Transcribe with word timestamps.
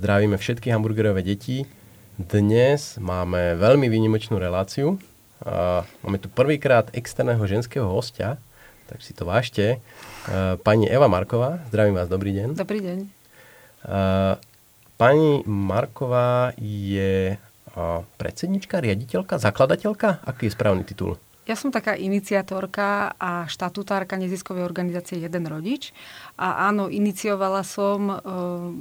Zdravíme 0.00 0.40
všetky 0.40 0.72
hamburgerové 0.72 1.20
deti. 1.20 1.68
Dnes 2.16 2.96
máme 2.96 3.60
veľmi 3.60 3.92
výnimočnú 3.92 4.40
reláciu. 4.40 4.96
Máme 6.00 6.16
tu 6.16 6.32
prvýkrát 6.32 6.88
externého 6.96 7.44
ženského 7.44 7.84
hostia, 7.84 8.40
tak 8.88 9.04
si 9.04 9.12
to 9.12 9.28
vážte. 9.28 9.84
Pani 10.64 10.88
Eva 10.88 11.06
Marková, 11.12 11.60
zdravím 11.68 12.00
vás, 12.00 12.08
dobrý 12.08 12.32
deň. 12.32 12.56
Dobrý 12.56 12.80
deň. 12.80 12.98
Pani 14.96 15.44
Marková 15.44 16.56
je 16.56 17.36
predsednička, 18.18 18.82
riaditeľka, 18.82 19.38
zakladateľka? 19.38 20.26
Aký 20.26 20.48
je 20.48 20.54
správny 20.54 20.82
titul? 20.84 21.20
Ja 21.48 21.58
som 21.58 21.74
taká 21.74 21.98
iniciatorka 21.98 23.16
a 23.18 23.48
štatutárka 23.50 24.14
neziskovej 24.14 24.62
organizácie 24.62 25.18
Jeden 25.18 25.50
rodič. 25.50 25.90
A 26.38 26.70
áno, 26.70 26.86
iniciovala 26.86 27.66
som 27.66 28.06
e, 28.06 28.14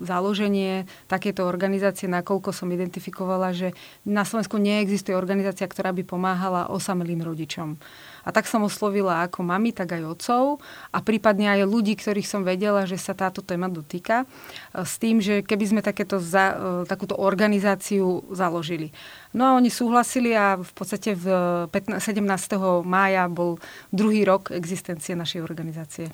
založenie 0.05 0.85
takéto 1.09 1.49
organizácie, 1.49 2.05
nakoľko 2.05 2.53
som 2.53 2.69
identifikovala, 2.69 3.57
že 3.57 3.73
na 4.05 4.21
Slovensku 4.21 4.61
neexistuje 4.61 5.17
organizácia, 5.17 5.65
ktorá 5.65 5.89
by 5.97 6.05
pomáhala 6.05 6.69
osamelým 6.69 7.25
rodičom. 7.25 7.79
A 8.23 8.29
tak 8.35 8.47
som 8.47 8.65
oslovila 8.65 9.25
ako 9.25 9.45
mami, 9.45 9.71
tak 9.71 9.95
aj 9.95 10.03
otcov 10.05 10.43
a 10.91 10.97
prípadne 10.99 11.51
aj 11.59 11.67
ľudí, 11.67 11.95
ktorých 11.95 12.27
som 12.27 12.41
vedela, 12.43 12.87
že 12.87 12.99
sa 12.99 13.15
táto 13.15 13.43
téma 13.43 13.71
dotýka, 13.71 14.23
e, 14.23 14.85
s 14.85 14.99
tým, 14.99 15.19
že 15.23 15.41
keby 15.45 15.65
sme 15.65 15.81
takéto 15.83 16.19
za, 16.19 16.55
e, 16.55 16.55
takúto 16.87 17.17
organizáciu 17.17 18.27
založili. 18.31 18.91
No 19.31 19.45
a 19.45 19.51
oni 19.55 19.69
súhlasili 19.69 20.33
a 20.33 20.57
v 20.57 20.71
podstate 20.73 21.13
v 21.13 21.25
15, 21.69 22.01
17. 22.01 22.81
mája 22.81 23.29
bol 23.29 23.61
druhý 23.93 24.25
rok 24.25 24.49
existencie 24.49 25.13
našej 25.13 25.45
organizácie. 25.45 26.09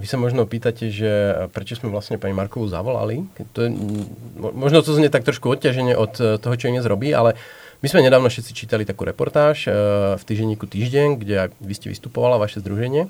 Vy 0.00 0.08
sa 0.08 0.16
možno 0.16 0.48
pýtate, 0.48 0.88
že 0.88 1.44
prečo 1.52 1.76
sme 1.76 1.92
vlastne 1.92 2.16
pani 2.16 2.32
Markovú 2.32 2.64
zavolali. 2.64 3.28
To 3.52 3.68
je, 3.68 3.68
možno 4.40 4.80
to 4.80 4.96
znie 4.96 5.12
tak 5.12 5.28
trošku 5.28 5.52
odťaženie 5.52 5.92
od 5.92 6.12
e, 6.16 6.22
toho, 6.40 6.54
čo 6.56 6.72
dnes 6.72 6.88
robí, 6.88 7.12
ale 7.12 7.36
my 7.80 7.86
sme 7.88 8.04
nedávno 8.04 8.28
všetci 8.28 8.52
čítali 8.52 8.84
takú 8.84 9.08
reportáž 9.08 9.64
e, 9.64 9.72
v 10.20 10.22
týždenníku 10.28 10.68
Týždeň, 10.68 11.16
kde 11.16 11.48
vy 11.64 11.74
ste 11.76 11.88
vystupovala, 11.88 12.36
vaše 12.36 12.60
združenie. 12.60 13.08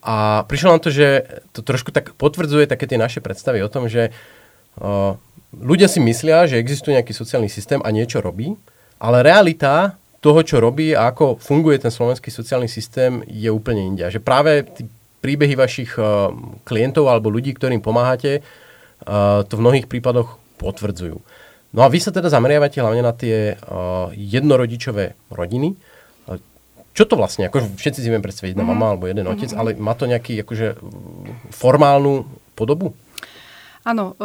A 0.00 0.48
prišlo 0.48 0.72
nám 0.72 0.80
to, 0.80 0.88
že 0.88 1.28
to 1.52 1.60
trošku 1.60 1.92
tak 1.92 2.16
potvrdzuje 2.16 2.64
také 2.64 2.88
tie 2.88 2.96
naše 2.96 3.20
predstavy 3.20 3.60
o 3.60 3.68
tom, 3.68 3.84
že 3.84 4.08
e, 4.08 4.10
ľudia 5.52 5.92
si 5.92 6.00
myslia, 6.00 6.48
že 6.48 6.56
existuje 6.56 6.96
nejaký 6.96 7.12
sociálny 7.12 7.52
systém 7.52 7.84
a 7.84 7.92
niečo 7.92 8.24
robí, 8.24 8.56
ale 8.96 9.20
realita 9.20 10.00
toho, 10.24 10.40
čo 10.40 10.56
robí 10.56 10.96
a 10.96 11.12
ako 11.12 11.36
funguje 11.36 11.76
ten 11.76 11.92
slovenský 11.92 12.32
sociálny 12.32 12.66
systém, 12.66 13.20
je 13.28 13.52
úplne 13.52 13.92
inde. 13.92 14.08
že 14.08 14.24
práve 14.24 14.64
tí 14.72 14.88
príbehy 15.20 15.52
vašich 15.52 16.00
e, 16.00 16.32
klientov 16.64 17.12
alebo 17.12 17.28
ľudí, 17.28 17.52
ktorým 17.52 17.84
pomáhate, 17.84 18.40
to 19.46 19.54
v 19.54 19.62
mnohých 19.62 19.86
prípadoch 19.86 20.42
potvrdzujú. 20.58 21.22
No 21.72 21.84
a 21.84 21.92
vy 21.92 22.00
sa 22.00 22.08
teda 22.08 22.32
zameriavate 22.32 22.80
hlavne 22.80 23.04
na 23.04 23.12
tie 23.12 23.54
uh, 23.54 24.08
jednorodičové 24.16 25.18
rodiny. 25.28 25.76
Čo 26.98 27.06
to 27.06 27.14
vlastne? 27.14 27.46
Ako 27.46 27.78
všetci 27.78 28.02
si 28.02 28.10
viem 28.10 28.18
predstaviť, 28.18 28.58
jedna 28.58 28.66
mm. 28.66 28.72
mama 28.74 28.86
alebo 28.90 29.06
jeden 29.06 29.30
otec, 29.30 29.54
mm. 29.54 29.58
ale 29.62 29.70
má 29.78 29.94
to 29.94 30.10
nejaký 30.10 30.42
akože, 30.42 30.82
formálnu 31.54 32.26
podobu? 32.58 32.90
Áno, 33.86 34.18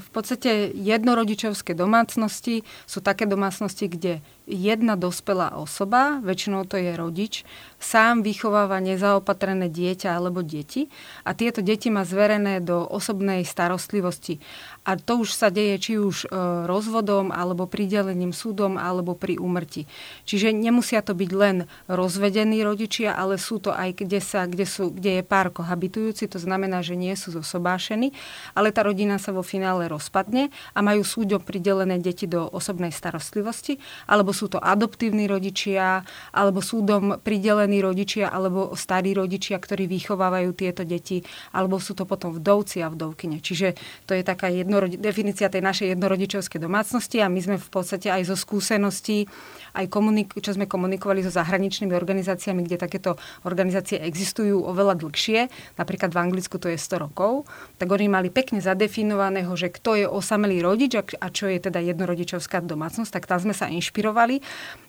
v 0.00 0.08
podstate 0.10 0.72
jednorodičovské 0.74 1.76
domácnosti 1.76 2.64
sú 2.88 2.98
také 3.04 3.28
domácnosti, 3.28 3.86
kde 3.86 4.24
jedna 4.48 4.96
dospelá 4.96 5.54
osoba, 5.54 6.18
väčšinou 6.24 6.66
to 6.66 6.80
je 6.80 6.96
rodič, 6.96 7.46
sám 7.78 8.24
vychováva 8.24 8.82
nezaopatrené 8.82 9.70
dieťa 9.70 10.18
alebo 10.18 10.40
deti 10.42 10.90
a 11.22 11.36
tieto 11.36 11.62
deti 11.62 11.94
má 11.94 12.02
zverené 12.02 12.58
do 12.58 12.82
osobnej 12.82 13.46
starostlivosti. 13.46 14.40
A 14.84 15.00
to 15.00 15.24
už 15.24 15.32
sa 15.32 15.48
deje 15.48 15.80
či 15.80 15.92
už 15.96 16.28
e, 16.28 16.36
rozvodom, 16.68 17.32
alebo 17.32 17.64
pridelením 17.64 18.36
súdom, 18.36 18.76
alebo 18.76 19.16
pri 19.16 19.40
úmrti. 19.40 19.88
Čiže 20.28 20.52
nemusia 20.52 21.00
to 21.00 21.16
byť 21.16 21.30
len 21.32 21.64
rozvedení 21.88 22.60
rodičia, 22.60 23.16
ale 23.16 23.40
sú 23.40 23.64
to 23.64 23.72
aj, 23.72 23.96
kde, 24.04 24.20
sa, 24.20 24.44
kde, 24.44 24.68
sú, 24.68 24.92
kde 24.92 25.20
je 25.20 25.22
pár 25.24 25.48
kohabitujúci, 25.48 26.28
to 26.28 26.36
znamená, 26.36 26.84
že 26.84 27.00
nie 27.00 27.16
sú 27.16 27.32
zosobášení, 27.32 28.12
ale 28.52 28.76
tá 28.76 28.84
rodina 28.84 29.16
sa 29.16 29.32
vo 29.32 29.40
finále 29.40 29.88
rozpadne 29.88 30.52
a 30.76 30.84
majú 30.84 31.00
súdom 31.00 31.40
pridelené 31.40 31.96
deti 31.96 32.28
do 32.28 32.44
osobnej 32.52 32.92
starostlivosti, 32.92 33.80
alebo 34.04 34.36
sú 34.36 34.52
to 34.52 34.60
adoptívni 34.60 35.24
rodičia, 35.24 36.04
alebo 36.36 36.60
súdom 36.60 37.16
pridelení 37.24 37.80
rodičia, 37.80 38.28
alebo 38.28 38.76
starí 38.76 39.16
rodičia, 39.16 39.56
ktorí 39.56 39.88
vychovávajú 39.88 40.52
tieto 40.52 40.84
deti, 40.84 41.24
alebo 41.56 41.80
sú 41.80 41.96
to 41.96 42.04
potom 42.04 42.36
vdovci 42.36 42.84
a 42.84 42.92
vdovkyne. 42.92 43.40
Čiže 43.40 43.80
to 44.04 44.12
je 44.12 44.20
taká 44.20 44.52
jedna 44.52 44.73
jednorodi- 44.74 44.98
definícia 44.98 45.46
tej 45.46 45.62
našej 45.62 45.86
jednorodičovskej 45.94 46.58
domácnosti 46.58 47.22
a 47.22 47.30
my 47.30 47.38
sme 47.38 47.56
v 47.62 47.68
podstate 47.70 48.10
aj 48.10 48.26
zo 48.26 48.36
skúseností, 48.36 49.30
aj 49.78 49.86
komunik- 49.86 50.34
čo 50.34 50.50
sme 50.50 50.66
komunikovali 50.66 51.22
so 51.22 51.30
zahraničnými 51.30 51.94
organizáciami, 51.94 52.66
kde 52.66 52.82
takéto 52.82 53.14
organizácie 53.46 54.02
existujú 54.02 54.66
oveľa 54.66 54.98
dlhšie, 54.98 55.46
napríklad 55.78 56.10
v 56.10 56.18
Anglicku 56.18 56.58
to 56.58 56.66
je 56.66 56.78
100 56.78 56.98
rokov, 56.98 57.46
tak 57.78 57.86
oni 57.86 58.10
mali 58.10 58.28
pekne 58.34 58.58
zadefinovaného, 58.58 59.54
že 59.54 59.70
kto 59.70 59.94
je 59.94 60.06
osamelý 60.10 60.58
rodič 60.66 60.98
a 60.98 61.26
čo 61.30 61.46
je 61.46 61.58
teda 61.62 61.78
jednorodičovská 61.78 62.66
domácnosť, 62.66 63.10
tak 63.14 63.30
tam 63.30 63.38
sme 63.38 63.54
sa 63.54 63.70
inšpirovali. 63.70 64.42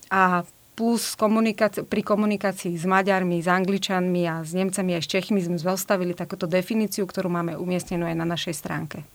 A 0.09 0.45
plus 0.75 1.16
komunikáci- 1.16 1.88
pri 1.88 2.03
komunikácii 2.03 2.75
s 2.75 2.84
Maďarmi, 2.84 3.40
s 3.40 3.47
Angličanmi 3.47 4.28
a 4.28 4.44
s 4.44 4.51
Nemcami 4.51 5.00
aj 5.00 5.01
s 5.01 5.07
Čechmi 5.07 5.40
sme 5.40 5.56
zostavili 5.56 6.12
takúto 6.12 6.45
definíciu, 6.45 7.07
ktorú 7.07 7.31
máme 7.31 7.56
umiestnenú 7.56 8.03
aj 8.06 8.16
na 8.19 8.28
našej 8.28 8.53
stránke. 8.53 9.07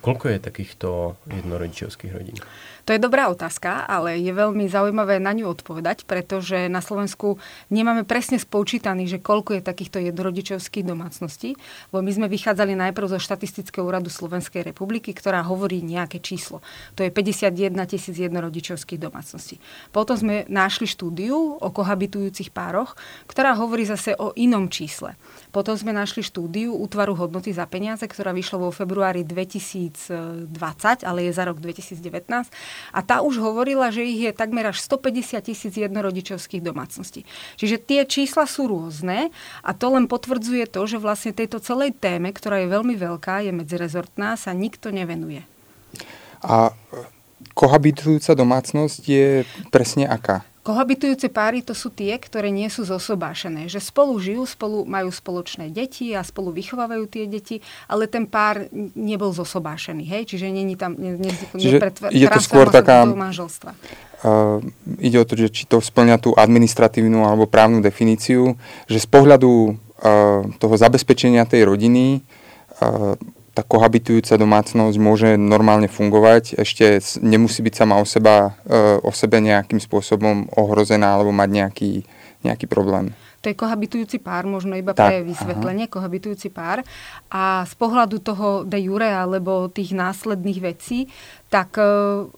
Koľko 0.00 0.28
je 0.28 0.38
takýchto 0.38 0.88
jednorodičovských 1.30 2.12
rodín? 2.14 2.38
To 2.84 2.92
je 2.92 3.00
dobrá 3.00 3.32
otázka, 3.32 3.88
ale 3.88 4.20
je 4.20 4.28
veľmi 4.28 4.68
zaujímavé 4.68 5.16
na 5.16 5.32
ňu 5.32 5.56
odpovedať, 5.56 6.04
pretože 6.04 6.68
na 6.68 6.84
Slovensku 6.84 7.40
nemáme 7.72 8.04
presne 8.04 8.36
spočítaný, 8.36 9.08
že 9.08 9.24
koľko 9.24 9.56
je 9.56 9.62
takýchto 9.64 10.04
jednorodičovských 10.04 10.84
domácností, 10.84 11.56
lebo 11.92 12.04
my 12.04 12.12
sme 12.12 12.26
vychádzali 12.28 12.76
najprv 12.76 13.16
zo 13.16 13.18
štatistického 13.20 13.88
úradu 13.88 14.12
Slovenskej 14.12 14.60
republiky, 14.68 15.16
ktorá 15.16 15.40
hovorí 15.48 15.80
nejaké 15.80 16.20
číslo. 16.20 16.60
To 17.00 17.00
je 17.00 17.08
51 17.08 17.72
tisíc 17.88 18.20
jednorodičovských 18.20 19.00
domácností. 19.00 19.56
Potom 19.88 20.20
sme 20.20 20.44
našli 20.52 20.84
štúdiu 20.84 21.56
o 21.56 21.68
kohabitujúcich 21.72 22.52
pároch, 22.52 23.00
ktorá 23.24 23.56
hovorí 23.56 23.88
zase 23.88 24.12
o 24.20 24.36
inom 24.36 24.68
čísle. 24.68 25.16
Potom 25.56 25.72
sme 25.72 25.96
našli 25.96 26.20
štúdiu 26.20 26.76
útvaru 26.76 27.16
hodnoty 27.16 27.48
za 27.56 27.64
peniaze, 27.64 28.04
ktorá 28.04 28.36
vyšla 28.36 28.60
vo 28.60 28.68
februári 28.68 29.24
2020, 29.24 30.52
ale 31.00 31.18
je 31.24 31.32
za 31.32 31.48
rok 31.48 31.56
2019 31.64 32.73
a 32.94 33.00
tá 33.04 33.20
už 33.20 33.38
hovorila, 33.42 33.92
že 33.92 34.06
ich 34.06 34.20
je 34.24 34.32
takmer 34.32 34.70
až 34.70 34.80
150 34.82 35.44
tisíc 35.44 35.74
jednorodičovských 35.74 36.62
domácností. 36.64 37.26
Čiže 37.60 37.76
tie 37.82 38.00
čísla 38.08 38.48
sú 38.48 38.70
rôzne 38.70 39.34
a 39.60 39.70
to 39.74 39.92
len 39.92 40.08
potvrdzuje 40.08 40.70
to, 40.70 40.86
že 40.88 41.02
vlastne 41.02 41.36
tejto 41.36 41.58
celej 41.60 41.92
téme, 41.98 42.30
ktorá 42.30 42.62
je 42.62 42.72
veľmi 42.72 42.94
veľká, 42.96 43.44
je 43.44 43.52
medzirezortná, 43.52 44.38
sa 44.38 44.54
nikto 44.56 44.94
nevenuje. 44.94 45.42
A 46.44 46.72
kohabitujúca 47.56 48.36
domácnosť 48.36 49.02
je 49.04 49.28
presne 49.68 50.08
aká? 50.08 50.44
Kohabitujúce 50.64 51.28
páry 51.28 51.60
to 51.60 51.76
sú 51.76 51.92
tie, 51.92 52.16
ktoré 52.16 52.48
nie 52.48 52.72
sú 52.72 52.88
zosobášené. 52.88 53.68
Že 53.68 53.84
spolu 53.84 54.16
žijú, 54.16 54.48
spolu 54.48 54.88
majú 54.88 55.12
spoločné 55.12 55.68
deti 55.68 56.16
a 56.16 56.24
spolu 56.24 56.56
vychovávajú 56.56 57.04
tie 57.04 57.28
deti, 57.28 57.60
ale 57.84 58.08
ten 58.08 58.24
pár 58.24 58.64
nebol 58.96 59.28
zosobášený. 59.36 60.08
Hej? 60.08 60.32
Čiže 60.32 60.48
není 60.48 60.72
tam 60.80 60.96
ne, 60.96 61.20
ne, 61.20 61.36
Čiže 61.52 61.84
je 62.08 62.28
to 62.32 62.40
skôr 62.40 62.72
taká, 62.72 63.04
manželstva. 63.04 63.76
Uh, 64.24 64.64
ide 65.04 65.20
o 65.20 65.28
to, 65.28 65.36
že 65.36 65.52
či 65.52 65.68
to 65.68 65.84
splňa 65.84 66.16
tú 66.16 66.32
administratívnu 66.32 67.28
alebo 67.28 67.44
právnu 67.44 67.84
definíciu, 67.84 68.56
že 68.88 69.04
z 69.04 69.04
pohľadu 69.04 69.68
uh, 69.68 70.48
toho 70.56 70.74
zabezpečenia 70.80 71.44
tej 71.44 71.68
rodiny 71.68 72.24
uh, 72.80 73.20
tá 73.54 73.62
kohabitujúca 73.62 74.34
domácnosť 74.34 74.96
môže 74.98 75.30
normálne 75.38 75.86
fungovať, 75.86 76.58
ešte 76.58 76.98
nemusí 77.22 77.62
byť 77.62 77.74
sama 77.74 78.02
o, 78.02 78.04
seba, 78.04 78.58
e, 78.66 78.98
o 78.98 79.14
sebe 79.14 79.38
nejakým 79.38 79.78
spôsobom 79.78 80.50
ohrozená 80.58 81.14
alebo 81.14 81.30
mať 81.30 81.50
nejaký, 81.54 81.92
nejaký 82.42 82.66
problém. 82.66 83.14
To 83.44 83.52
je 83.52 83.60
kohabitujúci 83.60 84.24
pár, 84.24 84.48
možno 84.48 84.72
iba 84.72 84.96
tak, 84.96 85.12
pre 85.12 85.16
vysvetlenie, 85.20 85.84
aha. 85.84 85.92
kohabitujúci 85.92 86.48
pár. 86.48 86.80
A 87.28 87.68
z 87.68 87.74
pohľadu 87.76 88.24
toho 88.24 88.64
de 88.64 88.80
jure 88.80 89.04
alebo 89.04 89.68
tých 89.68 89.92
následných 89.92 90.64
vecí, 90.64 91.12
tak 91.52 91.76
e, 91.76 91.84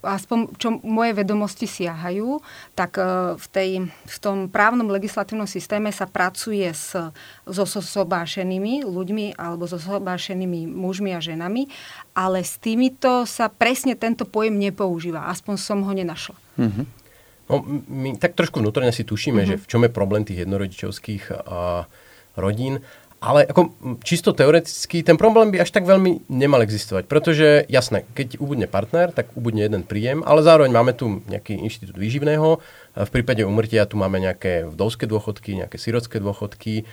aspoň 0.03 0.59
čo 0.59 0.83
moje 0.83 1.15
vedomosti 1.15 1.71
siahajú, 1.71 2.43
tak 2.75 2.99
e, 2.99 3.39
v, 3.39 3.47
tej, 3.55 3.71
v 3.87 4.17
tom 4.19 4.51
právnom 4.51 4.91
legislatívnom 4.91 5.47
systéme 5.47 5.95
sa 5.95 6.11
pracuje 6.11 6.67
s, 6.67 6.99
so 7.47 7.65
zosobášenými 7.65 8.83
ľuďmi 8.83 9.39
alebo 9.39 9.71
so 9.71 9.79
zosobášenými 9.79 10.67
mužmi 10.67 11.15
a 11.15 11.23
ženami, 11.23 11.71
ale 12.19 12.43
s 12.43 12.59
týmito 12.59 13.23
sa 13.31 13.47
presne 13.47 13.95
tento 13.95 14.27
pojem 14.27 14.59
nepoužíva. 14.59 15.31
Aspoň 15.31 15.55
som 15.55 15.87
ho 15.87 15.93
nenašla. 15.95 16.37
Mm-hmm. 16.59 17.06
No, 17.47 17.63
my 17.87 18.19
tak 18.19 18.35
trošku 18.35 18.59
vnútorne 18.59 18.91
si 18.91 19.07
tušíme, 19.07 19.43
mm-hmm. 19.43 19.59
že 19.59 19.63
v 19.63 19.69
čom 19.71 19.83
je 19.87 19.91
problém 19.91 20.27
tých 20.27 20.43
jednorodičovských 20.43 21.31
a, 21.31 21.87
rodín. 22.35 22.83
Ale 23.17 23.49
ako 23.49 23.73
čisto 24.05 24.37
teoreticky 24.37 25.01
ten 25.01 25.17
problém 25.17 25.49
by 25.49 25.65
až 25.65 25.73
tak 25.73 25.89
veľmi 25.89 26.29
nemal 26.29 26.61
existovať, 26.61 27.09
pretože 27.09 27.65
jasné, 27.65 28.05
keď 28.13 28.37
ubudne 28.37 28.69
partner, 28.69 29.09
tak 29.09 29.33
ubudne 29.33 29.65
jeden 29.65 29.89
príjem, 29.89 30.21
ale 30.21 30.45
zároveň 30.45 30.69
máme 30.69 30.93
tu 30.93 31.25
nejaký 31.25 31.57
inštitút 31.65 31.97
výživného, 31.97 32.61
v 32.93 33.11
prípade 33.11 33.41
umrtia 33.41 33.89
tu 33.89 33.97
máme 33.97 34.21
nejaké 34.21 34.69
vdovské 34.69 35.09
dôchodky, 35.09 35.65
nejaké 35.65 35.81
sirotské 35.81 36.21
dôchodky, 36.21 36.85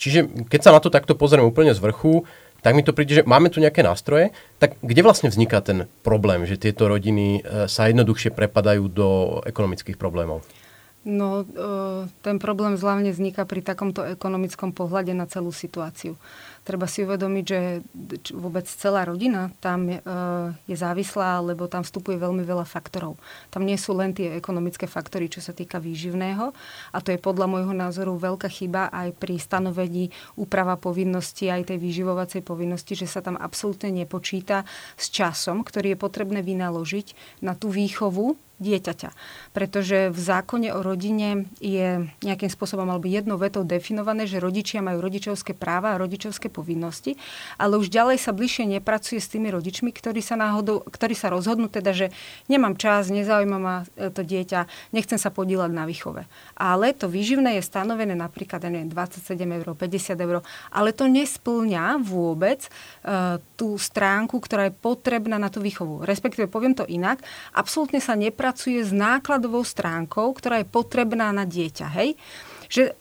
čiže 0.00 0.48
keď 0.48 0.60
sa 0.64 0.72
na 0.72 0.80
to 0.80 0.88
takto 0.88 1.12
pozrieme 1.12 1.44
úplne 1.44 1.76
z 1.76 1.80
vrchu, 1.84 2.24
tak 2.62 2.74
mi 2.74 2.82
to 2.82 2.90
príde, 2.94 3.22
že 3.22 3.26
máme 3.26 3.48
tu 3.48 3.62
nejaké 3.62 3.86
nástroje, 3.86 4.34
tak 4.58 4.78
kde 4.82 5.00
vlastne 5.06 5.30
vzniká 5.30 5.62
ten 5.62 5.86
problém, 6.02 6.42
že 6.42 6.58
tieto 6.58 6.90
rodiny 6.90 7.40
e, 7.40 7.70
sa 7.70 7.86
jednoduchšie 7.86 8.34
prepadajú 8.34 8.84
do 8.90 9.08
ekonomických 9.46 9.94
problémov? 9.94 10.42
No, 11.06 11.46
e, 11.46 12.10
ten 12.26 12.36
problém 12.42 12.74
zľavne 12.74 13.14
vzniká 13.14 13.46
pri 13.46 13.62
takomto 13.62 14.02
ekonomickom 14.02 14.74
pohľade 14.74 15.14
na 15.14 15.30
celú 15.30 15.54
situáciu. 15.54 16.18
Treba 16.68 16.84
si 16.84 17.00
uvedomiť, 17.00 17.44
že 17.48 17.80
vôbec 18.36 18.68
celá 18.68 19.08
rodina 19.08 19.48
tam 19.64 19.88
e, 19.88 19.96
je 20.68 20.76
závislá, 20.76 21.40
lebo 21.40 21.64
tam 21.64 21.80
vstupuje 21.80 22.20
veľmi 22.20 22.44
veľa 22.44 22.68
faktorov. 22.68 23.16
Tam 23.48 23.64
nie 23.64 23.80
sú 23.80 23.96
len 23.96 24.12
tie 24.12 24.36
ekonomické 24.36 24.84
faktory, 24.84 25.32
čo 25.32 25.40
sa 25.40 25.56
týka 25.56 25.80
výživného. 25.80 26.52
A 26.92 26.98
to 27.00 27.08
je 27.08 27.16
podľa 27.16 27.48
môjho 27.48 27.72
názoru 27.72 28.20
veľká 28.20 28.52
chyba 28.52 28.92
aj 28.92 29.16
pri 29.16 29.40
stanovení 29.40 30.12
úprava 30.36 30.76
povinnosti, 30.76 31.48
aj 31.48 31.72
tej 31.72 31.80
výživovacej 31.80 32.44
povinnosti, 32.44 32.92
že 32.92 33.08
sa 33.08 33.24
tam 33.24 33.40
absolútne 33.40 33.88
nepočíta 33.88 34.68
s 35.00 35.08
časom, 35.08 35.64
ktorý 35.64 35.96
je 35.96 36.02
potrebné 36.04 36.44
vynaložiť 36.44 37.40
na 37.40 37.56
tú 37.56 37.72
výchovu 37.72 38.36
dieťaťa. 38.58 39.10
Pretože 39.54 40.10
v 40.10 40.18
zákone 40.18 40.74
o 40.74 40.82
rodine 40.82 41.46
je 41.62 42.10
nejakým 42.26 42.50
spôsobom 42.50 42.84
alebo 42.90 43.06
jednou 43.06 43.38
vetou 43.38 43.62
definované, 43.62 44.26
že 44.26 44.42
rodičia 44.42 44.82
majú 44.82 44.98
rodičovské 44.98 45.54
práva 45.54 45.94
a 45.94 46.00
rodičovské 46.02 46.50
povinnosti, 46.50 47.14
ale 47.56 47.78
už 47.78 47.88
ďalej 47.88 48.18
sa 48.18 48.34
bližšie 48.34 48.78
nepracuje 48.78 49.22
s 49.22 49.30
tými 49.30 49.48
rodičmi, 49.54 49.94
ktorí 49.94 50.18
sa, 50.18 50.34
náhodou, 50.34 50.82
ktorí 50.82 51.14
sa 51.14 51.30
rozhodnú 51.30 51.70
teda, 51.70 51.94
že 51.94 52.06
nemám 52.50 52.74
čas, 52.74 53.14
nezaujíma 53.14 53.58
ma 53.58 53.86
e, 53.94 54.10
to 54.10 54.26
dieťa, 54.26 54.90
nechcem 54.90 55.16
sa 55.16 55.30
podílať 55.30 55.70
na 55.70 55.86
výchove. 55.86 56.26
Ale 56.58 56.90
to 56.92 57.06
výživné 57.06 57.56
je 57.58 57.62
stanovené 57.62 58.18
napríklad 58.18 58.66
neviem, 58.66 58.90
27 58.90 59.38
eur, 59.38 59.66
50 59.72 60.18
eur, 60.18 60.42
ale 60.74 60.90
to 60.90 61.06
nesplňa 61.06 62.02
vôbec 62.02 62.66
uh, 62.66 63.38
tú 63.54 63.78
stránku, 63.78 64.42
ktorá 64.42 64.66
je 64.68 64.74
potrebná 64.74 65.38
na 65.38 65.46
tú 65.46 65.62
výchovu. 65.62 66.02
Respektíve, 66.02 66.50
poviem 66.50 66.74
to 66.74 66.88
inak, 66.88 67.22
absolútne 67.54 68.02
sa 68.02 68.18
nepracuje 68.18 68.47
pracuje 68.48 68.80
s 68.80 68.96
nákladovou 68.96 69.60
stránkou, 69.60 70.32
ktorá 70.32 70.64
je 70.64 70.72
potrebná 70.72 71.28
na 71.36 71.44
dieťa. 71.44 71.86
Hej? 72.00 72.16
Že 72.72 72.82
e, 72.88 72.92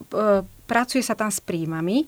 pracuje 0.67 0.99
sa 0.99 1.15
tam 1.15 1.31
s 1.31 1.39
príjmami, 1.39 2.03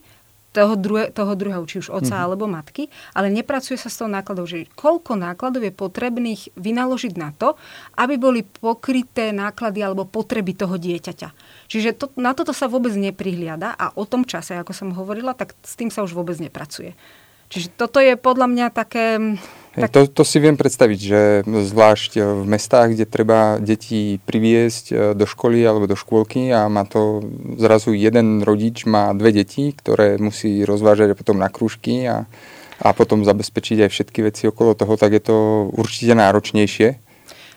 toho, 0.51 0.75
druhe, 0.75 1.07
toho 1.13 1.39
druhého, 1.39 1.63
či 1.63 1.79
už 1.79 1.93
oca 1.93 2.09
mm-hmm. 2.09 2.25
alebo 2.25 2.49
matky, 2.49 2.91
ale 3.15 3.31
nepracuje 3.31 3.77
sa 3.79 3.87
s 3.87 4.01
tou 4.01 4.09
nákladou, 4.11 4.43
že 4.43 4.67
koľko 4.75 5.15
nákladov 5.15 5.63
je 5.63 5.71
potrebných 5.71 6.57
vynaložiť 6.57 7.13
na 7.15 7.31
to, 7.31 7.55
aby 7.95 8.19
boli 8.19 8.41
pokryté 8.43 9.31
náklady 9.31 9.79
alebo 9.85 10.09
potreby 10.09 10.57
toho 10.57 10.75
dieťaťa. 10.75 11.29
Čiže 11.69 11.89
to, 11.95 12.11
na 12.19 12.35
toto 12.35 12.51
sa 12.51 12.67
vôbec 12.67 12.91
neprihliada 12.97 13.71
a 13.71 13.93
o 13.95 14.03
tom 14.03 14.25
čase, 14.27 14.57
ako 14.57 14.73
som 14.75 14.89
hovorila, 14.91 15.37
tak 15.37 15.55
s 15.63 15.79
tým 15.79 15.93
sa 15.93 16.03
už 16.03 16.17
vôbec 16.17 16.35
nepracuje. 16.41 16.97
Čiže 17.53 17.77
toto 17.77 18.01
je 18.01 18.17
podľa 18.17 18.49
mňa 18.49 18.67
také 18.73 19.37
tak... 19.85 19.91
To, 19.95 20.01
to 20.09 20.23
si 20.27 20.41
viem 20.43 20.59
predstaviť, 20.59 20.99
že 20.99 21.21
zvlášť 21.45 22.11
v 22.19 22.43
mestách, 22.43 22.97
kde 22.97 23.05
treba 23.07 23.61
deti 23.61 24.19
priviesť 24.23 24.85
e, 24.89 24.95
do 25.15 25.23
školy 25.23 25.63
alebo 25.63 25.87
do 25.87 25.95
škôlky 25.95 26.51
a 26.51 26.67
má 26.67 26.83
to 26.83 27.23
zrazu 27.55 27.95
jeden 27.95 28.43
rodič 28.43 28.83
má 28.83 29.15
dve 29.15 29.31
deti, 29.31 29.71
ktoré 29.71 30.19
musí 30.19 30.67
rozvážať 30.67 31.15
potom 31.15 31.39
na 31.39 31.47
krúžky 31.47 32.03
a, 32.09 32.27
a 32.81 32.87
potom 32.91 33.23
zabezpečiť 33.23 33.87
aj 33.87 33.89
všetky 33.89 34.19
veci 34.25 34.43
okolo 34.49 34.75
toho, 34.75 34.99
tak 34.99 35.15
je 35.15 35.23
to 35.23 35.37
určite 35.75 36.15
náročnejšie. 36.15 37.09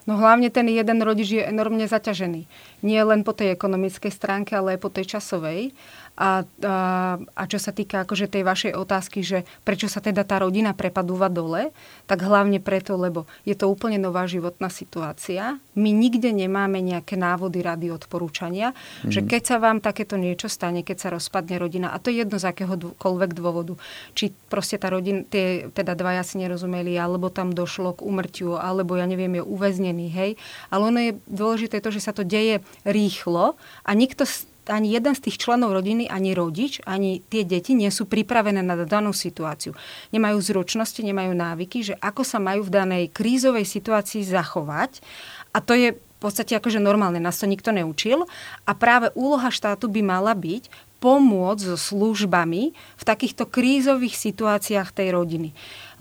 No 0.02 0.18
hlavne 0.18 0.50
ten 0.50 0.66
jeden 0.66 0.98
rodič 0.98 1.30
je 1.30 1.42
enormne 1.46 1.86
zaťažený. 1.86 2.50
Nie 2.82 3.06
len 3.06 3.22
po 3.22 3.30
tej 3.30 3.54
ekonomickej 3.54 4.10
stránke, 4.10 4.58
ale 4.58 4.74
aj 4.74 4.80
po 4.82 4.90
tej 4.90 5.14
časovej. 5.14 5.70
A, 6.12 6.44
a, 6.44 6.76
a 7.24 7.42
čo 7.48 7.56
sa 7.56 7.72
týka 7.72 8.04
akože 8.04 8.28
tej 8.28 8.44
vašej 8.44 8.72
otázky, 8.76 9.24
že 9.24 9.48
prečo 9.64 9.88
sa 9.88 10.04
teda 10.04 10.28
tá 10.28 10.44
rodina 10.44 10.76
prepadúva 10.76 11.32
dole, 11.32 11.72
tak 12.04 12.20
hlavne 12.20 12.60
preto, 12.60 13.00
lebo 13.00 13.24
je 13.48 13.56
to 13.56 13.72
úplne 13.72 13.96
nová 13.96 14.28
životná 14.28 14.68
situácia. 14.68 15.56
My 15.72 15.88
nikde 15.88 16.28
nemáme 16.36 16.84
nejaké 16.84 17.16
návody, 17.16 17.64
rady, 17.64 17.88
odporúčania, 17.88 18.76
mm. 19.02 19.08
že 19.08 19.24
mhm. 19.24 19.28
keď 19.32 19.42
sa 19.42 19.56
vám 19.56 19.80
takéto 19.80 20.20
niečo 20.20 20.52
stane, 20.52 20.84
keď 20.84 20.96
sa 21.00 21.08
rozpadne 21.16 21.56
rodina, 21.56 21.88
a 21.88 21.96
to 21.96 22.12
je 22.12 22.28
jedno 22.28 22.36
z 22.36 22.44
akéhokoľvek 22.44 23.30
dôvodu, 23.32 23.80
či 24.12 24.36
proste 24.52 24.76
tá 24.76 24.92
rodina, 24.92 25.24
tie 25.24 25.72
teda 25.72 25.96
dvaja 25.96 26.20
si 26.28 26.36
nerozumeli, 26.36 26.92
alebo 27.00 27.32
tam 27.32 27.56
došlo 27.56 27.96
k 27.96 28.04
umrtiu, 28.04 28.60
alebo 28.60 29.00
ja 29.00 29.08
neviem, 29.08 29.40
je 29.40 29.44
uväznený, 29.48 30.06
hej. 30.12 30.30
Ale 30.68 30.92
ono 30.92 31.00
je 31.00 31.12
dôležité 31.24 31.80
to, 31.80 31.88
že 31.88 32.04
sa 32.04 32.12
to 32.12 32.20
deje 32.20 32.60
rýchlo 32.84 33.56
a 33.80 33.90
nikto 33.96 34.28
ani 34.70 34.94
jeden 34.94 35.14
z 35.16 35.24
tých 35.26 35.42
členov 35.42 35.74
rodiny, 35.74 36.06
ani 36.06 36.36
rodič, 36.36 36.78
ani 36.86 37.24
tie 37.26 37.42
deti 37.42 37.74
nie 37.74 37.90
sú 37.90 38.06
pripravené 38.06 38.62
na 38.62 38.78
danú 38.86 39.10
situáciu. 39.10 39.74
Nemajú 40.14 40.38
zručnosti, 40.38 41.02
nemajú 41.02 41.34
návyky, 41.34 41.78
že 41.92 41.94
ako 41.98 42.22
sa 42.22 42.38
majú 42.38 42.66
v 42.66 42.74
danej 42.74 43.04
krízovej 43.10 43.66
situácii 43.66 44.22
zachovať. 44.22 45.02
A 45.50 45.58
to 45.58 45.74
je 45.74 45.98
v 45.98 46.16
podstate 46.22 46.54
akože 46.54 46.78
normálne, 46.78 47.18
nás 47.18 47.42
to 47.42 47.50
nikto 47.50 47.74
neučil. 47.74 48.30
A 48.62 48.72
práve 48.78 49.10
úloha 49.18 49.50
štátu 49.50 49.90
by 49.90 50.06
mala 50.06 50.38
byť 50.38 50.70
pomôcť 51.02 51.74
so 51.74 51.74
službami 51.74 52.62
v 52.78 53.02
takýchto 53.02 53.50
krízových 53.50 54.14
situáciách 54.14 54.94
tej 54.94 55.10
rodiny. 55.10 55.50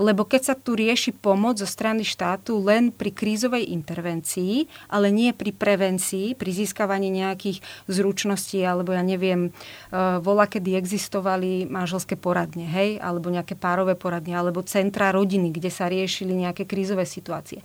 Lebo 0.02 0.26
keď 0.26 0.42
sa 0.42 0.56
tu 0.58 0.74
rieši 0.74 1.14
pomoc 1.14 1.62
zo 1.62 1.70
strany 1.70 2.02
štátu 2.02 2.58
len 2.58 2.90
pri 2.90 3.14
krízovej 3.14 3.70
intervencii, 3.70 4.66
ale 4.90 5.14
nie 5.14 5.30
pri 5.30 5.54
prevencii, 5.54 6.34
pri 6.34 6.50
získavaní 6.50 7.14
nejakých 7.14 7.62
zručností, 7.86 8.66
alebo 8.66 8.98
ja 8.98 9.06
neviem, 9.06 9.54
uh, 9.54 10.18
vola, 10.18 10.50
kedy 10.50 10.74
existovali 10.74 11.70
manželské 11.70 12.18
poradne, 12.18 12.66
hej, 12.66 12.98
alebo 12.98 13.30
nejaké 13.30 13.54
párové 13.54 13.94
poradne, 13.94 14.34
alebo 14.34 14.66
centra 14.66 15.14
rodiny, 15.14 15.54
kde 15.54 15.70
sa 15.70 15.86
riešili 15.86 16.34
nejaké 16.34 16.66
krízové 16.66 17.06
situácie. 17.06 17.62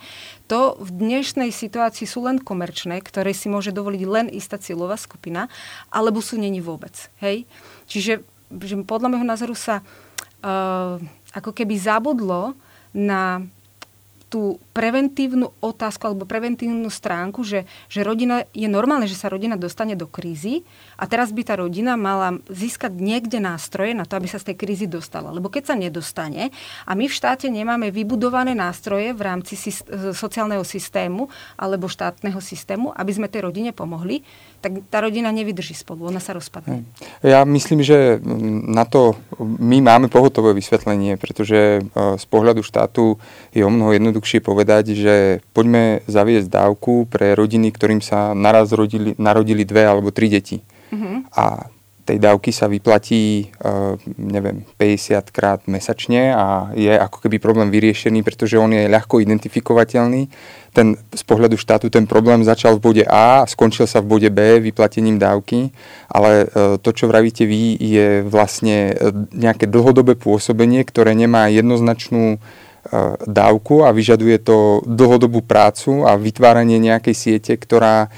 To 0.53 0.77
v 0.77 0.93
dnešnej 0.93 1.49
situácii 1.49 2.05
sú 2.05 2.29
len 2.29 2.37
komerčné, 2.37 3.00
ktoré 3.00 3.33
si 3.33 3.49
môže 3.49 3.73
dovoliť 3.73 4.03
len 4.05 4.27
istá 4.29 4.61
cieľová 4.61 5.00
skupina, 5.00 5.49
alebo 5.88 6.21
sú 6.21 6.37
není 6.37 6.61
vôbec. 6.61 7.09
Hej? 7.25 7.49
Čiže 7.88 8.21
že 8.47 8.78
podľa 8.87 9.11
môjho 9.11 9.26
názoru 9.26 9.55
sa 9.59 9.83
ako 11.33 11.50
keby 11.52 11.76
zabudlo 11.78 12.55
na 12.97 13.45
tú 14.37 14.61
preventívnu 14.76 15.49
otázku 15.64 16.05
alebo 16.05 16.28
preventívnu 16.28 16.93
stránku, 16.93 17.40
že, 17.40 17.64
že 17.88 18.05
rodina, 18.05 18.45
je 18.52 18.69
normálne, 18.69 19.09
že 19.09 19.16
sa 19.16 19.33
rodina 19.33 19.57
dostane 19.57 19.97
do 19.97 20.05
krízy 20.05 20.61
a 21.00 21.09
teraz 21.09 21.33
by 21.33 21.40
tá 21.40 21.57
rodina 21.57 21.97
mala 21.97 22.37
získať 22.52 22.93
niekde 23.00 23.40
nástroje 23.40 23.97
na 23.97 24.05
to, 24.05 24.21
aby 24.21 24.28
sa 24.28 24.37
z 24.37 24.52
tej 24.52 24.57
krízy 24.61 24.85
dostala. 24.85 25.33
Lebo 25.33 25.49
keď 25.49 25.73
sa 25.73 25.75
nedostane 25.81 26.52
a 26.85 26.93
my 26.93 27.09
v 27.09 27.16
štáte 27.16 27.49
nemáme 27.49 27.88
vybudované 27.88 28.52
nástroje 28.52 29.16
v 29.16 29.25
rámci 29.25 29.57
sociálneho 30.12 30.61
systému 30.61 31.33
alebo 31.57 31.88
štátneho 31.88 32.45
systému, 32.45 32.93
aby 32.93 33.16
sme 33.16 33.33
tej 33.33 33.49
rodine 33.49 33.73
pomohli, 33.73 34.21
tak 34.61 34.85
tá 34.93 35.00
rodina 35.00 35.33
nevydrží 35.33 35.73
spolu, 35.73 36.12
ona 36.12 36.21
sa 36.21 36.37
rozpadne. 36.37 36.83
Hm. 36.83 36.85
Ja 37.25 37.40
myslím, 37.49 37.81
že 37.81 38.21
na 38.69 38.85
to 38.85 39.16
my 39.40 39.81
máme 39.81 40.12
pohotové 40.12 40.52
vysvetlenie, 40.52 41.16
pretože 41.16 41.81
e, 41.81 41.81
z 42.21 42.25
pohľadu 42.28 42.61
štátu 42.61 43.16
je 43.55 43.62
o 43.62 43.71
mnoho 43.73 43.95
jednoduchšie 43.95 44.25
povedať, 44.42 44.99
že 44.99 45.14
poďme 45.54 46.02
zaviesť 46.11 46.50
dávku 46.50 47.06
pre 47.06 47.38
rodiny, 47.38 47.71
ktorým 47.71 48.02
sa 48.02 48.35
naraz 48.35 48.75
rodili, 48.75 49.14
narodili 49.16 49.62
dve 49.62 49.87
alebo 49.87 50.11
tri 50.11 50.26
deti. 50.26 50.61
Uh-huh. 50.90 51.23
A 51.35 51.71
tej 52.06 52.23
dávky 52.23 52.54
sa 52.54 52.71
vyplatí, 52.71 53.50
uh, 53.66 53.99
neviem, 54.14 54.62
50 54.78 55.35
krát 55.35 55.61
mesačne 55.66 56.30
a 56.30 56.71
je 56.71 56.95
ako 56.95 57.26
keby 57.26 57.42
problém 57.42 57.68
vyriešený, 57.75 58.23
pretože 58.23 58.54
on 58.54 58.71
je 58.71 58.87
ľahko 58.87 59.18
identifikovateľný. 59.18 60.30
Ten, 60.71 60.95
z 61.11 61.23
pohľadu 61.26 61.59
štátu 61.59 61.90
ten 61.90 62.06
problém 62.06 62.47
začal 62.47 62.78
v 62.78 62.85
bode 62.85 63.04
A 63.09 63.42
skončil 63.50 63.90
sa 63.90 63.99
v 63.99 64.12
bode 64.12 64.30
B 64.30 64.62
vyplatením 64.62 65.18
dávky, 65.18 65.75
ale 66.06 66.47
uh, 66.47 66.78
to, 66.78 66.95
čo 66.95 67.11
vravíte 67.11 67.42
vy, 67.42 67.75
je 67.75 68.23
vlastne 68.23 68.95
nejaké 69.35 69.66
dlhodobé 69.66 70.14
pôsobenie, 70.14 70.87
ktoré 70.87 71.11
nemá 71.18 71.50
jednoznačnú 71.50 72.38
dávku 73.26 73.83
a 73.83 73.90
vyžaduje 73.90 74.38
to 74.43 74.83
dlhodobú 74.87 75.43
prácu 75.43 76.07
a 76.07 76.14
vytváranie 76.14 76.78
nejakej 76.78 77.16
siete, 77.16 77.52
ktorá 77.59 78.09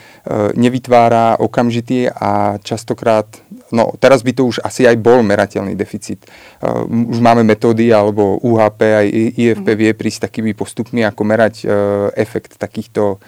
nevytvára 0.54 1.40
okamžitý 1.40 2.12
a 2.12 2.60
častokrát 2.60 3.28
No, 3.68 3.92
teraz 4.00 4.25
by 4.25 4.32
to 4.32 4.48
už 4.48 4.64
asi 4.64 4.88
aj 4.88 4.96
bol 4.96 5.20
merateľný 5.20 5.76
deficit. 5.76 6.25
Uh, 6.64 6.88
už 6.88 7.20
máme 7.20 7.44
metódy, 7.44 7.92
alebo 7.92 8.40
UHP 8.40 8.80
aj 8.80 9.06
IFP 9.37 9.66
vie 9.76 9.92
prísť 9.92 10.32
takými 10.32 10.56
postupmi, 10.56 11.04
ako 11.04 11.22
merať 11.25 11.68
efekt 12.16 12.56
takýchto 12.56 13.20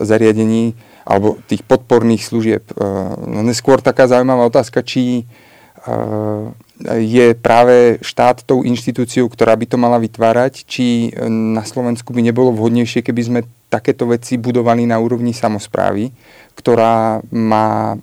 zariadení 0.00 0.72
alebo 1.04 1.36
tých 1.44 1.64
podporných 1.64 2.22
služieb. 2.24 2.64
No 3.28 3.44
neskôr 3.44 3.84
taká 3.84 4.08
zaujímavá 4.08 4.48
otázka, 4.48 4.80
či 4.80 5.28
je 6.88 7.36
práve 7.36 8.00
štát 8.00 8.42
tou 8.48 8.64
inštitúciou, 8.64 9.28
ktorá 9.28 9.52
by 9.52 9.66
to 9.68 9.76
mala 9.76 10.00
vytvárať, 10.00 10.64
či 10.64 11.12
na 11.28 11.60
Slovensku 11.60 12.16
by 12.16 12.24
nebolo 12.24 12.56
vhodnejšie, 12.56 13.04
keby 13.04 13.22
sme 13.22 13.40
takéto 13.68 14.08
veci 14.08 14.40
budovali 14.40 14.88
na 14.88 14.96
úrovni 14.96 15.36
samozprávy, 15.36 16.08
ktorá 16.56 17.20
má 17.30 17.94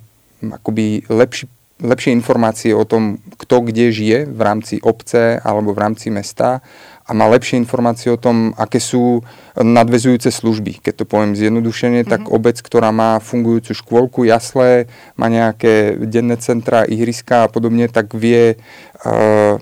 akoby 0.41 1.09
lepší, 1.09 1.49
lepšie 1.81 2.13
informácie 2.13 2.71
o 2.73 2.85
tom, 2.85 3.21
kto 3.37 3.69
kde 3.69 3.93
žije 3.93 4.17
v 4.25 4.41
rámci 4.41 4.81
obce 4.81 5.37
alebo 5.41 5.73
v 5.73 5.81
rámci 5.81 6.09
mesta 6.09 6.61
a 7.07 7.11
má 7.15 7.25
lepšie 7.31 7.55
informácie 7.55 8.11
o 8.11 8.19
tom, 8.19 8.51
aké 8.59 8.83
sú 8.83 9.23
nadvezujúce 9.55 10.27
služby. 10.27 10.83
Keď 10.83 10.93
to 11.01 11.05
poviem 11.07 11.39
zjednodušene, 11.39 12.03
mm-hmm. 12.03 12.11
tak 12.11 12.27
mhm. 12.27 12.31
obec, 12.35 12.59
ktorá 12.59 12.91
má 12.91 13.23
fungujúcu 13.23 13.71
škôlku, 13.71 14.27
jasle, 14.27 14.91
má 15.15 15.31
nejaké 15.31 15.95
denné 16.03 16.35
centra, 16.37 16.83
ihriska 16.83 17.47
a 17.47 17.51
podobne, 17.51 17.87
tak 17.87 18.11
vie 18.11 18.59
uh, 18.59 19.55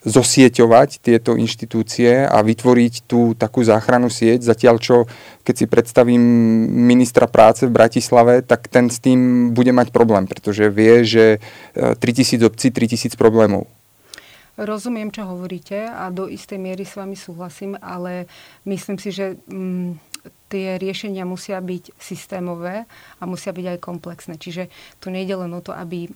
zosieťovať 0.00 1.04
tieto 1.04 1.36
inštitúcie 1.36 2.24
a 2.24 2.40
vytvoriť 2.40 3.04
tú 3.04 3.36
takú 3.36 3.60
záchranu 3.60 4.08
sieť, 4.08 4.40
zatiaľ 4.48 4.80
čo 4.80 5.04
keď 5.44 5.54
si 5.56 5.66
predstavím 5.68 6.22
ministra 6.72 7.28
práce 7.28 7.68
v 7.68 7.74
Bratislave, 7.74 8.40
tak 8.40 8.72
ten 8.72 8.88
s 8.88 8.96
tým 8.96 9.52
bude 9.52 9.76
mať 9.76 9.92
problém, 9.92 10.24
pretože 10.24 10.72
vie, 10.72 11.04
že 11.04 11.24
3000 11.76 12.40
e, 12.40 12.46
obcí, 12.48 12.72
3000 12.72 13.12
problémov. 13.20 13.68
Rozumiem, 14.60 15.08
čo 15.08 15.24
hovoríte 15.24 15.88
a 15.88 16.12
do 16.12 16.28
istej 16.28 16.60
miery 16.60 16.84
s 16.84 16.92
vami 16.92 17.16
súhlasím, 17.16 17.80
ale 17.80 18.28
myslím 18.68 19.00
si, 19.00 19.08
že 19.08 19.40
mm, 19.48 20.10
tie 20.50 20.76
riešenia 20.82 21.22
musia 21.22 21.62
byť 21.62 21.94
systémové 21.94 22.84
a 23.16 23.24
musia 23.24 23.54
byť 23.54 23.66
aj 23.70 23.78
komplexné. 23.78 24.34
Čiže 24.34 24.66
tu 24.98 25.14
nejde 25.14 25.38
len 25.38 25.54
o 25.54 25.62
to, 25.62 25.70
aby 25.70 26.04
e, 26.04 26.10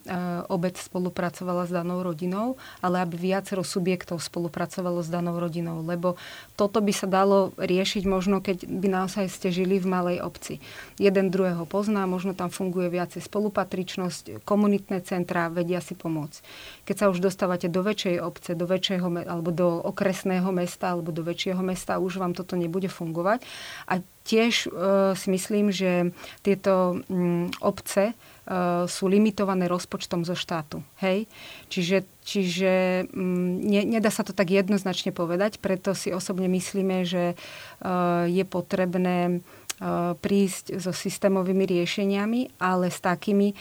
obec 0.51 0.75
spolupracovala 0.75 1.71
s 1.71 1.73
danou 1.73 2.03
rodinou, 2.03 2.59
ale 2.83 2.99
aby 3.07 3.31
viacero 3.31 3.63
subjektov 3.63 4.19
spolupracovalo 4.19 5.07
s 5.07 5.09
danou 5.09 5.39
rodinou. 5.39 5.87
Lebo 5.87 6.19
toto 6.59 6.83
by 6.83 6.91
sa 6.91 7.07
dalo 7.07 7.55
riešiť 7.55 8.03
možno, 8.11 8.43
keď 8.43 8.67
by 8.67 8.89
naozaj 8.91 9.31
ste 9.31 9.55
žili 9.55 9.79
v 9.79 9.87
malej 9.87 10.19
obci. 10.27 10.59
Jeden 10.99 11.31
druhého 11.31 11.63
pozná, 11.63 12.03
možno 12.11 12.35
tam 12.35 12.51
funguje 12.51 12.91
viacej 12.91 13.23
spolupatričnosť, 13.23 14.43
komunitné 14.43 14.99
centrá 15.07 15.47
vedia 15.47 15.79
si 15.79 15.95
pomôcť. 15.95 16.43
Keď 16.85 16.97
sa 16.97 17.11
už 17.11 17.25
dostávate 17.25 17.67
do 17.73 17.81
väčšej 17.81 18.17
obce, 18.21 18.51
do 18.53 18.69
väčšieho, 18.69 19.09
alebo 19.25 19.51
do 19.51 19.81
okresného 19.85 20.49
mesta, 20.53 20.93
alebo 20.93 21.11
do 21.11 21.25
väčšieho 21.25 21.61
mesta, 21.65 21.99
už 22.01 22.21
vám 22.21 22.37
toto 22.37 22.55
nebude 22.55 22.89
fungovať. 22.93 23.43
A 23.89 24.05
Tiež 24.25 24.73
uh, 24.73 25.13
si 25.13 25.29
myslím, 25.29 25.69
že 25.69 26.09
tieto 26.41 27.05
um, 27.13 27.53
obce 27.61 28.17
uh, 28.17 28.89
sú 28.89 29.05
limitované 29.05 29.69
rozpočtom 29.69 30.25
zo 30.25 30.33
štátu. 30.33 30.81
Hej? 31.05 31.29
Čiže, 31.69 32.09
čiže 32.25 32.73
um, 33.13 33.61
ne, 33.61 33.85
nedá 33.85 34.09
sa 34.09 34.25
to 34.25 34.33
tak 34.33 34.49
jednoznačne 34.49 35.13
povedať, 35.13 35.61
preto 35.61 35.93
si 35.93 36.09
osobne 36.09 36.49
myslíme, 36.49 37.05
že 37.05 37.37
uh, 37.37 38.25
je 38.25 38.49
potrebné 38.49 39.45
uh, 39.45 40.17
prísť 40.17 40.81
so 40.81 40.97
systémovými 40.97 41.69
riešeniami, 41.69 42.57
ale 42.57 42.89
s 42.89 43.05
takými, 43.05 43.53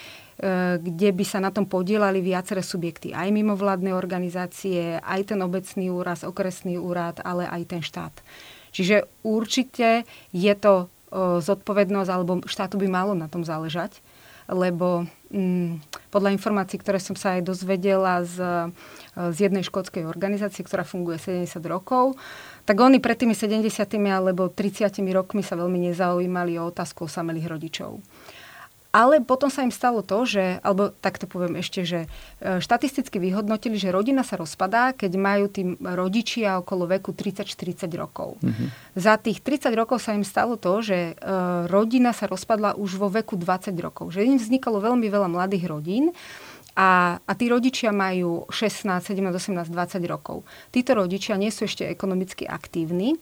kde 0.83 1.09
by 1.15 1.23
sa 1.23 1.39
na 1.39 1.55
tom 1.55 1.63
podielali 1.63 2.19
viaceré 2.19 2.59
subjekty. 2.59 3.15
Aj 3.15 3.31
mimovládne 3.31 3.95
organizácie, 3.95 4.99
aj 4.99 5.31
ten 5.31 5.39
obecný 5.39 5.87
úrad, 5.87 6.19
okresný 6.19 6.75
úrad, 6.75 7.23
ale 7.23 7.47
aj 7.47 7.61
ten 7.71 7.81
štát. 7.81 8.11
Čiže 8.75 9.07
určite 9.23 10.03
je 10.35 10.53
to 10.57 10.91
zodpovednosť, 11.39 12.09
alebo 12.09 12.41
štátu 12.43 12.81
by 12.81 12.87
malo 12.89 13.13
na 13.13 13.29
tom 13.29 13.45
záležať, 13.45 14.01
lebo 14.49 15.07
mm, 15.31 15.79
podľa 16.11 16.35
informácií, 16.35 16.81
ktoré 16.81 16.99
som 16.99 17.15
sa 17.15 17.39
aj 17.39 17.47
dozvedela 17.47 18.25
z, 18.27 18.37
z 19.15 19.37
jednej 19.39 19.63
škótskej 19.63 20.03
organizácie, 20.03 20.65
ktorá 20.65 20.83
funguje 20.83 21.21
70 21.21 21.63
rokov, 21.63 22.19
tak 22.67 22.75
oni 22.81 22.99
pred 22.99 23.15
tými 23.15 23.37
70 23.37 23.63
alebo 24.11 24.51
30 24.51 24.89
rokmi 25.15 25.45
sa 25.45 25.55
veľmi 25.55 25.91
nezaujímali 25.91 26.59
o 26.59 26.67
otázku 26.67 27.07
osamelých 27.07 27.47
rodičov. 27.47 28.03
Ale 28.93 29.25
potom 29.25 29.49
sa 29.49 29.65
im 29.65 29.73
stalo 29.73 30.05
to, 30.05 30.21
že, 30.21 30.61
alebo 30.61 30.93
takto 31.01 31.25
poviem 31.25 31.57
ešte, 31.57 31.81
že 31.81 32.05
e, 32.37 32.61
štatisticky 32.61 33.17
vyhodnotili, 33.17 33.73
že 33.73 33.89
rodina 33.89 34.21
sa 34.21 34.37
rozpadá, 34.37 34.93
keď 34.93 35.11
majú 35.17 35.49
tí 35.49 35.65
rodičia 35.81 36.61
okolo 36.61 36.85
veku 36.85 37.09
30-40 37.09 37.89
rokov. 37.97 38.37
Mm-hmm. 38.45 38.67
Za 38.93 39.17
tých 39.17 39.41
30 39.41 39.73
rokov 39.73 39.97
sa 39.97 40.13
im 40.13 40.21
stalo 40.21 40.61
to, 40.61 40.85
že 40.85 41.17
e, 41.17 41.33
rodina 41.73 42.13
sa 42.13 42.29
rozpadla 42.29 42.77
už 42.77 43.01
vo 43.01 43.09
veku 43.09 43.33
20 43.33 43.73
rokov. 43.81 44.13
Že 44.13 44.29
im 44.29 44.37
vznikalo 44.37 44.77
veľmi 44.77 45.09
veľa 45.09 45.25
mladých 45.25 45.73
rodín, 45.73 46.13
a, 46.73 47.21
a 47.21 47.31
tí 47.37 47.53
rodičia 47.53 47.93
majú 47.93 48.49
16, 48.49 49.13
17, 49.13 49.29
18, 49.29 49.69
20 49.69 50.03
rokov. 50.09 50.41
Títo 50.73 50.97
rodičia 50.97 51.37
nie 51.37 51.53
sú 51.53 51.69
ešte 51.69 51.85
ekonomicky 51.85 52.49
aktívni 52.49 53.17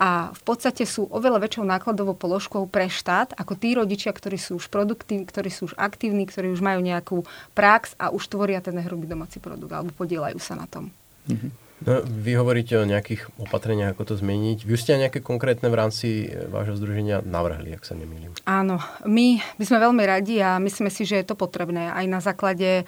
a 0.00 0.32
v 0.32 0.42
podstate 0.44 0.88
sú 0.88 1.04
oveľa 1.12 1.44
väčšou 1.44 1.64
nákladovou 1.68 2.16
položkou 2.16 2.64
pre 2.64 2.88
štát 2.88 3.36
ako 3.36 3.52
tí 3.60 3.76
rodičia, 3.76 4.08
ktorí 4.08 4.40
sú 4.40 4.56
už 4.56 4.72
produktívni, 4.72 5.28
ktorí 5.28 5.52
sú 5.52 5.68
už 5.72 5.76
aktívni, 5.76 6.24
ktorí 6.24 6.48
už 6.52 6.64
majú 6.64 6.80
nejakú 6.80 7.28
prax 7.52 7.92
a 8.00 8.08
už 8.08 8.24
tvoria 8.28 8.64
ten 8.64 8.76
hrubý 8.80 9.04
domáci 9.04 9.36
produkt 9.36 9.72
alebo 9.72 9.92
podielajú 9.92 10.40
sa 10.40 10.56
na 10.56 10.64
tom. 10.64 10.88
Mm-hmm. 11.28 11.63
No, 11.82 12.00
vy 12.06 12.38
hovoríte 12.38 12.78
o 12.78 12.86
nejakých 12.86 13.34
opatreniach, 13.34 13.98
ako 13.98 14.14
to 14.14 14.14
zmeniť. 14.22 14.62
Vy 14.62 14.74
ste 14.78 14.94
nejaké 14.94 15.18
konkrétne 15.18 15.66
v 15.66 15.76
rámci 15.76 16.30
e, 16.30 16.46
vášho 16.46 16.78
združenia 16.78 17.20
navrhli, 17.26 17.74
ak 17.74 17.82
sa 17.82 17.98
nemýlim. 17.98 18.30
Áno, 18.46 18.78
my 19.02 19.42
by 19.58 19.64
sme 19.66 19.82
veľmi 19.82 20.04
radi 20.06 20.38
a 20.38 20.62
myslíme 20.62 20.88
si, 20.88 21.02
že 21.02 21.20
je 21.20 21.26
to 21.26 21.34
potrebné 21.34 21.90
aj 21.90 22.06
na 22.06 22.22
základe 22.22 22.86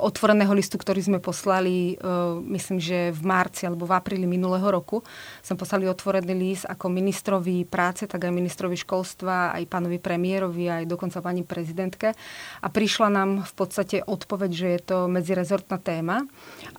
otvoreného 0.00 0.52
listu, 0.56 0.80
ktorý 0.80 1.00
sme 1.04 1.18
poslali, 1.20 2.00
uh, 2.00 2.40
myslím, 2.48 2.80
že 2.80 3.12
v 3.12 3.22
marci 3.24 3.68
alebo 3.68 3.84
v 3.84 3.92
apríli 3.92 4.24
minulého 4.24 4.64
roku. 4.68 5.04
Sme 5.44 5.60
poslali 5.60 5.84
otvorený 5.84 6.34
list 6.34 6.64
ako 6.64 6.88
ministrovi 6.88 7.68
práce, 7.68 8.08
tak 8.08 8.24
aj 8.24 8.32
ministrovi 8.32 8.76
školstva, 8.80 9.52
aj 9.52 9.68
pánovi 9.68 10.00
premiérovi, 10.00 10.68
aj 10.68 10.84
dokonca 10.88 11.20
pani 11.20 11.44
prezidentke. 11.44 12.16
A 12.64 12.66
prišla 12.72 13.08
nám 13.12 13.44
v 13.44 13.52
podstate 13.52 14.00
odpoveď, 14.00 14.50
že 14.50 14.68
je 14.74 14.80
to 14.80 14.98
medzirezortná 15.06 15.76
téma 15.76 16.24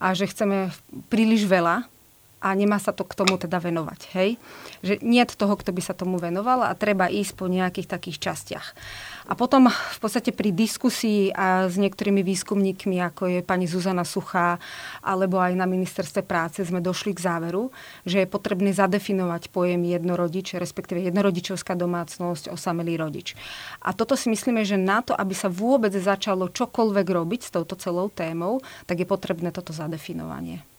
a 0.02 0.18
že 0.18 0.30
chceme 0.30 0.74
príliš 1.10 1.46
veľa 1.46 1.95
a 2.46 2.54
nemá 2.54 2.78
sa 2.78 2.94
to 2.94 3.02
k 3.02 3.18
tomu 3.18 3.42
teda 3.42 3.58
venovať. 3.58 4.02
Hej? 4.14 4.38
Že 4.86 5.02
nie 5.02 5.26
toho, 5.26 5.58
kto 5.58 5.74
by 5.74 5.82
sa 5.82 5.98
tomu 5.98 6.22
venoval 6.22 6.62
a 6.62 6.78
treba 6.78 7.10
ísť 7.10 7.34
po 7.34 7.50
nejakých 7.50 7.90
takých 7.90 8.22
častiach. 8.22 8.68
A 9.26 9.34
potom 9.34 9.74
v 9.74 9.98
podstate 9.98 10.30
pri 10.30 10.54
diskusii 10.54 11.34
a 11.34 11.66
s 11.66 11.82
niektorými 11.82 12.22
výskumníkmi, 12.22 13.02
ako 13.02 13.24
je 13.26 13.40
pani 13.42 13.66
Zuzana 13.66 14.06
Suchá, 14.06 14.62
alebo 15.02 15.42
aj 15.42 15.58
na 15.58 15.66
ministerstve 15.66 16.22
práce, 16.22 16.62
sme 16.62 16.78
došli 16.78 17.18
k 17.18 17.26
záveru, 17.26 17.74
že 18.06 18.22
je 18.22 18.30
potrebné 18.30 18.70
zadefinovať 18.70 19.50
pojem 19.50 19.82
jednorodič, 19.82 20.54
respektíve 20.62 21.02
jednorodičovská 21.10 21.74
domácnosť, 21.74 22.54
osamelý 22.54 23.02
rodič. 23.02 23.34
A 23.82 23.98
toto 23.98 24.14
si 24.14 24.30
myslíme, 24.30 24.62
že 24.62 24.78
na 24.78 25.02
to, 25.02 25.18
aby 25.18 25.34
sa 25.34 25.50
vôbec 25.50 25.90
začalo 25.98 26.54
čokoľvek 26.54 27.08
robiť 27.10 27.42
s 27.50 27.50
touto 27.50 27.74
celou 27.82 28.14
témou, 28.14 28.62
tak 28.86 29.02
je 29.02 29.10
potrebné 29.10 29.50
toto 29.50 29.74
zadefinovanie. 29.74 30.75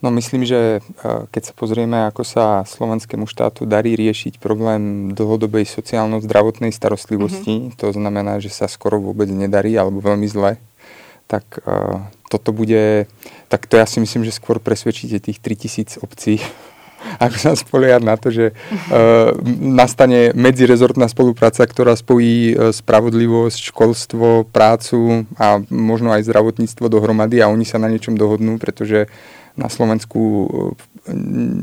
No 0.00 0.08
myslím, 0.08 0.48
že 0.48 0.80
e, 0.80 1.28
keď 1.28 1.52
sa 1.52 1.54
pozrieme, 1.54 2.08
ako 2.08 2.24
sa 2.24 2.64
slovenskému 2.64 3.28
štátu 3.28 3.68
darí 3.68 3.92
riešiť 4.00 4.40
problém 4.40 5.12
dlhodobej 5.12 5.68
sociálno-zdravotnej 5.68 6.72
starostlivosti, 6.72 7.68
mm-hmm. 7.68 7.76
to 7.76 7.92
znamená, 7.92 8.40
že 8.40 8.48
sa 8.48 8.64
skoro 8.64 8.96
vôbec 8.96 9.28
nedarí 9.28 9.76
alebo 9.76 10.00
veľmi 10.00 10.24
zle, 10.24 10.56
tak 11.28 11.44
uh, 11.68 12.00
toto 12.32 12.50
bude, 12.56 13.06
tak 13.52 13.68
to 13.68 13.76
ja 13.76 13.84
si 13.84 14.00
myslím, 14.00 14.24
že 14.24 14.34
skôr 14.34 14.56
presvedčíte 14.56 15.20
tých 15.20 15.38
3000 15.38 16.00
obcí, 16.00 16.40
ako 17.24 17.36
sa 17.36 17.52
spoliať 17.52 18.00
na 18.00 18.16
to, 18.16 18.32
že 18.32 18.56
uh, 18.56 19.36
nastane 19.60 20.32
medzirezortná 20.32 21.12
spolupráca, 21.12 21.60
ktorá 21.68 21.92
spojí 21.92 22.56
spravodlivosť, 22.72 23.68
školstvo, 23.68 24.48
prácu 24.48 25.28
a 25.36 25.60
možno 25.68 26.08
aj 26.16 26.24
zdravotníctvo 26.24 26.88
dohromady 26.88 27.44
a 27.44 27.52
oni 27.52 27.68
sa 27.68 27.76
na 27.76 27.92
niečom 27.92 28.16
dohodnú, 28.16 28.56
pretože 28.56 29.06
uh, 29.06 29.38
na 29.58 29.68
Slovensku 29.70 30.20
e, 30.20 30.46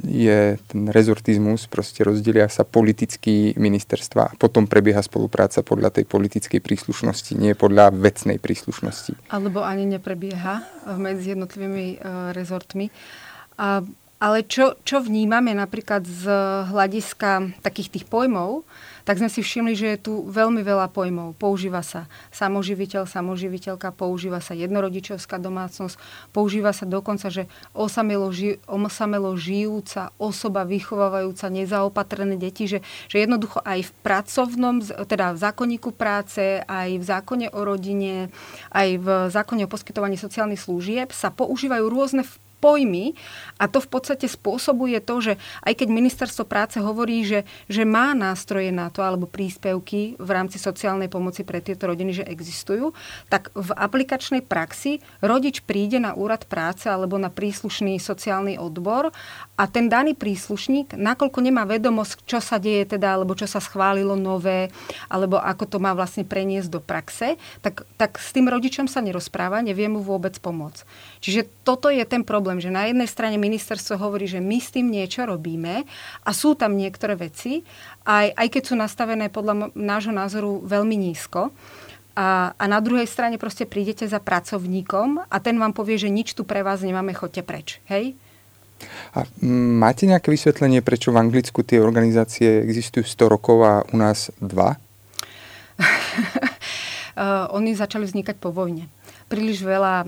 je 0.07 0.57
ten 0.67 0.81
rezortizmus, 0.89 1.69
proste 1.69 2.03
rozdelia 2.03 2.49
sa 2.49 2.65
politicky 2.65 3.53
ministerstva 3.55 4.33
a 4.33 4.35
potom 4.35 4.65
prebieha 4.65 4.99
spolupráca 5.05 5.61
podľa 5.61 6.01
tej 6.01 6.05
politickej 6.09 6.59
príslušnosti, 6.59 7.37
nie 7.37 7.53
podľa 7.53 7.93
vecnej 7.93 8.41
príslušnosti. 8.41 9.31
Alebo 9.31 9.61
ani 9.63 9.85
neprebieha 9.87 10.65
medzi 10.97 11.37
jednotlivými 11.37 12.01
uh, 12.01 12.31
rezortmi. 12.33 12.89
A 13.61 13.85
Ale 14.17 14.41
čo, 14.41 14.73
čo 14.81 14.97
vnímame 14.97 15.53
napríklad 15.53 16.01
z 16.01 16.25
hľadiska 16.73 17.61
takých 17.61 17.93
tých 17.93 18.05
pojmov, 18.09 18.65
tak 19.05 19.21
sme 19.21 19.29
si 19.29 19.45
všimli, 19.45 19.77
že 19.77 19.87
je 19.93 19.99
tu 20.09 20.13
veľmi 20.27 20.65
veľa 20.65 20.89
pojmov. 20.89 21.37
Používa 21.37 21.85
sa 21.85 22.09
samoživiteľ, 22.33 23.05
samoživiteľka, 23.05 23.93
používa 23.93 24.41
sa 24.41 24.57
jednorodičovská 24.57 25.37
domácnosť, 25.37 25.95
používa 26.33 26.73
sa 26.73 26.89
dokonca, 26.89 27.29
že 27.29 27.45
osamelo, 27.77 28.33
ži, 28.33 28.57
osamelo 28.65 29.37
žijúca 29.37 30.11
osoba 30.17 30.65
vychovávajúca 30.65 31.47
nezaopatrené 31.53 32.41
deti, 32.41 32.65
že, 32.65 32.81
že 33.07 33.21
jednoducho 33.21 33.61
aj 33.63 33.85
v 33.85 33.91
pracovnom, 34.01 34.81
teda 34.83 35.37
v 35.37 35.41
zákonníku 35.45 35.93
práce, 35.93 36.65
aj 36.65 36.89
v 36.99 37.03
zákone 37.05 37.47
o 37.53 37.61
rodine, 37.63 38.33
aj 38.73 38.89
v 38.97 39.07
zákone 39.29 39.63
o 39.63 39.71
poskytovaní 39.71 40.17
sociálnych 40.17 40.65
služieb 40.65 41.13
sa 41.13 41.29
používajú 41.29 41.85
rôzne 41.85 42.25
pojmy 42.57 43.13
a 43.61 43.69
to 43.69 43.81
v 43.81 43.89
podstate 43.89 44.25
spôsobuje 44.25 44.97
to, 45.01 45.15
že 45.21 45.33
aj 45.63 45.73
keď 45.77 45.87
ministerstvo 45.89 46.45
práce 46.45 46.77
hovorí, 46.81 47.25
že, 47.25 47.45
že 47.69 47.85
má 47.85 48.17
nástroje 48.17 48.73
na 48.73 48.89
to 48.89 49.05
alebo 49.05 49.29
príspevky 49.29 50.17
v 50.17 50.29
rámci 50.29 50.57
sociálnej 50.57 51.09
pomoci 51.09 51.45
pre 51.45 51.61
tieto 51.61 51.89
rodiny, 51.89 52.23
že 52.23 52.29
existujú, 52.29 52.93
tak 53.29 53.53
v 53.53 53.69
aplikačnej 53.73 54.41
praxi 54.45 55.01
rodič 55.21 55.61
príde 55.65 56.01
na 56.01 56.17
úrad 56.17 56.45
práce 56.49 56.89
alebo 56.89 57.15
na 57.21 57.29
príslušný 57.29 58.01
sociálny 58.01 58.57
odbor 58.57 59.13
a 59.57 59.65
ten 59.65 59.89
daný 59.89 60.13
príslušník, 60.13 60.93
nakoľko 60.93 61.41
nemá 61.41 61.65
vedomosť, 61.65 62.29
čo 62.29 62.37
sa 62.37 62.61
deje 62.61 62.85
teda, 62.93 63.17
alebo 63.17 63.33
čo 63.33 63.49
sa 63.49 63.57
schválilo 63.57 64.13
nové, 64.13 64.69
alebo 65.09 65.41
ako 65.41 65.65
to 65.65 65.77
má 65.81 65.97
vlastne 65.97 66.21
preniesť 66.21 66.69
do 66.69 66.77
praxe, 66.77 67.41
tak, 67.65 67.81
tak 67.97 68.21
s 68.21 68.29
tým 68.37 68.45
rodičom 68.53 68.85
sa 68.85 69.01
nerozpráva, 69.01 69.65
nevie 69.65 69.89
mu 69.89 70.05
vôbec 70.05 70.37
pomôcť. 70.37 70.85
Čiže 71.25 71.49
toto 71.65 71.89
je 71.89 72.05
ten 72.05 72.21
problém, 72.21 72.61
že 72.61 72.69
na 72.69 72.85
jednej 72.85 73.09
strane 73.09 73.41
ministerstvo 73.41 73.97
hovorí, 73.97 74.29
že 74.29 74.37
my 74.37 74.61
s 74.61 74.69
tým 74.69 74.93
niečo 74.93 75.25
robíme 75.25 75.89
a 76.21 76.29
sú 76.37 76.53
tam 76.53 76.77
niektoré 76.77 77.17
veci, 77.17 77.65
aj, 78.05 78.37
aj 78.37 78.47
keď 78.53 78.61
sú 78.61 78.75
nastavené 78.77 79.33
podľa 79.33 79.73
nášho 79.73 80.13
názoru 80.13 80.61
veľmi 80.61 80.93
nízko, 80.93 81.49
a, 82.17 82.57
a 82.57 82.65
na 82.65 82.81
druhej 82.81 83.05
strane 83.05 83.37
proste 83.37 83.69
prídete 83.69 84.09
za 84.09 84.17
pracovníkom 84.17 85.29
a 85.29 85.37
ten 85.37 85.53
vám 85.61 85.69
povie, 85.69 86.01
že 86.01 86.09
nič 86.09 86.33
tu 86.33 86.49
pre 86.49 86.65
vás 86.65 86.81
nemáme, 86.81 87.13
chodte 87.13 87.45
preč. 87.45 87.77
Hej? 87.85 88.17
A 89.15 89.25
máte 89.77 90.05
nejaké 90.05 90.29
vysvetlenie, 90.29 90.85
prečo 90.85 91.09
v 91.09 91.19
Anglicku 91.21 91.65
tie 91.65 91.81
organizácie 91.81 92.61
existujú 92.61 93.05
100 93.05 93.33
rokov 93.33 93.57
a 93.65 93.73
u 93.89 93.95
nás 93.97 94.29
dva? 94.37 94.77
uh, 95.77 97.49
oni 97.57 97.73
začali 97.73 98.05
vznikať 98.05 98.37
po 98.37 98.53
vojne. 98.53 98.89
Príliš 99.27 99.59
veľa 99.59 100.07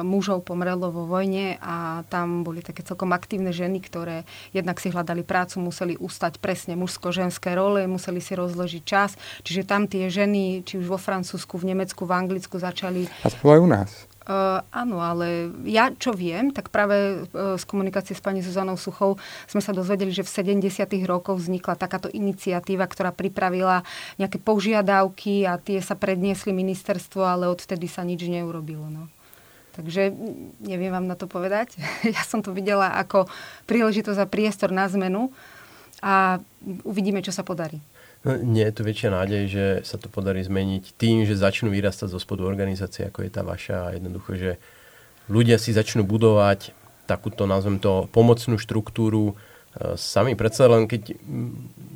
mužov 0.00 0.40
pomrelo 0.48 0.88
vo 0.88 1.04
vojne 1.04 1.60
a 1.60 2.00
tam 2.08 2.40
boli 2.40 2.64
také 2.64 2.80
celkom 2.80 3.12
aktívne 3.12 3.52
ženy, 3.52 3.84
ktoré 3.84 4.24
jednak 4.56 4.80
si 4.80 4.88
hľadali 4.88 5.28
prácu, 5.28 5.60
museli 5.60 5.92
ustať 6.00 6.40
presne 6.40 6.72
mužsko-ženské 6.72 7.52
role, 7.52 7.84
museli 7.84 8.24
si 8.24 8.32
rozložiť 8.32 8.82
čas. 8.86 9.12
Čiže 9.44 9.68
tam 9.68 9.84
tie 9.84 10.08
ženy, 10.08 10.64
či 10.64 10.80
už 10.80 10.88
vo 10.88 10.96
Francúzsku, 10.96 11.60
v 11.60 11.76
Nemecku, 11.76 12.08
v 12.08 12.16
Anglicku 12.16 12.56
začali... 12.56 13.12
A 13.20 13.28
to 13.28 13.44
aj 13.44 13.60
u 13.60 13.68
nás. 13.68 13.90
Uh, 14.26 14.58
áno, 14.74 14.98
ale 14.98 15.54
ja 15.62 15.94
čo 15.94 16.10
viem, 16.10 16.50
tak 16.50 16.74
práve 16.74 17.22
uh, 17.30 17.54
z 17.54 17.62
komunikácie 17.62 18.10
s 18.10 18.18
pani 18.18 18.42
Zuzanou 18.42 18.74
Suchou 18.74 19.22
sme 19.46 19.62
sa 19.62 19.70
dozvedeli, 19.70 20.10
že 20.10 20.26
v 20.26 20.58
70. 20.58 20.82
rokoch 21.06 21.38
vznikla 21.38 21.78
takáto 21.78 22.10
iniciatíva, 22.10 22.90
ktorá 22.90 23.14
pripravila 23.14 23.86
nejaké 24.18 24.42
požiadavky 24.42 25.46
a 25.46 25.62
tie 25.62 25.78
sa 25.78 25.94
predniesli 25.94 26.50
ministerstvo, 26.50 27.22
ale 27.22 27.46
odvtedy 27.46 27.86
sa 27.86 28.02
nič 28.02 28.26
neurobilo. 28.26 28.90
No. 28.90 29.06
Takže 29.78 30.10
neviem 30.58 30.90
vám 30.90 31.06
na 31.06 31.14
to 31.14 31.30
povedať. 31.30 31.78
ja 32.16 32.22
som 32.26 32.42
to 32.42 32.50
videla 32.50 32.98
ako 32.98 33.30
príležitosť 33.70 34.26
a 34.26 34.26
priestor 34.26 34.74
na 34.74 34.90
zmenu 34.90 35.30
a 36.02 36.42
uvidíme, 36.82 37.22
čo 37.22 37.30
sa 37.30 37.46
podarí. 37.46 37.78
No, 38.26 38.34
nie 38.42 38.66
je 38.66 38.74
tu 38.74 38.82
väčšia 38.82 39.14
nádej, 39.14 39.42
že 39.46 39.64
sa 39.86 40.02
to 40.02 40.10
podarí 40.10 40.42
zmeniť 40.42 40.98
tým, 40.98 41.22
že 41.22 41.38
začnú 41.38 41.70
vyrastať 41.70 42.10
zo 42.10 42.18
spodu 42.18 42.42
organizácie, 42.42 43.06
ako 43.06 43.22
je 43.22 43.30
tá 43.30 43.46
vaša 43.46 43.76
a 43.86 43.94
jednoducho, 43.94 44.34
že 44.34 44.50
ľudia 45.30 45.62
si 45.62 45.70
začnú 45.70 46.02
budovať 46.02 46.74
takúto, 47.06 47.46
nazvem 47.46 47.78
to, 47.78 48.10
pomocnú 48.10 48.58
štruktúru 48.58 49.30
e, 49.30 49.94
sami. 49.94 50.34
Predsa 50.34 50.66
len 50.66 50.90
keď 50.90 51.14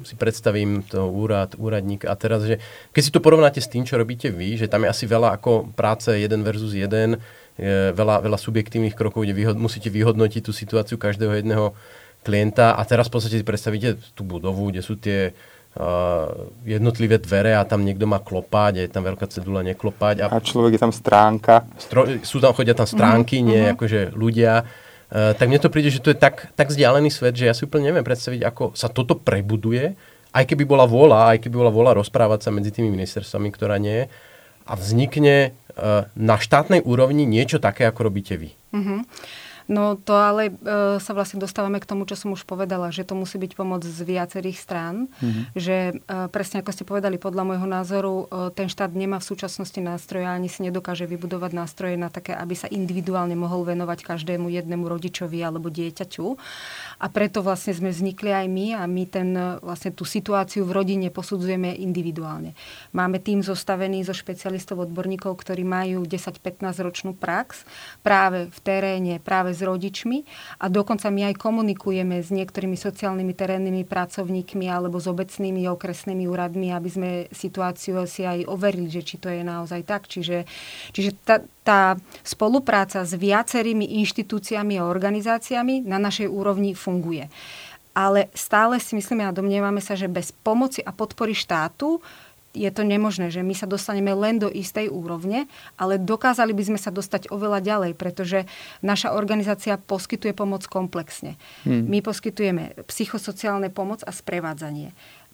si 0.07 0.15
predstavím 0.15 0.87
to 0.87 1.11
úrad, 1.11 1.59
úradník 1.59 2.07
a 2.07 2.15
teraz, 2.15 2.47
že 2.47 2.63
keď 2.95 3.03
si 3.03 3.11
to 3.11 3.19
porovnáte 3.19 3.59
s 3.59 3.67
tým, 3.67 3.83
čo 3.83 3.99
robíte 3.99 4.31
vy, 4.31 4.55
že 4.55 4.71
tam 4.71 4.87
je 4.87 4.93
asi 4.95 5.11
veľa 5.11 5.35
ako 5.35 5.75
práce 5.75 6.15
jeden 6.15 6.47
versus 6.47 6.79
jeden, 6.79 7.19
je 7.59 7.91
veľa, 7.91 8.23
veľa 8.23 8.39
subjektívnych 8.39 8.95
krokov, 8.95 9.27
kde 9.27 9.35
vyhod, 9.35 9.59
musíte 9.59 9.91
vyhodnotiť 9.91 10.47
tú 10.47 10.55
situáciu 10.55 10.95
každého 10.95 11.43
jedného 11.43 11.75
klienta 12.23 12.79
a 12.79 12.83
teraz 12.87 13.11
v 13.11 13.19
podstate 13.19 13.43
si 13.43 13.45
predstavíte 13.45 13.99
tú 14.15 14.23
budovu, 14.23 14.71
kde 14.71 14.87
sú 14.87 14.95
tie 14.95 15.35
jednotlivé 16.67 17.23
dvere 17.23 17.55
a 17.55 17.63
tam 17.63 17.87
niekto 17.87 18.03
má 18.03 18.19
klopať 18.19 18.73
a 18.79 18.83
je 18.83 18.91
tam 18.91 19.07
veľká 19.07 19.27
cedula 19.31 19.63
neklopať. 19.63 20.27
A, 20.27 20.27
a 20.27 20.43
človek 20.43 20.75
je 20.77 20.83
tam 20.83 20.91
stránka. 20.91 21.63
Stro, 21.79 22.11
sú 22.27 22.43
tam, 22.43 22.51
chodia 22.59 22.75
tam 22.75 22.91
stránky, 22.91 23.39
mm-hmm. 23.39 23.51
nie 23.51 23.63
mhm. 23.63 23.73
akože 23.79 24.01
ľudia. 24.19 24.67
Uh, 25.11 25.35
tak 25.35 25.47
mne 25.51 25.59
to 25.63 25.71
príde, 25.71 25.91
že 25.91 26.03
to 26.03 26.11
je 26.15 26.19
tak, 26.19 26.51
tak 26.55 26.71
vzdialený 26.71 27.11
svet, 27.11 27.35
že 27.35 27.51
ja 27.51 27.55
si 27.55 27.67
úplne 27.67 27.91
neviem 27.91 28.07
predstaviť, 28.07 28.47
ako 28.47 28.79
sa 28.79 28.87
toto 28.87 29.19
prebuduje, 29.19 29.95
aj 30.31 30.45
keby 30.47 30.63
bola 30.63 30.87
vôľa, 30.87 31.35
aj 31.35 31.39
keby 31.43 31.55
bola 31.59 31.75
vôľa 31.75 31.99
rozprávať 31.99 32.47
sa 32.47 32.55
medzi 32.55 32.71
tými 32.71 32.95
ministerstvami, 32.95 33.51
ktorá 33.51 33.83
nie 33.83 33.91
je, 33.91 34.05
a 34.71 34.73
vznikne 34.79 35.51
uh, 35.51 36.07
na 36.15 36.39
štátnej 36.39 36.87
úrovni 36.87 37.27
niečo 37.27 37.59
také, 37.59 37.91
ako 37.91 38.07
robíte 38.07 38.39
vy. 38.39 38.55
Mm-hmm. 38.71 38.99
No 39.71 39.95
to 39.95 40.19
ale 40.19 40.51
e, 40.51 40.53
sa 40.99 41.15
vlastne 41.15 41.39
dostávame 41.39 41.79
k 41.79 41.87
tomu, 41.87 42.03
čo 42.03 42.19
som 42.19 42.35
už 42.35 42.43
povedala, 42.43 42.91
že 42.91 43.07
to 43.07 43.15
musí 43.15 43.39
byť 43.39 43.55
pomoc 43.55 43.87
z 43.87 44.03
viacerých 44.03 44.59
strán. 44.59 45.07
Mm-hmm. 45.23 45.45
Že 45.55 45.77
e, 45.79 45.93
presne 46.35 46.59
ako 46.59 46.75
ste 46.75 46.83
povedali, 46.83 47.23
podľa 47.23 47.47
môjho 47.47 47.71
názoru, 47.71 48.15
e, 48.27 48.51
ten 48.51 48.67
štát 48.67 48.91
nemá 48.91 49.23
v 49.23 49.31
súčasnosti 49.31 49.79
nástroje 49.79 50.27
ani 50.27 50.51
si 50.51 50.67
nedokáže 50.67 51.07
vybudovať 51.07 51.55
nástroje 51.55 51.95
na 51.95 52.11
také, 52.11 52.35
aby 52.35 52.59
sa 52.59 52.67
individuálne 52.67 53.39
mohol 53.39 53.63
venovať 53.63 54.03
každému 54.03 54.51
jednému 54.51 54.91
rodičovi 54.91 55.39
alebo 55.39 55.71
dieťaťu. 55.71 56.27
A 56.99 57.07
preto 57.07 57.39
vlastne 57.47 57.71
sme 57.71 57.95
vznikli 57.95 58.35
aj 58.35 58.47
my 58.51 58.67
a 58.75 58.83
my 58.91 59.07
ten, 59.07 59.39
vlastne 59.63 59.95
tú 59.95 60.03
situáciu 60.03 60.67
v 60.67 60.75
rodine 60.83 61.15
posudzujeme 61.15 61.79
individuálne. 61.79 62.59
Máme 62.91 63.23
tým 63.23 63.47
zostavený 63.47 64.03
zo 64.03 64.19
špecialistov, 64.19 64.83
odborníkov, 64.83 65.39
ktorí 65.39 65.63
majú 65.63 66.03
10-15 66.03 66.59
ročnú 66.83 67.15
prax 67.15 67.63
práve 68.03 68.51
v 68.51 68.59
teréne, 68.67 69.23
práve 69.23 69.60
s 69.61 69.63
rodičmi 69.63 70.25
a 70.65 70.73
dokonca 70.73 71.13
my 71.13 71.29
aj 71.29 71.35
komunikujeme 71.37 72.25
s 72.25 72.33
niektorými 72.33 72.81
sociálnymi 72.81 73.37
terénnymi 73.37 73.85
pracovníkmi 73.85 74.65
alebo 74.73 74.97
s 74.97 75.05
obecnými 75.05 75.69
okresnými 75.69 76.25
úradmi, 76.25 76.73
aby 76.73 76.89
sme 76.89 77.11
situáciu 77.29 78.01
si 78.09 78.25
aj 78.25 78.49
overili, 78.49 78.89
že 78.89 79.05
či 79.05 79.21
to 79.21 79.29
je 79.29 79.45
naozaj 79.45 79.85
tak. 79.85 80.09
Čiže, 80.09 80.49
čiže 80.97 81.13
tá, 81.21 81.45
tá 81.61 82.01
spolupráca 82.25 83.05
s 83.05 83.13
viacerými 83.13 84.01
inštitúciami 84.01 84.81
a 84.81 84.89
organizáciami 84.89 85.85
na 85.85 86.01
našej 86.01 86.33
úrovni 86.33 86.73
funguje. 86.73 87.29
Ale 87.91 88.31
stále 88.33 88.79
si 88.79 88.95
myslíme 88.95 89.27
a 89.27 89.35
domnievame 89.35 89.83
sa, 89.83 89.99
že 89.99 90.07
bez 90.07 90.31
pomoci 90.31 90.79
a 90.81 90.95
podpory 90.95 91.35
štátu 91.35 91.99
je 92.51 92.71
to 92.75 92.83
nemožné, 92.83 93.31
že 93.31 93.47
my 93.47 93.55
sa 93.55 93.71
dostaneme 93.71 94.11
len 94.11 94.43
do 94.43 94.51
istej 94.51 94.91
úrovne, 94.91 95.47
ale 95.79 96.03
dokázali 96.03 96.51
by 96.51 96.75
sme 96.75 96.79
sa 96.83 96.91
dostať 96.91 97.31
oveľa 97.31 97.63
ďalej, 97.63 97.93
pretože 97.95 98.51
naša 98.83 99.15
organizácia 99.15 99.79
poskytuje 99.79 100.35
pomoc 100.35 100.67
komplexne. 100.67 101.39
Hmm. 101.63 101.87
My 101.87 102.03
poskytujeme 102.03 102.75
psychosociálne 102.91 103.71
pomoc 103.71 104.03
a 104.03 104.11
sprevádzanie 104.11 104.91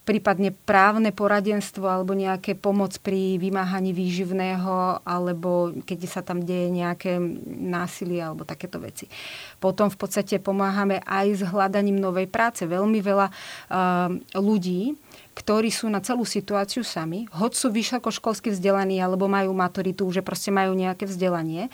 prípadne 0.07 0.55
právne 0.55 1.11
poradenstvo 1.11 1.83
alebo 1.83 2.15
nejaké 2.15 2.55
pomoc 2.55 2.95
pri 3.03 3.43
vymáhaní 3.43 3.91
výživného 3.91 5.03
alebo 5.03 5.75
keď 5.83 5.99
sa 6.07 6.23
tam 6.23 6.47
deje 6.47 6.71
nejaké 6.71 7.19
násilie 7.51 8.23
alebo 8.23 8.47
takéto 8.47 8.79
veci. 8.79 9.11
Potom 9.59 9.91
v 9.91 9.99
podstate 9.99 10.39
pomáhame 10.39 11.03
aj 11.03 11.27
s 11.35 11.43
hľadaním 11.43 11.99
novej 11.99 12.31
práce. 12.31 12.63
Veľmi 12.63 13.03
veľa 13.03 13.27
uh, 13.27 14.15
ľudí 14.39 14.95
ktorí 15.37 15.69
sú 15.69 15.93
na 15.93 16.01
celú 16.01 16.25
situáciu 16.25 16.81
sami, 16.81 17.29
hoď 17.37 17.53
sú 17.53 17.69
vysokoškolsky 17.69 18.49
vzdelaní 18.57 18.97
alebo 19.05 19.29
majú 19.29 19.53
maturitu, 19.53 20.09
že 20.09 20.25
proste 20.25 20.49
majú 20.49 20.73
nejaké 20.73 21.05
vzdelanie, 21.05 21.69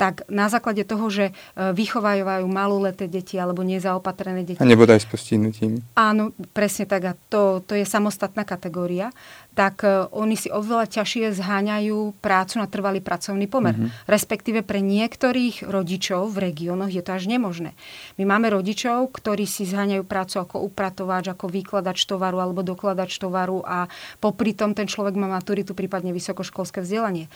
tak 0.00 0.24
na 0.32 0.48
základe 0.48 0.88
toho, 0.88 1.12
že 1.12 1.28
e, 1.28 1.32
vychovajú 1.76 2.48
maloleté 2.48 3.12
deti 3.12 3.36
alebo 3.36 3.60
nezaopatrené 3.60 4.48
deti. 4.48 4.58
A 4.58 4.64
nebodaj 4.64 5.04
s 5.04 5.06
postihnutím. 5.12 5.84
Áno, 5.92 6.32
presne 6.56 6.88
tak. 6.88 7.02
A 7.04 7.12
to, 7.28 7.60
to 7.60 7.76
je 7.76 7.84
samostatná 7.84 8.48
kategória 8.48 9.12
tak 9.52 9.84
e, 9.84 10.08
oni 10.12 10.36
si 10.36 10.48
oveľa 10.48 10.88
ťažšie 10.88 11.36
zháňajú 11.36 12.16
prácu 12.24 12.54
na 12.56 12.66
trvalý 12.68 13.04
pracovný 13.04 13.44
pomer. 13.46 13.76
Mm-hmm. 13.76 14.08
Respektíve 14.08 14.60
pre 14.64 14.80
niektorých 14.80 15.68
rodičov 15.68 16.32
v 16.32 16.50
regiónoch 16.50 16.88
je 16.88 17.04
to 17.04 17.12
až 17.12 17.28
nemožné. 17.28 17.76
My 18.16 18.24
máme 18.24 18.48
rodičov, 18.48 19.12
ktorí 19.12 19.44
si 19.44 19.68
zháňajú 19.68 20.08
prácu 20.08 20.36
ako 20.40 20.64
upratovač, 20.64 21.28
ako 21.28 21.52
výkladač 21.52 22.08
tovaru 22.08 22.40
alebo 22.40 22.64
dokladač 22.64 23.01
tovaru 23.10 23.64
a 23.66 23.90
popri 24.22 24.54
tom 24.54 24.76
ten 24.76 24.86
človek 24.86 25.18
má 25.18 25.26
maturitu, 25.26 25.74
prípadne 25.74 26.14
vysokoškolské 26.14 26.84
vzdelanie. 26.84 27.26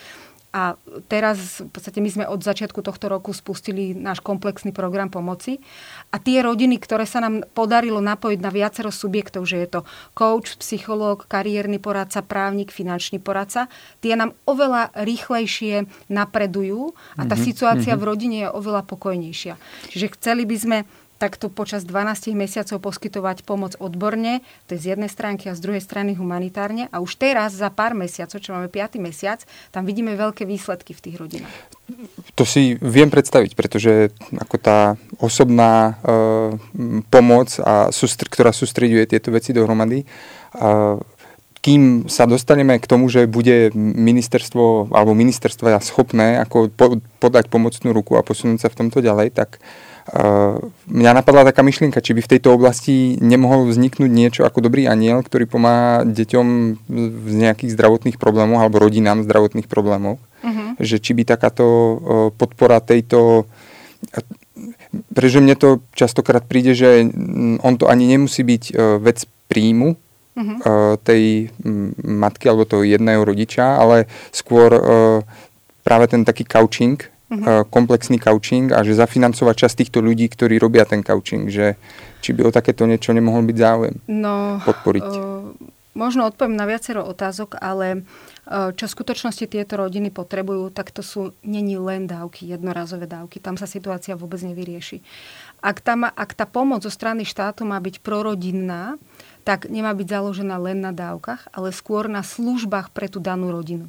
a 0.57 0.81
teraz 1.13 1.61
v 1.61 1.69
podstate 1.69 2.01
my 2.01 2.09
sme 2.09 2.25
od 2.25 2.41
začiatku 2.41 2.81
tohto 2.81 3.13
roku 3.13 3.37
spustili 3.37 3.93
náš 3.93 4.25
komplexný 4.25 4.73
program 4.73 5.13
pomoci. 5.13 5.61
A 6.09 6.17
tie 6.17 6.41
rodiny, 6.41 6.81
ktoré 6.81 7.05
sa 7.05 7.21
nám 7.21 7.45
podarilo 7.53 8.01
napojiť 8.01 8.41
na 8.41 8.49
viacero 8.49 8.89
subjektov, 8.89 9.45
že 9.45 9.61
je 9.61 9.69
to 9.69 9.81
coach, 10.17 10.57
psychológ, 10.57 11.29
kariérny 11.29 11.77
poradca, 11.77 12.25
právnik, 12.25 12.73
finančný 12.73 13.21
poradca, 13.21 13.69
tie 14.01 14.17
nám 14.17 14.33
oveľa 14.49 14.97
rýchlejšie 14.97 16.09
napredujú 16.09 16.97
a 17.21 17.29
tá 17.29 17.37
mm-hmm. 17.37 17.45
situácia 17.45 17.93
mm-hmm. 17.93 18.01
v 18.01 18.09
rodine 18.09 18.37
je 18.49 18.55
oveľa 18.57 18.83
pokojnejšia. 18.89 19.61
Čiže 19.93 20.07
chceli 20.17 20.49
by 20.49 20.57
sme 20.57 20.79
takto 21.17 21.49
počas 21.49 21.85
12 21.89 22.37
mesiacov 22.37 22.77
poskytovať 22.81 23.43
pomoc 23.43 23.73
odborne, 23.81 24.45
to 24.69 24.77
je 24.77 24.81
z 24.81 24.87
jednej 24.97 25.09
stránky 25.09 25.49
a 25.49 25.57
z 25.57 25.65
druhej 25.65 25.83
strany 25.83 26.13
humanitárne. 26.13 26.93
A 26.93 27.01
už 27.01 27.17
teraz 27.17 27.57
za 27.57 27.73
pár 27.73 27.97
mesiacov, 27.97 28.39
čo 28.41 28.53
máme 28.53 28.69
5. 28.69 29.01
mesiac, 29.01 29.41
tam 29.73 29.89
vidíme 29.89 30.13
veľké 30.15 30.45
výsledky 30.45 30.93
v 30.93 31.01
tých 31.01 31.17
rodinách. 31.17 31.57
To 32.37 32.45
si 32.45 32.77
viem 32.83 33.09
predstaviť, 33.09 33.57
pretože 33.57 34.13
ako 34.37 34.57
tá 34.61 35.01
osobná 35.23 35.97
e, 36.03 37.03
pomoc, 37.09 37.57
a 37.63 37.89
sústr- 37.95 38.29
ktorá 38.29 38.53
sústreďuje 38.53 39.17
tieto 39.17 39.33
veci 39.33 39.57
dohromady, 39.57 40.03
e, 40.03 40.07
kým 41.67 42.07
sa 42.07 42.31
dostaneme 42.31 42.79
k 42.79 42.87
tomu, 42.87 43.11
že 43.11 43.27
bude 43.27 43.75
ministerstvo 43.75 44.95
alebo 44.95 45.19
ministerstva 45.19 45.83
schopné 45.83 46.39
ako 46.47 46.71
po, 46.71 47.03
podať 47.19 47.51
pomocnú 47.51 47.91
ruku 47.91 48.15
a 48.15 48.23
posunúť 48.23 48.63
sa 48.63 48.69
v 48.71 48.87
tomto 48.87 49.03
ďalej, 49.03 49.35
tak 49.35 49.59
mňa 50.87 51.11
napadla 51.19 51.43
taká 51.51 51.67
myšlienka, 51.67 51.99
či 51.99 52.15
by 52.15 52.23
v 52.23 52.31
tejto 52.39 52.55
oblasti 52.55 53.19
nemohol 53.19 53.67
vzniknúť 53.67 54.11
niečo 54.11 54.43
ako 54.47 54.63
dobrý 54.63 54.87
aniel, 54.87 55.27
ktorý 55.27 55.51
pomáha 55.51 56.07
deťom 56.07 56.47
z 57.27 57.35
nejakých 57.35 57.75
zdravotných 57.75 58.15
problémov 58.15 58.63
alebo 58.63 58.79
rodinám 58.79 59.27
zdravotných 59.27 59.67
problémov. 59.67 60.23
Uh-huh. 60.47 60.79
Že 60.79 60.97
či 61.03 61.11
by 61.19 61.23
takáto 61.27 61.67
podpora 62.39 62.79
tejto 62.79 63.51
pretože 65.11 65.43
mne 65.43 65.59
to 65.59 65.83
častokrát 65.93 66.47
príde, 66.47 66.73
že 66.73 67.05
on 67.61 67.75
to 67.77 67.91
ani 67.91 68.07
nemusí 68.07 68.47
byť 68.47 68.65
vec 69.03 69.27
príjmu 69.51 69.99
uh-huh. 69.99 70.97
tej 71.03 71.51
matky 72.07 72.47
alebo 72.47 72.65
toho 72.65 72.87
jedného 72.87 73.27
rodiča, 73.27 73.77
ale 73.77 74.07
skôr 74.31 74.71
práve 75.83 76.07
ten 76.07 76.23
taký 76.23 76.47
couching, 76.47 76.99
uh-huh. 77.31 77.67
komplexný 77.67 78.23
coaching 78.23 78.71
a 78.71 78.83
že 78.87 78.99
zafinancovať 78.99 79.55
časť 79.67 79.75
týchto 79.83 79.99
ľudí, 80.03 80.31
ktorí 80.31 80.59
robia 80.63 80.87
ten 80.87 81.03
coaching, 81.03 81.51
že 81.51 81.75
či 82.23 82.31
by 82.35 82.49
o 82.49 82.55
takéto 82.55 82.87
niečo 82.87 83.11
nemohol 83.15 83.43
byť 83.47 83.57
záujem 83.59 83.97
no, 84.07 84.63
podporiť. 84.63 85.07
Uh, 85.07 85.55
možno 85.97 86.29
odpoviem 86.29 86.55
na 86.55 86.69
viacero 86.69 87.03
otázok, 87.03 87.59
ale 87.59 88.03
uh, 88.47 88.71
čo 88.75 88.87
v 88.87 88.95
skutočnosti 88.95 89.47
tieto 89.51 89.75
rodiny 89.79 90.13
potrebujú, 90.15 90.71
tak 90.71 90.95
to 90.95 91.03
sú 91.03 91.35
není 91.43 91.79
len 91.81 92.07
dávky, 92.07 92.47
jednorazové 92.47 93.11
dávky. 93.11 93.43
Tam 93.43 93.59
sa 93.59 93.67
situácia 93.67 94.15
vôbec 94.15 94.39
nevyrieši. 94.43 95.03
Ak, 95.65 95.83
tam, 95.83 96.07
ak 96.07 96.31
tá 96.37 96.45
pomoc 96.45 96.85
zo 96.85 96.93
strany 96.93 97.27
štátu 97.27 97.65
má 97.65 97.81
byť 97.81 98.05
prorodinná, 98.05 99.01
tak 99.47 99.71
nemá 99.71 99.95
byť 99.95 100.11
založená 100.11 100.59
len 100.59 100.83
na 100.83 100.91
dávkach, 100.91 101.55
ale 101.55 101.71
skôr 101.71 102.11
na 102.11 102.27
službách 102.27 102.91
pre 102.91 103.07
tú 103.07 103.23
danú 103.23 103.55
rodinu. 103.55 103.87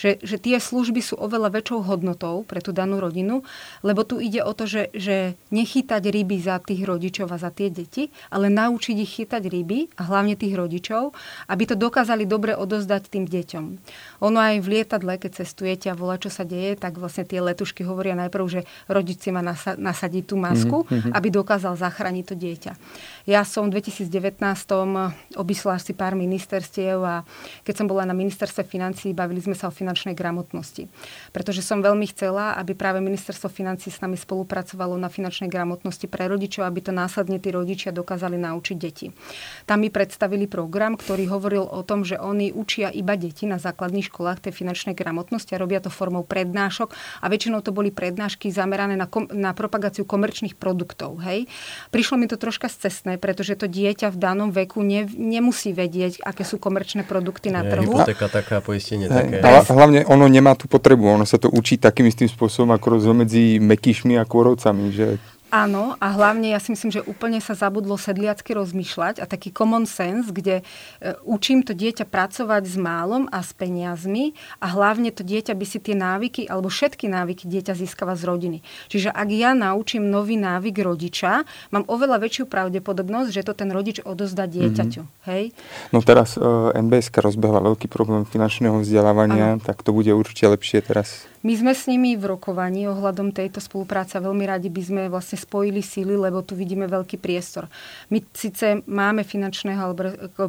Že, 0.00 0.24
že 0.24 0.36
tie 0.40 0.56
služby 0.56 1.04
sú 1.04 1.20
oveľa 1.20 1.60
väčšou 1.60 1.84
hodnotou 1.84 2.40
pre 2.48 2.64
tú 2.64 2.72
danú 2.72 3.04
rodinu, 3.04 3.44
lebo 3.84 4.00
tu 4.08 4.16
ide 4.16 4.40
o 4.40 4.56
to, 4.56 4.64
že, 4.64 4.88
že 4.96 5.36
nechytať 5.52 6.08
ryby 6.08 6.40
za 6.40 6.56
tých 6.56 6.88
rodičov 6.88 7.28
a 7.28 7.36
za 7.36 7.52
tie 7.52 7.68
deti, 7.68 8.08
ale 8.32 8.48
naučiť 8.48 8.96
ich 8.96 9.12
chytať 9.20 9.44
ryby 9.44 9.92
a 10.00 10.08
hlavne 10.08 10.40
tých 10.40 10.56
rodičov, 10.56 11.12
aby 11.52 11.62
to 11.68 11.76
dokázali 11.76 12.24
dobre 12.24 12.56
odozdať 12.56 13.12
tým 13.12 13.28
deťom. 13.28 13.64
Ono 14.24 14.38
aj 14.40 14.56
v 14.64 14.70
lietadle, 14.72 15.20
keď 15.20 15.44
cestujete 15.44 15.92
a 15.92 15.98
volá, 15.98 16.16
čo 16.16 16.32
sa 16.32 16.48
deje, 16.48 16.80
tak 16.80 16.96
vlastne 16.96 17.28
tie 17.28 17.44
letušky 17.44 17.84
hovoria 17.84 18.16
najprv, 18.16 18.44
že 18.48 18.60
rodič 18.88 19.20
si 19.20 19.28
má 19.28 19.44
nasa- 19.44 19.76
nasadiť 19.76 20.32
tú 20.32 20.40
masku, 20.40 20.88
mm-hmm. 20.88 21.12
aby 21.12 21.28
dokázal 21.28 21.76
zachrániť 21.76 22.24
to 22.24 22.34
dieťa. 22.40 22.72
Ja 23.24 23.40
som 23.40 23.72
v 23.72 23.80
2019 23.80 24.36
obišla 25.32 25.80
asi 25.80 25.96
pár 25.96 26.12
ministerstiev 26.12 27.00
a 27.00 27.24
keď 27.64 27.74
som 27.80 27.86
bola 27.88 28.04
na 28.04 28.12
ministerstve 28.12 28.68
financí, 28.68 29.16
bavili 29.16 29.40
sme 29.40 29.56
sa 29.56 29.72
o 29.72 29.72
finančnej 29.72 30.12
gramotnosti. 30.12 30.92
Pretože 31.32 31.64
som 31.64 31.80
veľmi 31.80 32.04
chcela, 32.12 32.52
aby 32.60 32.76
práve 32.76 33.00
ministerstvo 33.00 33.48
financí 33.48 33.88
s 33.88 34.04
nami 34.04 34.20
spolupracovalo 34.20 35.00
na 35.00 35.08
finančnej 35.08 35.48
gramotnosti 35.48 36.04
pre 36.04 36.28
rodičov, 36.28 36.68
aby 36.68 36.84
to 36.84 36.92
následne 36.92 37.40
tí 37.40 37.48
rodičia 37.48 37.96
dokázali 37.96 38.36
naučiť 38.36 38.76
deti. 38.76 39.08
Tam 39.64 39.80
mi 39.80 39.88
predstavili 39.88 40.44
program, 40.44 40.92
ktorý 40.92 41.24
hovoril 41.32 41.64
o 41.64 41.80
tom, 41.80 42.04
že 42.04 42.20
oni 42.20 42.52
učia 42.52 42.92
iba 42.92 43.16
deti 43.16 43.48
na 43.48 43.56
základných 43.56 44.04
školách 44.12 44.44
tej 44.44 44.52
finančnej 44.52 44.92
gramotnosti 44.92 45.48
a 45.56 45.62
robia 45.64 45.80
to 45.80 45.88
formou 45.88 46.28
prednášok 46.28 46.92
a 47.24 47.32
väčšinou 47.32 47.64
to 47.64 47.72
boli 47.72 47.88
prednášky 47.88 48.52
zamerané 48.52 49.00
na, 49.00 49.08
kom- 49.08 49.32
na 49.32 49.56
propagáciu 49.56 50.04
komerčných 50.04 50.60
produktov. 50.60 51.24
Hej. 51.24 51.48
Prišlo 51.88 52.20
mi 52.20 52.28
to 52.28 52.36
troška 52.36 52.68
cestné, 52.68 53.13
pretože 53.16 53.58
to 53.58 53.66
dieťa 53.66 54.12
v 54.12 54.18
danom 54.18 54.50
veku 54.54 54.80
ne, 54.84 55.06
nemusí 55.06 55.74
vedieť, 55.74 56.22
aké 56.22 56.42
sú 56.46 56.60
komerčné 56.60 57.04
produkty 57.04 57.50
na 57.50 57.66
trhu. 57.66 57.94
Hypotéka 57.94 58.26
taká, 58.30 58.62
poistenie 58.64 59.10
také 59.10 59.42
hlavne 59.74 60.06
ono 60.08 60.24
nemá 60.30 60.54
tú 60.54 60.70
potrebu, 60.70 61.20
ono 61.20 61.26
sa 61.28 61.36
to 61.36 61.50
učí 61.50 61.76
takým 61.76 62.08
istým 62.08 62.30
spôsobom 62.30 62.72
ako 62.72 62.98
rozdiel 62.98 63.14
medzi 63.14 63.58
mekýšmi 63.60 64.16
a 64.16 64.24
kôrovcami, 64.24 64.84
že 64.94 65.06
Áno, 65.54 65.94
a 66.02 66.10
hlavne 66.10 66.50
ja 66.50 66.58
si 66.58 66.74
myslím, 66.74 66.90
že 66.90 67.06
úplne 67.06 67.38
sa 67.38 67.54
zabudlo 67.54 67.94
sedliacky 67.94 68.58
rozmýšľať 68.58 69.22
a 69.22 69.24
taký 69.30 69.54
common 69.54 69.86
sense, 69.86 70.34
kde 70.34 70.66
e, 70.98 71.14
učím 71.22 71.62
to 71.62 71.78
dieťa 71.78 72.10
pracovať 72.10 72.66
s 72.66 72.74
málom 72.74 73.30
a 73.30 73.38
s 73.38 73.54
peniazmi 73.54 74.34
a 74.58 74.74
hlavne 74.74 75.14
to 75.14 75.22
dieťa 75.22 75.54
by 75.54 75.62
si 75.62 75.78
tie 75.78 75.94
návyky, 75.94 76.50
alebo 76.50 76.66
všetky 76.66 77.06
návyky 77.06 77.46
dieťa 77.46 77.70
získava 77.78 78.18
z 78.18 78.26
rodiny. 78.26 78.58
Čiže 78.90 79.14
ak 79.14 79.28
ja 79.30 79.54
naučím 79.54 80.10
nový 80.10 80.34
návyk 80.34 80.74
rodiča, 80.74 81.46
mám 81.70 81.86
oveľa 81.86 82.18
väčšiu 82.18 82.50
pravdepodobnosť, 82.50 83.30
že 83.30 83.46
to 83.46 83.54
ten 83.54 83.70
rodič 83.70 84.02
odozdá 84.02 84.50
dieťaťu. 84.50 85.06
Mm-hmm. 85.06 85.28
Hej? 85.30 85.54
No 85.94 86.02
teraz 86.02 86.34
uh, 86.34 86.74
e, 86.74 86.82
NBS 86.82 87.14
rozbehla 87.14 87.62
veľký 87.62 87.86
problém 87.86 88.26
finančného 88.26 88.82
vzdelávania, 88.82 89.54
ano. 89.54 89.62
tak 89.62 89.86
to 89.86 89.94
bude 89.94 90.10
určite 90.10 90.50
lepšie 90.50 90.82
teraz. 90.82 91.30
My 91.44 91.52
sme 91.60 91.76
s 91.76 91.84
nimi 91.84 92.16
v 92.16 92.24
rokovaní 92.24 92.88
ohľadom 92.88 93.36
tejto 93.36 93.60
spolupráce. 93.60 94.16
Veľmi 94.16 94.48
radi 94.48 94.72
by 94.72 94.82
sme 94.82 95.02
vlastne 95.12 95.36
spojili 95.36 95.84
síly, 95.84 96.16
lebo 96.16 96.40
tu 96.40 96.56
vidíme 96.56 96.88
veľký 96.88 97.20
priestor. 97.20 97.68
My 98.08 98.24
síce 98.32 98.80
máme 98.88 99.28
finančného 99.28 99.92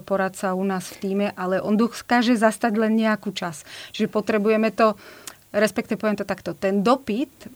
poradca 0.07 0.55
u 0.55 0.63
nás 0.63 0.95
v 0.95 0.99
týme, 1.03 1.27
ale 1.35 1.59
on 1.59 1.75
dokáže 1.75 2.39
zastať 2.39 2.79
len 2.79 2.95
nejakú 2.95 3.35
čas. 3.35 3.67
Čiže 3.91 4.07
potrebujeme 4.07 4.71
to 4.71 4.95
respektíve 5.55 5.95
poviem 5.95 6.19
to 6.19 6.27
takto, 6.27 6.51
ten 6.51 6.83
dopyt 6.83 7.31
e, 7.31 7.47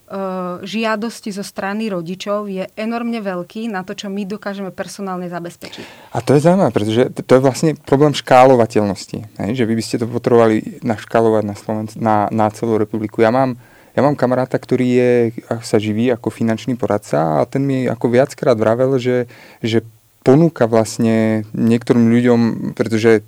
žiadosti 0.64 1.36
zo 1.36 1.44
strany 1.44 1.92
rodičov 1.92 2.48
je 2.48 2.64
enormne 2.80 3.20
veľký 3.20 3.68
na 3.68 3.84
to, 3.84 3.92
čo 3.92 4.08
my 4.08 4.24
dokážeme 4.24 4.72
personálne 4.72 5.28
zabezpečiť. 5.28 6.16
A 6.16 6.24
to 6.24 6.40
je 6.40 6.44
zaujímavé, 6.48 6.72
pretože 6.72 7.12
to 7.12 7.32
je 7.36 7.44
vlastne 7.44 7.76
problém 7.84 8.16
škálovateľnosti. 8.16 9.20
Hej? 9.44 9.50
Že 9.60 9.64
vy 9.68 9.74
by 9.76 9.84
ste 9.84 10.00
to 10.00 10.08
potrebovali 10.08 10.80
naškálovať 10.80 11.44
na, 11.44 11.56
Slovenc- 11.60 12.00
na, 12.00 12.16
na 12.32 12.48
celú 12.56 12.80
republiku. 12.80 13.20
Ja 13.20 13.36
mám, 13.36 13.60
ja 13.92 14.00
mám 14.00 14.16
kamaráta, 14.16 14.56
ktorý 14.56 14.88
je, 14.88 15.12
sa 15.60 15.76
živí 15.76 16.08
ako 16.08 16.32
finančný 16.32 16.80
poradca 16.80 17.44
a 17.44 17.48
ten 17.50 17.68
mi 17.68 17.84
ako 17.84 18.08
viackrát 18.08 18.56
vravel, 18.56 18.96
že, 18.96 19.28
že 19.60 19.84
ponúka 20.24 20.72
vlastne 20.72 21.44
niektorým 21.52 22.08
ľuďom, 22.08 22.40
pretože 22.80 23.28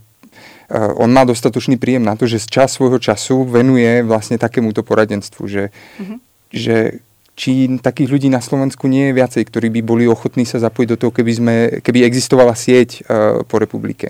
on 0.72 1.12
má 1.12 1.28
dostatočný 1.28 1.76
príjem 1.76 2.08
na 2.08 2.16
to, 2.16 2.24
že 2.24 2.48
z 2.48 2.48
čas 2.48 2.80
svojho 2.80 2.96
času 2.96 3.44
venuje 3.44 4.08
vlastne 4.08 4.40
takémuto 4.40 4.88
poradenstvu, 4.88 5.44
že, 5.44 5.64
uh-huh. 6.00 6.18
že 6.48 7.04
či 7.36 7.68
takých 7.80 8.12
ľudí 8.12 8.30
na 8.32 8.40
Slovensku 8.40 8.88
nie 8.88 9.12
je 9.12 9.18
viacej, 9.18 9.44
ktorí 9.52 9.68
by 9.68 9.82
boli 9.84 10.04
ochotní 10.08 10.48
sa 10.48 10.64
zapojiť 10.64 10.88
do 10.96 11.00
toho, 11.00 11.12
keby, 11.12 11.32
sme, 11.32 11.56
keby 11.84 12.08
existovala 12.08 12.56
sieť 12.56 13.04
uh, 13.04 13.42
po 13.44 13.60
republike. 13.60 14.08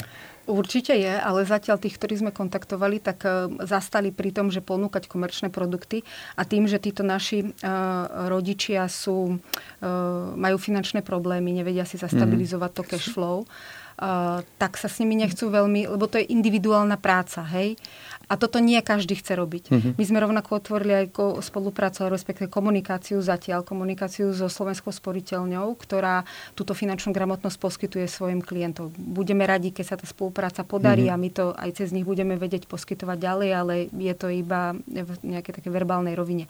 Určite 0.50 0.98
je, 0.98 1.14
ale 1.16 1.48
zatiaľ 1.48 1.80
tých, 1.80 1.96
ktorí 1.96 2.18
sme 2.18 2.32
kontaktovali, 2.34 3.00
tak 3.00 3.24
uh, 3.24 3.48
zastali 3.64 4.10
pri 4.12 4.34
tom, 4.36 4.50
že 4.50 4.60
ponúkať 4.60 5.08
komerčné 5.08 5.48
produkty 5.48 6.04
a 6.36 6.44
tým, 6.44 6.66
že 6.66 6.82
títo 6.82 7.06
naši 7.06 7.56
rodičia 8.28 8.90
sú, 8.90 9.38
majú 10.36 10.58
finančné 10.60 11.06
problémy, 11.06 11.56
nevedia 11.56 11.88
si 11.88 11.96
zastabilizovať 12.02 12.72
to 12.74 12.84
cash 12.84 13.10
flow, 13.14 13.46
tak 14.58 14.78
sa 14.80 14.88
s 14.90 14.98
nimi 15.02 15.18
nechcú 15.20 15.52
veľmi, 15.52 15.90
lebo 15.92 16.06
to 16.08 16.18
je 16.18 16.32
individuálna 16.32 16.98
práca, 16.98 17.44
hej. 17.56 17.76
A 18.32 18.40
toto 18.40 18.64
nie 18.64 18.80
každý 18.80 19.20
chce 19.20 19.36
robiť. 19.36 19.64
Mm-hmm. 19.68 19.94
My 20.00 20.04
sme 20.08 20.24
rovnako 20.24 20.64
otvorili 20.64 21.04
aj 21.04 21.06
spoluprácu, 21.44 22.08
respektíve 22.08 22.48
komunikáciu 22.48 23.20
zatiaľ, 23.20 23.68
komunikáciu 23.68 24.32
so 24.32 24.48
Slovenskou 24.48 24.96
sporiteľňou, 24.96 25.76
ktorá 25.76 26.24
túto 26.56 26.72
finančnú 26.72 27.12
gramotnosť 27.12 27.58
poskytuje 27.60 28.08
svojim 28.08 28.40
klientom. 28.40 28.88
Budeme 28.96 29.44
radi, 29.44 29.76
keď 29.76 29.84
sa 29.84 29.96
tá 30.00 30.08
spolupráca 30.08 30.64
podarí 30.64 31.12
mm-hmm. 31.12 31.20
a 31.20 31.24
my 31.28 31.30
to 31.36 31.46
aj 31.60 31.70
cez 31.76 31.92
nich 31.92 32.08
budeme 32.08 32.40
vedieť 32.40 32.72
poskytovať 32.72 33.18
ďalej, 33.20 33.50
ale 33.52 33.74
je 33.92 34.14
to 34.16 34.32
iba 34.32 34.72
v 34.80 35.12
nejakej 35.28 35.60
také 35.60 35.68
verbálnej 35.68 36.16
rovine. 36.16 36.48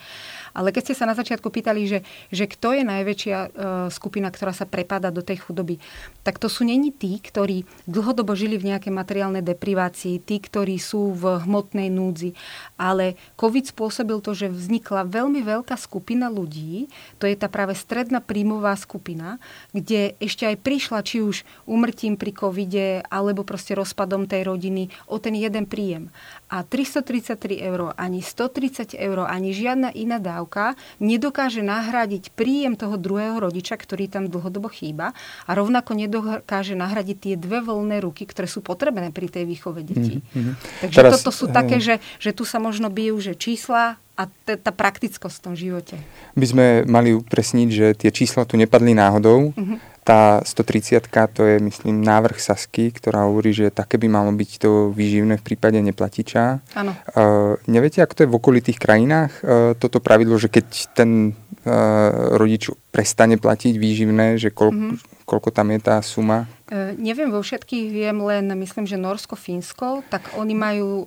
Ale 0.53 0.69
keď 0.69 0.93
ste 0.93 0.97
sa 1.01 1.09
na 1.09 1.17
začiatku 1.17 1.49
pýtali, 1.49 1.89
že, 1.89 1.99
že 2.29 2.45
kto 2.45 2.77
je 2.77 2.83
najväčšia 2.85 3.37
uh, 3.41 3.49
skupina, 3.89 4.29
ktorá 4.29 4.53
sa 4.53 4.69
prepada 4.69 5.09
do 5.09 5.25
tej 5.25 5.41
chudoby, 5.41 5.81
tak 6.21 6.37
to 6.37 6.45
sú 6.45 6.61
není 6.61 6.93
tí, 6.93 7.17
ktorí 7.17 7.65
dlhodobo 7.89 8.37
žili 8.37 8.61
v 8.61 8.75
nejakej 8.75 8.93
materiálnej 8.93 9.41
deprivácii, 9.41 10.21
tí, 10.21 10.37
ktorí 10.37 10.77
sú 10.77 11.17
v 11.17 11.41
hmot 11.41 11.70
hmotnej 11.71 11.87
núdzi. 11.87 12.29
Ale 12.75 13.15
COVID 13.39 13.71
spôsobil 13.71 14.19
to, 14.19 14.35
že 14.35 14.51
vznikla 14.51 15.07
veľmi 15.07 15.39
veľká 15.39 15.79
skupina 15.79 16.27
ľudí, 16.27 16.91
to 17.15 17.23
je 17.23 17.35
tá 17.39 17.47
práve 17.47 17.71
stredná 17.79 18.19
príjmová 18.19 18.75
skupina, 18.75 19.39
kde 19.71 20.19
ešte 20.19 20.43
aj 20.43 20.59
prišla 20.59 20.99
či 21.07 21.23
už 21.23 21.47
umrtím 21.63 22.19
pri 22.19 22.35
covide, 22.35 22.87
alebo 23.07 23.47
proste 23.47 23.71
rozpadom 23.71 24.27
tej 24.27 24.51
rodiny 24.51 24.91
o 25.07 25.15
ten 25.15 25.31
jeden 25.39 25.63
príjem. 25.63 26.11
A 26.51 26.67
333 26.67 27.63
eur, 27.63 27.95
ani 27.95 28.19
130 28.19 28.99
eur, 28.99 29.23
ani 29.23 29.55
žiadna 29.55 29.95
iná 29.95 30.19
dávka 30.19 30.75
nedokáže 30.99 31.63
nahradiť 31.63 32.35
príjem 32.35 32.75
toho 32.75 32.99
druhého 32.99 33.39
rodiča, 33.39 33.79
ktorý 33.79 34.11
tam 34.11 34.27
dlhodobo 34.27 34.67
chýba 34.67 35.15
a 35.47 35.51
rovnako 35.55 35.95
nedokáže 35.95 36.75
nahradiť 36.75 37.17
tie 37.23 37.35
dve 37.39 37.63
voľné 37.63 38.03
ruky, 38.03 38.27
ktoré 38.27 38.51
sú 38.51 38.59
potrebné 38.59 39.15
pri 39.15 39.31
tej 39.31 39.47
výchove 39.47 39.85
detí. 39.85 40.19
Mm-hmm. 40.19 40.53
Takže 40.81 40.97
Teraz, 40.97 41.11
toto 41.21 41.29
sú 41.29 41.45
také, 41.47 41.60
že, 41.81 41.95
že 42.17 42.31
tu 42.31 42.47
sa 42.47 42.57
možno 42.57 42.87
bijú, 42.89 43.19
že 43.21 43.37
čísla 43.37 43.99
a 44.17 44.29
t- 44.45 44.59
tá 44.59 44.69
praktickosť 44.69 45.35
v 45.37 45.43
tom 45.43 45.55
živote. 45.57 45.95
By 46.37 46.45
sme 46.45 46.65
mali 46.85 47.13
upresniť, 47.17 47.69
že 47.69 47.87
tie 47.97 48.11
čísla 48.13 48.45
tu 48.45 48.55
nepadli 48.55 48.93
náhodou. 48.93 49.53
Mm-hmm 49.53 49.91
tá 50.01 50.41
130 50.41 51.05
to 51.33 51.45
je, 51.45 51.55
myslím, 51.61 52.01
návrh 52.01 52.41
Sasky, 52.41 52.89
ktorá 52.89 53.29
hovorí, 53.29 53.53
že 53.53 53.69
také 53.69 54.01
by 54.01 54.09
malo 54.09 54.33
byť 54.33 54.51
to 54.57 54.89
výživné 54.89 55.37
v 55.37 55.45
prípade 55.45 55.77
neplatiča. 55.77 56.57
Áno. 56.73 56.97
Uh, 57.13 57.61
neviete, 57.69 58.01
ako 58.01 58.13
to 58.17 58.23
je 58.25 58.31
v 58.33 58.37
okolitých 58.37 58.81
krajinách, 58.81 59.31
uh, 59.45 59.77
toto 59.77 60.01
pravidlo, 60.01 60.41
že 60.41 60.49
keď 60.49 60.65
ten 60.97 61.37
uh, 61.37 62.33
rodič 62.33 62.73
prestane 62.89 63.37
platiť 63.37 63.77
výživné, 63.77 64.41
že 64.41 64.49
koľko, 64.49 64.73
mm-hmm. 64.73 65.25
koľko 65.29 65.49
tam 65.53 65.69
je 65.69 65.79
tá 65.85 66.01
suma? 66.01 66.49
E, 66.71 66.95
neviem, 66.95 67.27
vo 67.27 67.43
všetkých 67.43 67.91
viem 67.91 68.15
len, 68.23 68.47
myslím, 68.55 68.87
že 68.87 68.95
Norsko, 68.95 69.35
Fínsko, 69.35 70.07
tak 70.07 70.31
oni 70.39 70.55
majú 70.55 70.89
e, 71.03 71.05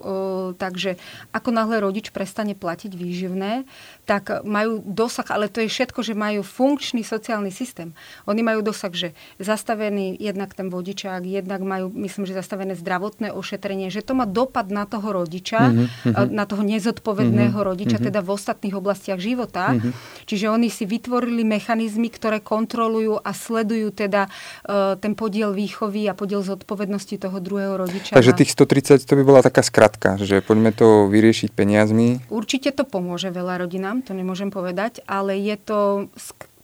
tak, 0.61 0.77
že 0.77 1.01
ako 1.33 1.49
náhle 1.49 1.81
rodič 1.81 2.13
prestane 2.13 2.53
platiť 2.53 2.93
výživné, 2.93 3.65
tak 4.05 4.45
majú 4.45 4.85
dosah, 4.85 5.25
ale 5.33 5.49
to 5.49 5.65
je 5.65 5.73
všetko, 5.73 6.05
že 6.05 6.13
majú 6.13 6.45
funkčný 6.45 7.01
sociálny 7.01 7.49
systém. 7.49 7.97
Oni 8.29 8.45
majú 8.45 8.61
dosah, 8.61 8.93
že 8.93 9.17
zastavený 9.41 10.21
jednak 10.21 10.53
ten 10.53 10.69
vodičák, 10.69 11.25
jednak 11.25 11.65
majú, 11.65 11.89
myslím, 11.97 12.29
že 12.29 12.37
zastavené 12.37 12.77
zdravotné 12.77 13.33
ošetrenie, 13.33 13.89
že 13.89 14.05
to 14.05 14.13
má 14.13 14.29
dopad 14.29 14.69
na 14.69 14.85
toho 14.85 15.17
rodiča, 15.17 15.73
mm-hmm. 15.73 16.29
na 16.29 16.45
toho 16.45 16.61
nezodpovedného 16.61 17.57
mm-hmm. 17.57 17.69
rodiča, 17.73 17.97
mm-hmm. 17.97 18.13
teda 18.13 18.21
v 18.21 18.29
ostatných 18.29 18.75
oblastiach 18.77 19.17
života. 19.17 19.73
Mm-hmm. 19.73 19.91
Čiže 20.29 20.45
oni 20.53 20.69
si 20.69 20.85
vytvorili 20.85 21.41
mechanizmy, 21.41 22.13
ktoré 22.13 22.45
kontrolujú 22.45 23.17
a 23.17 23.33
sledujú 23.33 23.89
teda 23.89 24.29
uh, 24.29 24.93
ten 25.01 25.17
podiel 25.17 25.54
výchovy 25.55 26.11
a 26.11 26.13
podiel 26.13 26.43
zodpovednosti 26.43 27.15
toho 27.15 27.37
druhého 27.39 27.79
rodiča. 27.79 28.13
Takže 28.13 28.35
tých 28.35 28.51
130 28.51 29.07
to 29.07 29.13
by 29.15 29.23
bola 29.23 29.41
taká 29.41 29.63
skratka, 29.63 30.19
že 30.19 30.43
poďme 30.43 30.75
to 30.75 31.07
vyriešiť 31.07 31.49
peniazmi. 31.55 32.27
Určite 32.27 32.75
to 32.75 32.83
pomôže 32.83 33.31
veľa 33.31 33.63
rodinám, 33.63 34.03
to 34.03 34.11
nemôžem 34.11 34.51
povedať, 34.51 34.99
ale 35.07 35.39
je 35.39 35.55
to 35.55 35.77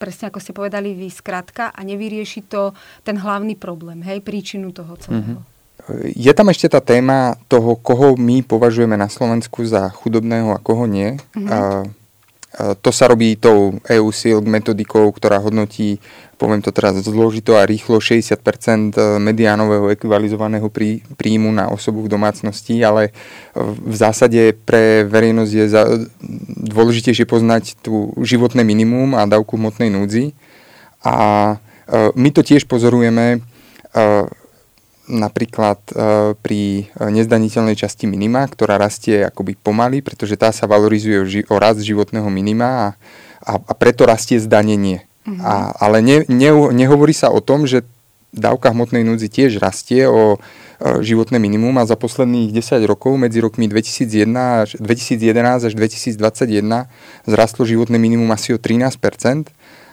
presne 0.02 0.34
ako 0.34 0.42
ste 0.42 0.58
povedali 0.58 0.98
vy, 0.98 1.14
skratka 1.14 1.70
a 1.70 1.80
nevyrieši 1.86 2.42
to 2.50 2.74
ten 3.06 3.22
hlavný 3.22 3.54
problém, 3.54 4.02
hej, 4.02 4.26
príčinu 4.26 4.74
toho 4.74 4.98
celého. 4.98 5.46
Mm-hmm. 5.46 5.50
Je 6.18 6.34
tam 6.34 6.50
ešte 6.50 6.70
tá 6.74 6.82
téma 6.82 7.38
toho, 7.46 7.78
koho 7.78 8.18
my 8.18 8.42
považujeme 8.42 8.98
na 8.98 9.10
Slovensku 9.10 9.66
za 9.66 9.90
chudobného 9.94 10.54
a 10.54 10.62
koho 10.62 10.90
nie. 10.90 11.22
Mm-hmm. 11.38 11.50
A 11.50 11.58
to 12.84 12.92
sa 12.92 13.08
robí 13.08 13.40
tou 13.40 13.80
EU 13.88 14.08
SILK 14.12 14.44
metodikou, 14.44 15.08
ktorá 15.16 15.40
hodnotí 15.40 16.04
poviem 16.42 16.66
to 16.66 16.74
teraz 16.74 16.98
zložito 17.06 17.54
a 17.54 17.70
rýchlo, 17.70 18.02
60% 18.02 18.34
eh, 18.98 19.22
mediánového 19.22 19.94
ekvalizovaného 19.94 20.74
prí, 20.74 21.06
príjmu 21.14 21.54
na 21.54 21.70
osobu 21.70 22.02
v 22.02 22.10
domácnosti, 22.10 22.82
ale 22.82 23.14
v 23.54 23.94
zásade 23.94 24.58
pre 24.66 25.06
verejnosť 25.06 25.52
je 25.54 25.66
za, 25.70 25.84
dôležitejšie 26.66 27.30
poznať 27.30 27.78
tú 27.86 28.18
životné 28.18 28.66
minimum 28.66 29.14
a 29.14 29.30
dávku 29.30 29.54
hmotnej 29.62 29.94
núdzi. 29.94 30.34
A 31.06 31.16
eh, 31.86 32.10
my 32.18 32.34
to 32.34 32.42
tiež 32.42 32.66
pozorujeme 32.66 33.46
napríklad 35.12 35.84
pri 36.40 36.88
nezdaniteľnej 36.96 37.76
časti 37.76 38.08
minima, 38.08 38.48
ktorá 38.48 38.80
rastie 38.80 39.28
akoby 39.28 39.60
pomaly, 39.60 40.00
pretože 40.00 40.40
tá 40.40 40.56
sa 40.56 40.72
valorizuje 40.72 41.44
o 41.52 41.56
rast 41.60 41.84
životného 41.84 42.32
minima 42.32 42.68
a, 42.72 42.88
a, 43.44 43.52
a 43.60 43.74
preto 43.76 44.08
rastie 44.08 44.40
zdanenie 44.40 45.04
Uh-huh. 45.22 45.38
A, 45.46 45.70
ale 45.78 46.02
ne, 46.02 46.18
ne, 46.26 46.50
nehovorí 46.74 47.14
sa 47.14 47.30
o 47.30 47.46
tom, 47.46 47.70
že 47.70 47.86
dávka 48.34 48.74
hmotnej 48.74 49.06
núdzi 49.06 49.30
tiež 49.30 49.62
rastie 49.62 50.10
o 50.10 50.40
e, 50.82 51.04
životné 51.06 51.38
minimum 51.38 51.78
a 51.78 51.86
za 51.86 51.94
posledných 51.94 52.50
10 52.50 52.82
rokov 52.90 53.20
medzi 53.22 53.38
rokmi 53.38 53.70
2001 53.70 54.66
až, 54.66 54.70
2011 54.82 55.68
až 55.70 55.74
2021 55.78 56.90
zrastlo 57.28 57.64
životné 57.68 58.02
minimum 58.02 58.32
asi 58.34 58.56
o 58.56 58.58
13%, 58.58 58.98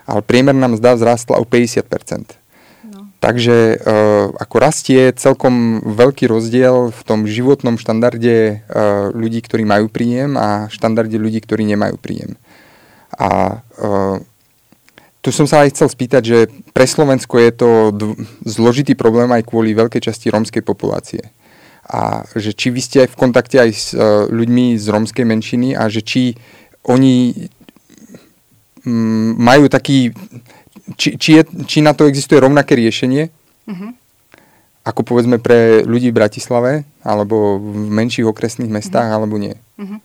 ale 0.09 0.21
priemerná 0.25 0.71
mzda 0.71 0.97
vzrastla 0.97 1.37
o 1.37 1.45
50%. 1.45 2.38
Takže 3.19 3.75
e, 3.75 3.77
ako 4.31 4.57
rastie 4.63 5.11
celkom 5.11 5.83
veľký 5.83 6.31
rozdiel 6.31 6.95
v 6.95 7.01
tom 7.03 7.27
životnom 7.27 7.75
štandarde 7.75 8.37
e, 8.39 8.55
ľudí, 9.11 9.43
ktorí 9.43 9.67
majú 9.67 9.91
príjem 9.91 10.39
a 10.39 10.71
štandarde 10.71 11.19
ľudí, 11.19 11.43
ktorí 11.43 11.67
nemajú 11.67 11.99
príjem. 11.99 12.39
A 13.19 13.59
e, 13.59 14.23
tu 15.19 15.35
som 15.35 15.51
sa 15.51 15.67
aj 15.67 15.75
chcel 15.75 15.89
spýtať, 15.91 16.23
že 16.23 16.39
pre 16.71 16.87
Slovensko 16.87 17.43
je 17.43 17.51
to 17.59 17.71
zložitý 18.47 18.95
problém 18.95 19.35
aj 19.35 19.51
kvôli 19.51 19.75
veľkej 19.75 20.15
časti 20.15 20.31
rómskej 20.31 20.63
populácie. 20.63 21.35
A 21.91 22.23
že 22.39 22.55
či 22.55 22.71
vy 22.71 22.79
ste 22.79 23.03
aj 23.03 23.19
v 23.19 23.19
kontakte 23.19 23.59
aj 23.59 23.71
s 23.75 23.87
ľuďmi 24.31 24.79
z 24.79 24.87
rómskej 24.87 25.27
menšiny 25.27 25.75
a 25.75 25.91
že 25.91 26.07
či 26.07 26.39
oni 26.87 27.35
majú 29.39 29.69
taký, 29.69 30.15
či, 30.97 31.19
či, 31.19 31.31
je, 31.41 31.43
či 31.67 31.79
na 31.83 31.93
to 31.93 32.07
existuje 32.07 32.41
rovnaké 32.41 32.79
riešenie, 32.79 33.29
mm-hmm. 33.69 33.91
ako 34.87 35.01
povedzme 35.05 35.43
pre 35.43 35.85
ľudí 35.85 36.15
v 36.15 36.19
Bratislave, 36.23 36.73
alebo 37.05 37.61
v 37.61 37.91
menších 37.93 38.25
okresných 38.25 38.73
mestách, 38.73 39.11
mm-hmm. 39.11 39.19
alebo 39.19 39.35
nie. 39.37 39.55
Mm-hmm. 39.77 39.99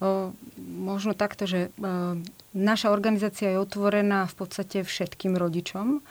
O, 0.00 0.32
možno 0.80 1.12
takto, 1.12 1.44
že 1.44 1.68
o, 1.78 2.18
Naša 2.50 2.90
organizácia 2.90 3.54
je 3.54 3.62
otvorená 3.62 4.26
v 4.26 4.34
podstate 4.34 4.82
všetkým 4.82 5.38
rodičom. 5.38 6.02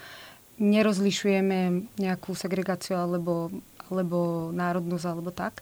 Nerozlišujeme 0.56 1.92
nejakú 2.00 2.32
segregáciu 2.32 2.96
alebo, 2.96 3.52
alebo 3.92 4.48
národnosť 4.56 5.06
alebo 5.08 5.36
tak, 5.36 5.60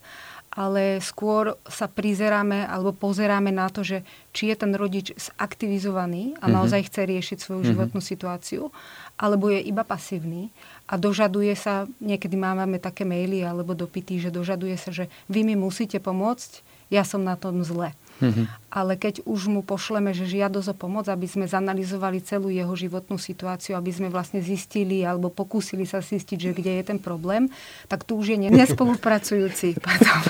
ale 0.57 0.97
skôr 1.05 1.53
sa 1.69 1.85
prizeráme 1.85 2.65
alebo 2.65 2.89
pozeráme 2.89 3.53
na 3.53 3.69
to, 3.69 3.85
že 3.85 4.01
či 4.33 4.49
je 4.49 4.55
ten 4.57 4.73
rodič 4.73 5.13
zaktivizovaný 5.13 6.33
a 6.41 6.49
mm-hmm. 6.49 6.55
naozaj 6.57 6.81
chce 6.89 7.01
riešiť 7.05 7.37
svoju 7.37 7.61
mm-hmm. 7.61 7.71
životnú 7.77 8.01
situáciu, 8.01 8.73
alebo 9.21 9.53
je 9.53 9.61
iba 9.61 9.85
pasívny 9.85 10.49
a 10.89 10.97
dožaduje 10.97 11.53
sa, 11.53 11.85
niekedy 12.01 12.33
máme 12.33 12.81
také 12.81 13.05
maily 13.05 13.45
alebo 13.45 13.77
dopity, 13.77 14.17
že 14.17 14.33
dožaduje 14.33 14.73
sa, 14.81 14.89
že 14.89 15.13
vy 15.29 15.45
mi 15.45 15.53
musíte 15.53 16.01
pomôcť, 16.01 16.65
ja 16.89 17.05
som 17.05 17.21
na 17.21 17.37
tom 17.37 17.61
zle. 17.61 17.93
Mm-hmm. 18.17 18.45
Ale 18.73 18.93
keď 18.97 19.25
už 19.25 19.49
mu 19.49 19.61
pošleme, 19.61 20.11
že 20.11 20.25
žiadosť 20.25 20.73
o 20.73 20.75
pomoc, 20.75 21.05
aby 21.07 21.29
sme 21.29 21.45
zanalizovali 21.45 22.21
celú 22.21 22.49
jeho 22.49 22.73
životnú 22.73 23.21
situáciu, 23.21 23.77
aby 23.77 23.91
sme 23.93 24.07
vlastne 24.09 24.41
zistili 24.41 25.05
alebo 25.05 25.29
pokúsili 25.29 25.85
sa 25.85 26.01
zistiť, 26.01 26.37
že 26.37 26.51
kde 26.57 26.71
je 26.81 26.83
ten 26.83 26.99
problém, 26.99 27.49
tak 27.85 28.03
tu 28.03 28.17
už 28.17 28.33
je 28.33 28.49
nespolupracujúci. 28.61 29.77
Pardon, 29.77 30.21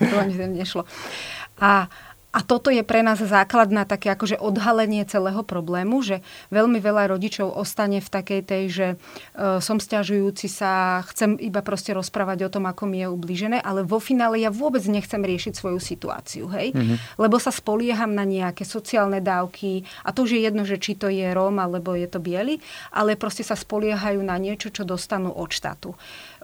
to 0.10 0.16
nešlo. 0.52 0.84
A 1.60 1.92
a 2.30 2.46
toto 2.46 2.70
je 2.70 2.86
pre 2.86 3.02
nás 3.02 3.18
základná 3.18 3.82
také 3.82 4.14
akože 4.14 4.38
odhalenie 4.38 5.02
celého 5.02 5.42
problému, 5.42 5.98
že 5.98 6.22
veľmi 6.54 6.78
veľa 6.78 7.10
rodičov 7.10 7.50
ostane 7.50 7.98
v 7.98 8.06
takej 8.06 8.40
tej, 8.46 8.64
že 8.70 8.86
e, 8.94 8.96
som 9.58 9.82
stiažujúci 9.82 10.46
sa, 10.46 11.02
chcem 11.10 11.34
iba 11.42 11.58
proste 11.58 11.90
rozprávať 11.90 12.46
o 12.46 12.52
tom, 12.52 12.70
ako 12.70 12.86
mi 12.86 13.02
je 13.02 13.10
ubližené, 13.10 13.58
ale 13.58 13.82
vo 13.82 13.98
finále 13.98 14.38
ja 14.38 14.54
vôbec 14.54 14.86
nechcem 14.86 15.18
riešiť 15.18 15.58
svoju 15.58 15.82
situáciu, 15.82 16.46
hej? 16.54 16.70
Mm-hmm. 16.70 17.18
Lebo 17.18 17.42
sa 17.42 17.50
spolieham 17.50 18.14
na 18.14 18.22
nejaké 18.22 18.62
sociálne 18.62 19.18
dávky 19.18 19.82
a 20.06 20.14
to 20.14 20.22
už 20.22 20.38
je 20.38 20.40
jedno, 20.46 20.62
že 20.62 20.78
či 20.78 20.94
to 20.94 21.10
je 21.10 21.34
Róm 21.34 21.58
alebo 21.58 21.98
je 21.98 22.06
to 22.06 22.22
biely, 22.22 22.62
ale 22.94 23.18
proste 23.18 23.42
sa 23.42 23.58
spoliehajú 23.58 24.22
na 24.22 24.38
niečo, 24.38 24.70
čo 24.70 24.86
dostanú 24.86 25.34
od 25.34 25.50
štátu 25.50 25.98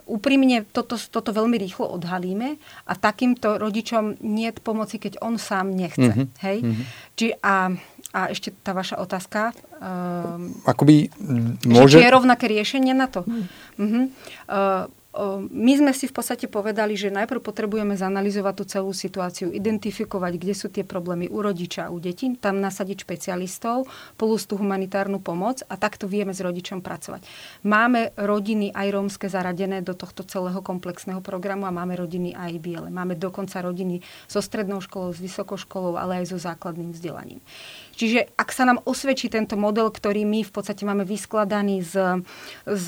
úprimne 0.07 0.63
toto, 0.71 0.95
toto 0.97 1.29
veľmi 1.35 1.59
rýchlo 1.59 1.91
odhalíme 1.99 2.55
a 2.87 2.93
takýmto 2.95 3.59
rodičom 3.59 4.23
nie 4.23 4.49
je 4.49 4.57
pomoci, 4.57 4.97
keď 4.97 5.19
on 5.19 5.35
sám 5.35 5.75
nechce. 5.75 5.99
Mm-hmm. 5.99 6.27
Hej? 6.41 6.57
Mm-hmm. 6.63 6.85
Či 7.19 7.25
a, 7.43 7.75
a 8.15 8.21
ešte 8.31 8.55
tá 8.63 8.71
vaša 8.71 9.03
otázka. 9.03 9.51
Um, 9.77 10.55
Akoby 10.63 11.11
môže... 11.67 11.99
Či 11.99 12.07
je 12.07 12.15
rovnaké 12.15 12.47
riešenie 12.47 12.95
na 12.95 13.11
to? 13.11 13.27
Mm-hmm. 13.77 14.03
Uh, 14.47 14.87
my 15.49 15.73
sme 15.73 15.91
si 15.97 16.05
v 16.05 16.13
podstate 16.13 16.45
povedali, 16.45 16.93
že 16.93 17.09
najprv 17.09 17.41
potrebujeme 17.41 17.97
zanalizovať 17.97 18.53
tú 18.53 18.63
celú 18.69 18.91
situáciu, 18.93 19.49
identifikovať, 19.49 20.33
kde 20.37 20.53
sú 20.53 20.67
tie 20.69 20.85
problémy 20.85 21.25
u 21.27 21.41
rodiča, 21.41 21.89
u 21.89 21.97
detí, 21.97 22.29
tam 22.37 22.61
nasadiť 22.61 23.01
špecialistov, 23.01 23.89
plus 24.13 24.45
tú 24.45 24.61
humanitárnu 24.61 25.17
pomoc 25.17 25.65
a 25.65 25.75
takto 25.75 26.05
vieme 26.05 26.37
s 26.37 26.41
rodičom 26.41 26.85
pracovať. 26.85 27.25
Máme 27.65 28.13
rodiny 28.13 28.69
aj 28.71 28.87
rómske 28.93 29.27
zaradené 29.27 29.81
do 29.81 29.97
tohto 29.97 30.21
celého 30.21 30.61
komplexného 30.61 31.19
programu 31.25 31.65
a 31.65 31.73
máme 31.73 31.97
rodiny 31.97 32.37
aj 32.37 32.53
biele. 32.61 32.89
Máme 32.93 33.17
dokonca 33.17 33.59
rodiny 33.61 34.05
so 34.29 34.39
strednou 34.39 34.79
školou, 34.83 35.11
s 35.11 35.19
vysokou 35.19 35.57
školou, 35.57 35.97
ale 35.97 36.21
aj 36.21 36.29
so 36.29 36.37
základným 36.37 36.93
vzdelaním. 36.93 37.41
Čiže 37.97 38.29
ak 38.37 38.53
sa 38.53 38.69
nám 38.69 38.85
osvedčí 38.85 39.25
tento 39.25 39.57
model, 39.57 39.89
ktorý 39.89 40.21
my 40.21 40.45
v 40.45 40.51
podstate 40.53 40.85
máme 40.85 41.01
vyskladaný 41.01 41.81
z, 41.81 42.21
z 42.69 42.87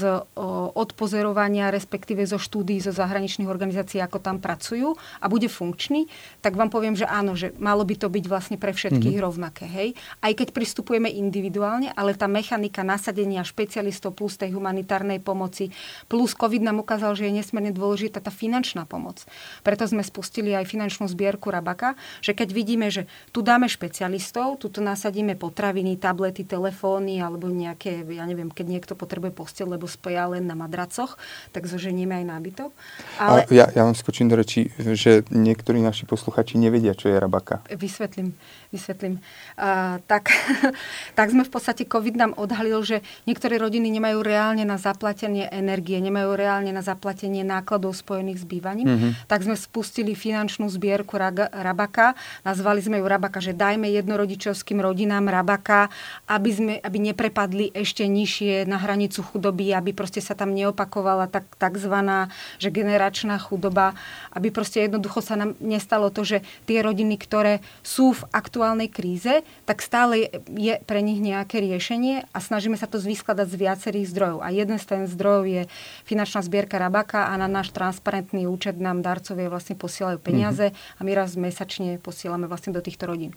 odpozerovania, 0.77 1.73
respektíve 1.73 2.21
zo 2.29 2.37
štúdií 2.37 2.77
zo 2.77 2.93
zahraničných 2.93 3.49
organizácií, 3.49 3.97
ako 4.05 4.21
tam 4.21 4.37
pracujú 4.37 4.93
a 5.17 5.25
bude 5.25 5.49
funkčný, 5.49 6.05
tak 6.45 6.53
vám 6.53 6.69
poviem, 6.69 6.93
že 6.93 7.09
áno, 7.09 7.33
že 7.33 7.57
malo 7.57 7.81
by 7.81 7.97
to 7.97 8.07
byť 8.07 8.25
vlastne 8.29 8.57
pre 8.61 8.69
všetkých 8.69 9.17
mm-hmm. 9.17 9.25
rovnaké. 9.25 9.65
Hej? 9.65 9.97
Aj 10.21 10.29
keď 10.29 10.53
pristupujeme 10.53 11.09
individuálne, 11.09 11.89
ale 11.97 12.13
tá 12.13 12.29
mechanika 12.29 12.85
nasadenia 12.85 13.41
špecialistov 13.41 14.13
plus 14.13 14.37
tej 14.37 14.53
humanitárnej 14.53 15.17
pomoci, 15.17 15.73
plus 16.05 16.37
COVID 16.37 16.61
nám 16.61 16.85
ukázal, 16.85 17.17
že 17.17 17.25
je 17.25 17.33
nesmierne 17.41 17.73
dôležitá 17.73 18.21
tá 18.21 18.29
finančná 18.29 18.85
pomoc. 18.85 19.25
Preto 19.65 19.89
sme 19.89 20.05
spustili 20.05 20.53
aj 20.53 20.69
finančnú 20.69 21.09
zbierku 21.09 21.49
Rabaka, 21.49 21.97
že 22.21 22.37
keď 22.37 22.49
vidíme, 22.53 22.93
že 22.93 23.09
tu 23.33 23.41
dáme 23.41 23.65
špecialistov, 23.65 24.61
tu 24.61 24.69
nás 24.85 24.98
nasadíme 24.99 25.39
potraviny, 25.39 25.95
tablety, 25.95 26.43
telefóny 26.43 27.23
alebo 27.23 27.47
nejaké, 27.47 28.03
ja 28.03 28.27
neviem, 28.27 28.51
keď 28.51 28.67
niekto 28.67 28.93
potrebuje 28.99 29.31
postel, 29.31 29.71
lebo 29.71 29.87
spia 29.87 30.27
len 30.27 30.43
na 30.43 30.59
madracoch, 30.59 31.15
tak 31.55 31.63
zoženieme 31.71 32.19
aj 32.19 32.25
nábytok. 32.27 32.71
Ale... 33.15 33.47
A 33.47 33.55
ja, 33.55 33.71
ja 33.71 33.87
vám 33.87 33.95
skočím 33.95 34.27
do 34.27 34.35
reči, 34.35 34.67
že 34.75 35.23
niektorí 35.31 35.79
naši 35.79 36.03
posluchači 36.03 36.59
nevedia, 36.59 36.91
čo 36.91 37.07
je 37.07 37.15
rabaka. 37.15 37.63
Vysvetlím 37.71 38.35
vysvetlím. 38.69 39.17
Uh, 39.57 39.97
tak, 40.05 40.29
tak 41.17 41.33
sme 41.33 41.41
v 41.41 41.51
podstate 41.51 41.89
COVID 41.89 42.15
nám 42.15 42.31
odhalil, 42.37 42.85
že 42.85 43.01
niektoré 43.25 43.57
rodiny 43.57 43.89
nemajú 43.89 44.21
reálne 44.21 44.61
na 44.61 44.77
zaplatenie 44.77 45.49
energie, 45.49 45.97
nemajú 45.97 46.37
reálne 46.37 46.69
na 46.69 46.85
zaplatenie 46.85 47.41
nákladov 47.41 47.97
spojených 47.97 48.41
s 48.41 48.45
bývaním. 48.45 48.87
Mm-hmm. 48.87 49.11
Tak 49.25 49.39
sme 49.45 49.57
spustili 49.57 50.13
finančnú 50.13 50.69
zbierku 50.69 51.17
Rabaka. 51.17 52.13
Nazvali 52.45 52.79
sme 52.85 53.01
ju 53.01 53.05
Rabaka, 53.09 53.41
že 53.41 53.57
dajme 53.57 53.89
jednorodičovským 53.89 54.77
rodinám 54.77 54.88
Rabaka, 54.95 55.89
aby, 56.25 56.49
sme, 56.49 56.73
aby 56.79 56.97
neprepadli 57.11 57.73
ešte 57.75 58.07
nižšie 58.07 58.63
na 58.65 58.79
hranicu 58.79 59.21
chudoby, 59.21 59.75
aby 59.75 59.91
proste 59.91 60.23
sa 60.23 60.33
tam 60.33 60.55
neopakovala 60.55 61.27
tak, 61.27 61.45
takzvaná 61.59 62.31
že 62.57 62.71
generačná 62.71 63.37
chudoba, 63.37 63.93
aby 64.31 64.49
proste 64.49 64.85
jednoducho 64.85 65.19
sa 65.19 65.35
nám 65.35 65.57
nestalo 65.59 66.13
to, 66.13 66.23
že 66.23 66.41
tie 66.65 66.81
rodiny, 66.81 67.19
ktoré 67.19 67.61
sú 67.83 68.15
v 68.15 68.23
aktuálnej 68.29 68.69
aktuálnej 68.69 68.91
kríze, 68.93 69.33
tak 69.65 69.81
stále 69.81 70.29
je 70.51 70.77
pre 70.85 71.01
nich 71.01 71.23
nejaké 71.23 71.57
riešenie 71.57 72.27
a 72.31 72.37
snažíme 72.37 72.77
sa 72.77 72.85
to 72.85 73.01
vyskladať 73.01 73.47
z 73.49 73.55
viacerých 73.55 74.07
zdrojov. 74.13 74.39
A 74.45 74.53
jeden 74.53 74.77
z 74.77 74.85
ten 74.85 75.01
zdrojov 75.09 75.43
je 75.49 75.61
finančná 76.05 76.43
zbierka 76.45 76.77
Rabaka 76.77 77.31
a 77.31 77.39
na 77.39 77.49
náš 77.49 77.73
transparentný 77.73 78.45
účet 78.45 78.75
nám 78.77 79.01
darcovia 79.01 79.47
vlastne 79.47 79.73
posielajú 79.73 80.19
peniaze 80.19 80.69
mm-hmm. 80.69 80.97
a 80.97 81.01
my 81.01 81.11
raz 81.15 81.33
mesačne 81.39 81.97
posielame 82.03 82.51
vlastne 82.51 82.75
do 82.75 82.83
týchto 82.83 83.07
rodín. 83.07 83.31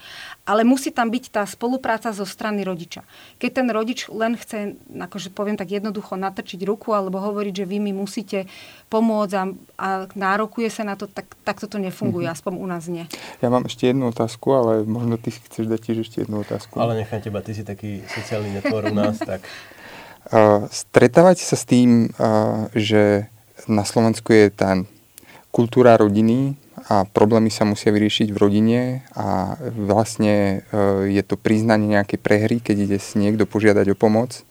Ale 0.45 0.67
musí 0.67 0.91
tam 0.91 1.09
byť 1.09 1.25
tá 1.31 1.42
spolupráca 1.45 2.13
zo 2.13 2.27
strany 2.27 2.63
rodiča. 2.65 3.05
Keď 3.39 3.51
ten 3.51 3.69
rodič 3.69 4.09
len 4.09 4.35
chce, 4.35 4.79
akože 4.91 5.31
poviem 5.31 5.57
tak 5.59 5.73
jednoducho, 5.73 6.17
natrčiť 6.17 6.61
ruku 6.67 6.95
alebo 6.95 7.21
hovoriť, 7.21 7.63
že 7.63 7.69
vy 7.69 7.79
mi 7.81 7.93
musíte 7.95 8.51
pomôcť 8.93 9.33
a, 9.37 9.45
a 9.79 9.89
nárokuje 10.13 10.69
sa 10.69 10.85
na 10.85 10.95
to, 10.95 11.09
tak, 11.09 11.33
tak 11.47 11.59
toto 11.59 11.81
nefunguje, 11.81 12.29
mm-hmm. 12.29 12.37
aspoň 12.39 12.53
u 12.59 12.67
nás 12.67 12.85
nie. 12.87 13.05
Ja 13.41 13.49
mám 13.49 13.67
ešte 13.67 13.89
jednu 13.89 14.13
otázku, 14.13 14.49
ale 14.53 14.73
možno 14.85 15.17
ty 15.17 15.33
chceš 15.33 15.69
dať 15.69 15.81
tiež 15.81 15.99
ešte 16.05 16.17
jednu 16.25 16.45
otázku. 16.45 16.77
Ale 16.77 16.99
nechám 16.99 17.25
teba, 17.25 17.41
ty 17.41 17.57
si 17.57 17.65
taký 17.65 18.05
sociálny 18.09 18.61
netvor 18.61 18.91
u 18.91 18.95
nás, 18.95 19.19
tak... 19.21 19.43
Uh, 20.23 20.71
stretávate 20.71 21.43
sa 21.43 21.59
s 21.59 21.67
tým, 21.67 22.07
uh, 22.15 22.71
že 22.79 23.27
na 23.67 23.83
Slovensku 23.83 24.31
je 24.31 24.55
tá 24.55 24.79
kultúra 25.51 25.99
rodiny 25.99 26.57
a 26.89 27.07
problémy 27.07 27.51
sa 27.53 27.63
musia 27.69 27.95
vyriešiť 27.95 28.33
v 28.35 28.41
rodine 28.41 28.81
a 29.15 29.55
vlastne 29.75 30.67
uh, 30.71 31.05
je 31.07 31.23
to 31.23 31.39
priznanie 31.39 31.99
nejakej 31.99 32.19
prehry, 32.19 32.57
keď 32.59 32.77
ide 32.91 32.99
si 32.99 33.19
niekto 33.21 33.47
požiadať 33.47 33.93
o 33.93 33.97
pomoc? 33.99 34.43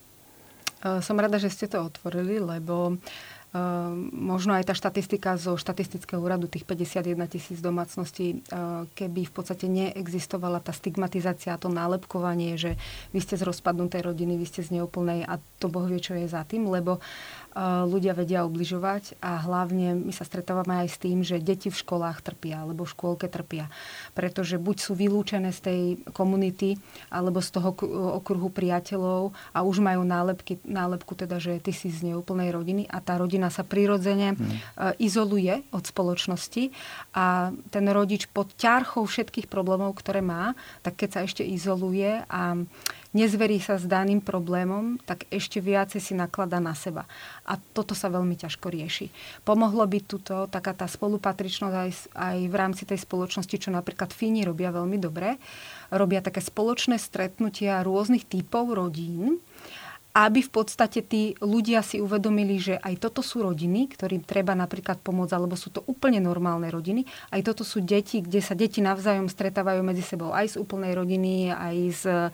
Som 0.82 1.22
rada, 1.22 1.38
že 1.38 1.54
ste 1.54 1.70
to 1.70 1.78
otvorili, 1.78 2.41
lebo 2.41 2.98
uh, 2.98 3.41
Ehm, 3.52 4.15
možno 4.15 4.56
aj 4.56 4.72
tá 4.72 4.72
štatistika 4.72 5.36
zo 5.36 5.60
štatistického 5.60 6.24
úradu, 6.24 6.48
tých 6.48 6.63
51 6.63 7.28
tisíc 7.28 7.60
domácností, 7.60 8.39
ehm, 8.48 8.88
keby 8.96 9.28
v 9.28 9.34
podstate 9.36 9.67
neexistovala 9.67 10.63
tá 10.63 10.72
stigmatizácia 10.72 11.52
a 11.52 11.60
to 11.60 11.67
nálepkovanie, 11.67 12.56
že 12.56 12.80
vy 13.12 13.20
ste 13.20 13.36
z 13.36 13.44
rozpadnutej 13.44 14.08
rodiny, 14.08 14.39
vy 14.39 14.48
ste 14.48 14.63
z 14.63 14.80
neúplnej 14.80 15.28
a 15.28 15.36
to 15.60 15.67
Boh 15.67 15.84
vie, 15.84 16.00
čo 16.00 16.15
je 16.15 16.32
za 16.32 16.48
tým, 16.48 16.72
lebo 16.72 17.04
ľudia 17.60 18.16
vedia 18.16 18.48
obližovať 18.48 19.20
a 19.20 19.44
hlavne 19.44 19.96
my 19.96 20.14
sa 20.16 20.24
stretávame 20.24 20.84
aj 20.84 20.88
s 20.88 20.98
tým, 20.98 21.20
že 21.20 21.44
deti 21.44 21.68
v 21.68 21.76
školách 21.76 22.24
trpia 22.24 22.64
alebo 22.64 22.88
v 22.88 22.94
škôlke 22.96 23.28
trpia. 23.28 23.68
Pretože 24.16 24.56
buď 24.56 24.78
sú 24.80 24.96
vylúčené 24.96 25.52
z 25.52 25.60
tej 25.60 25.80
komunity 26.16 26.80
alebo 27.12 27.44
z 27.44 27.50
toho 27.52 27.76
okruhu 28.24 28.48
priateľov 28.52 29.36
a 29.52 29.68
už 29.68 29.84
majú 29.84 30.08
nálepky, 30.08 30.64
nálepku 30.64 31.12
teda, 31.16 31.44
že 31.44 31.60
ty 31.60 31.76
si 31.76 31.92
z 31.92 32.14
neúplnej 32.14 32.56
rodiny 32.56 32.88
a 32.88 33.04
tá 33.04 33.20
rodina 33.20 33.52
sa 33.52 33.68
prirodzene 33.68 34.36
hmm. 34.36 34.98
izoluje 35.04 35.68
od 35.76 35.84
spoločnosti 35.84 36.72
a 37.12 37.52
ten 37.68 37.86
rodič 37.92 38.32
pod 38.32 38.56
ťarchou 38.56 39.04
všetkých 39.04 39.52
problémov, 39.52 40.00
ktoré 40.00 40.24
má, 40.24 40.56
tak 40.82 41.04
keď 41.04 41.10
sa 41.12 41.22
ešte 41.28 41.44
izoluje 41.44 42.24
a 42.32 42.56
nezverí 43.12 43.60
sa 43.60 43.76
s 43.76 43.86
daným 43.88 44.24
problémom, 44.24 45.00
tak 45.04 45.28
ešte 45.28 45.60
viacej 45.60 46.02
si 46.02 46.13
naklada 46.15 46.63
na 46.63 46.71
seba. 46.76 47.08
A 47.43 47.60
toto 47.60 47.91
sa 47.91 48.08
veľmi 48.08 48.36
ťažko 48.39 48.71
rieši. 48.71 49.12
Pomohlo 49.43 49.84
by 49.84 50.00
tuto 50.04 50.47
taká 50.47 50.71
tá 50.71 50.88
spolupatričnosť 50.88 51.76
aj, 51.76 51.91
aj 52.15 52.38
v 52.47 52.56
rámci 52.56 52.84
tej 52.88 53.00
spoločnosti, 53.04 53.56
čo 53.56 53.69
napríklad 53.69 54.15
Fíni 54.15 54.47
robia 54.47 54.71
veľmi 54.71 54.97
dobre. 54.97 55.36
Robia 55.91 56.24
také 56.24 56.39
spoločné 56.39 56.95
stretnutia 56.95 57.84
rôznych 57.84 58.24
typov 58.24 58.71
rodín, 58.71 59.43
aby 60.12 60.43
v 60.43 60.52
podstate 60.52 61.00
tí 61.00 61.39
ľudia 61.39 61.80
si 61.80 62.04
uvedomili, 62.04 62.60
že 62.60 62.76
aj 62.76 63.00
toto 63.00 63.24
sú 63.24 63.47
rodiny, 63.47 63.88
ktorým 63.95 64.28
treba 64.28 64.52
napríklad 64.52 65.00
pomôcť, 65.00 65.32
alebo 65.32 65.56
sú 65.56 65.71
to 65.71 65.88
úplne 65.88 66.19
normálne 66.19 66.67
rodiny. 66.67 67.08
Aj 67.32 67.39
toto 67.39 67.63
sú 67.63 67.80
deti, 67.80 68.19
kde 68.19 68.43
sa 68.43 68.52
deti 68.52 68.84
navzájom 68.84 69.32
stretávajú 69.32 69.80
medzi 69.80 70.04
sebou 70.04 70.36
aj 70.36 70.56
z 70.56 70.60
úplnej 70.60 70.91
rodiny, 71.00 71.56
aj 71.56 71.76
z 71.95 72.04
uh, 72.12 72.28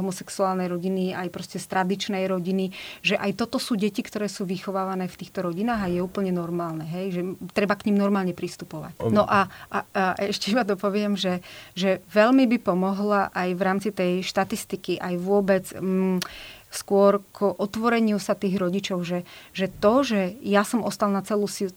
homosexuálnej 0.00 0.64
rodiny, 0.72 1.12
aj 1.12 1.28
proste 1.28 1.60
z 1.60 1.68
tradičnej 1.68 2.24
rodiny. 2.24 2.72
Že 3.04 3.20
aj 3.20 3.30
toto 3.36 3.60
sú 3.60 3.76
deti, 3.76 4.00
ktoré 4.00 4.32
sú 4.32 4.48
vychovávané 4.48 5.04
v 5.04 5.18
týchto 5.20 5.44
rodinách 5.44 5.84
a 5.84 5.92
je 5.92 6.00
úplne 6.00 6.32
normálne. 6.32 6.88
Hej? 6.88 7.20
Že 7.20 7.22
treba 7.52 7.76
k 7.76 7.92
ním 7.92 8.00
normálne 8.00 8.32
pristupovať. 8.32 8.96
No 9.12 9.28
a, 9.28 9.52
a, 9.68 9.78
a 9.92 10.02
ešte 10.24 10.56
iba 10.56 10.64
dopoviem, 10.64 11.20
že, 11.20 11.44
že 11.76 12.00
veľmi 12.08 12.48
by 12.56 12.58
pomohla 12.64 13.28
aj 13.36 13.48
v 13.52 13.60
rámci 13.60 13.88
tej 13.92 14.24
štatistiky, 14.24 14.96
aj 14.96 15.14
vôbec... 15.20 15.68
Mm, 15.76 16.24
skôr 16.74 17.22
k 17.30 17.46
otvoreniu 17.46 18.18
sa 18.18 18.34
tých 18.34 18.58
rodičov, 18.58 19.06
že, 19.06 19.22
že 19.54 19.70
to, 19.70 20.02
že 20.02 20.34
ja 20.42 20.66
som 20.66 20.82
ostal 20.82 21.14
na 21.14 21.22
celú 21.22 21.46
si, 21.46 21.70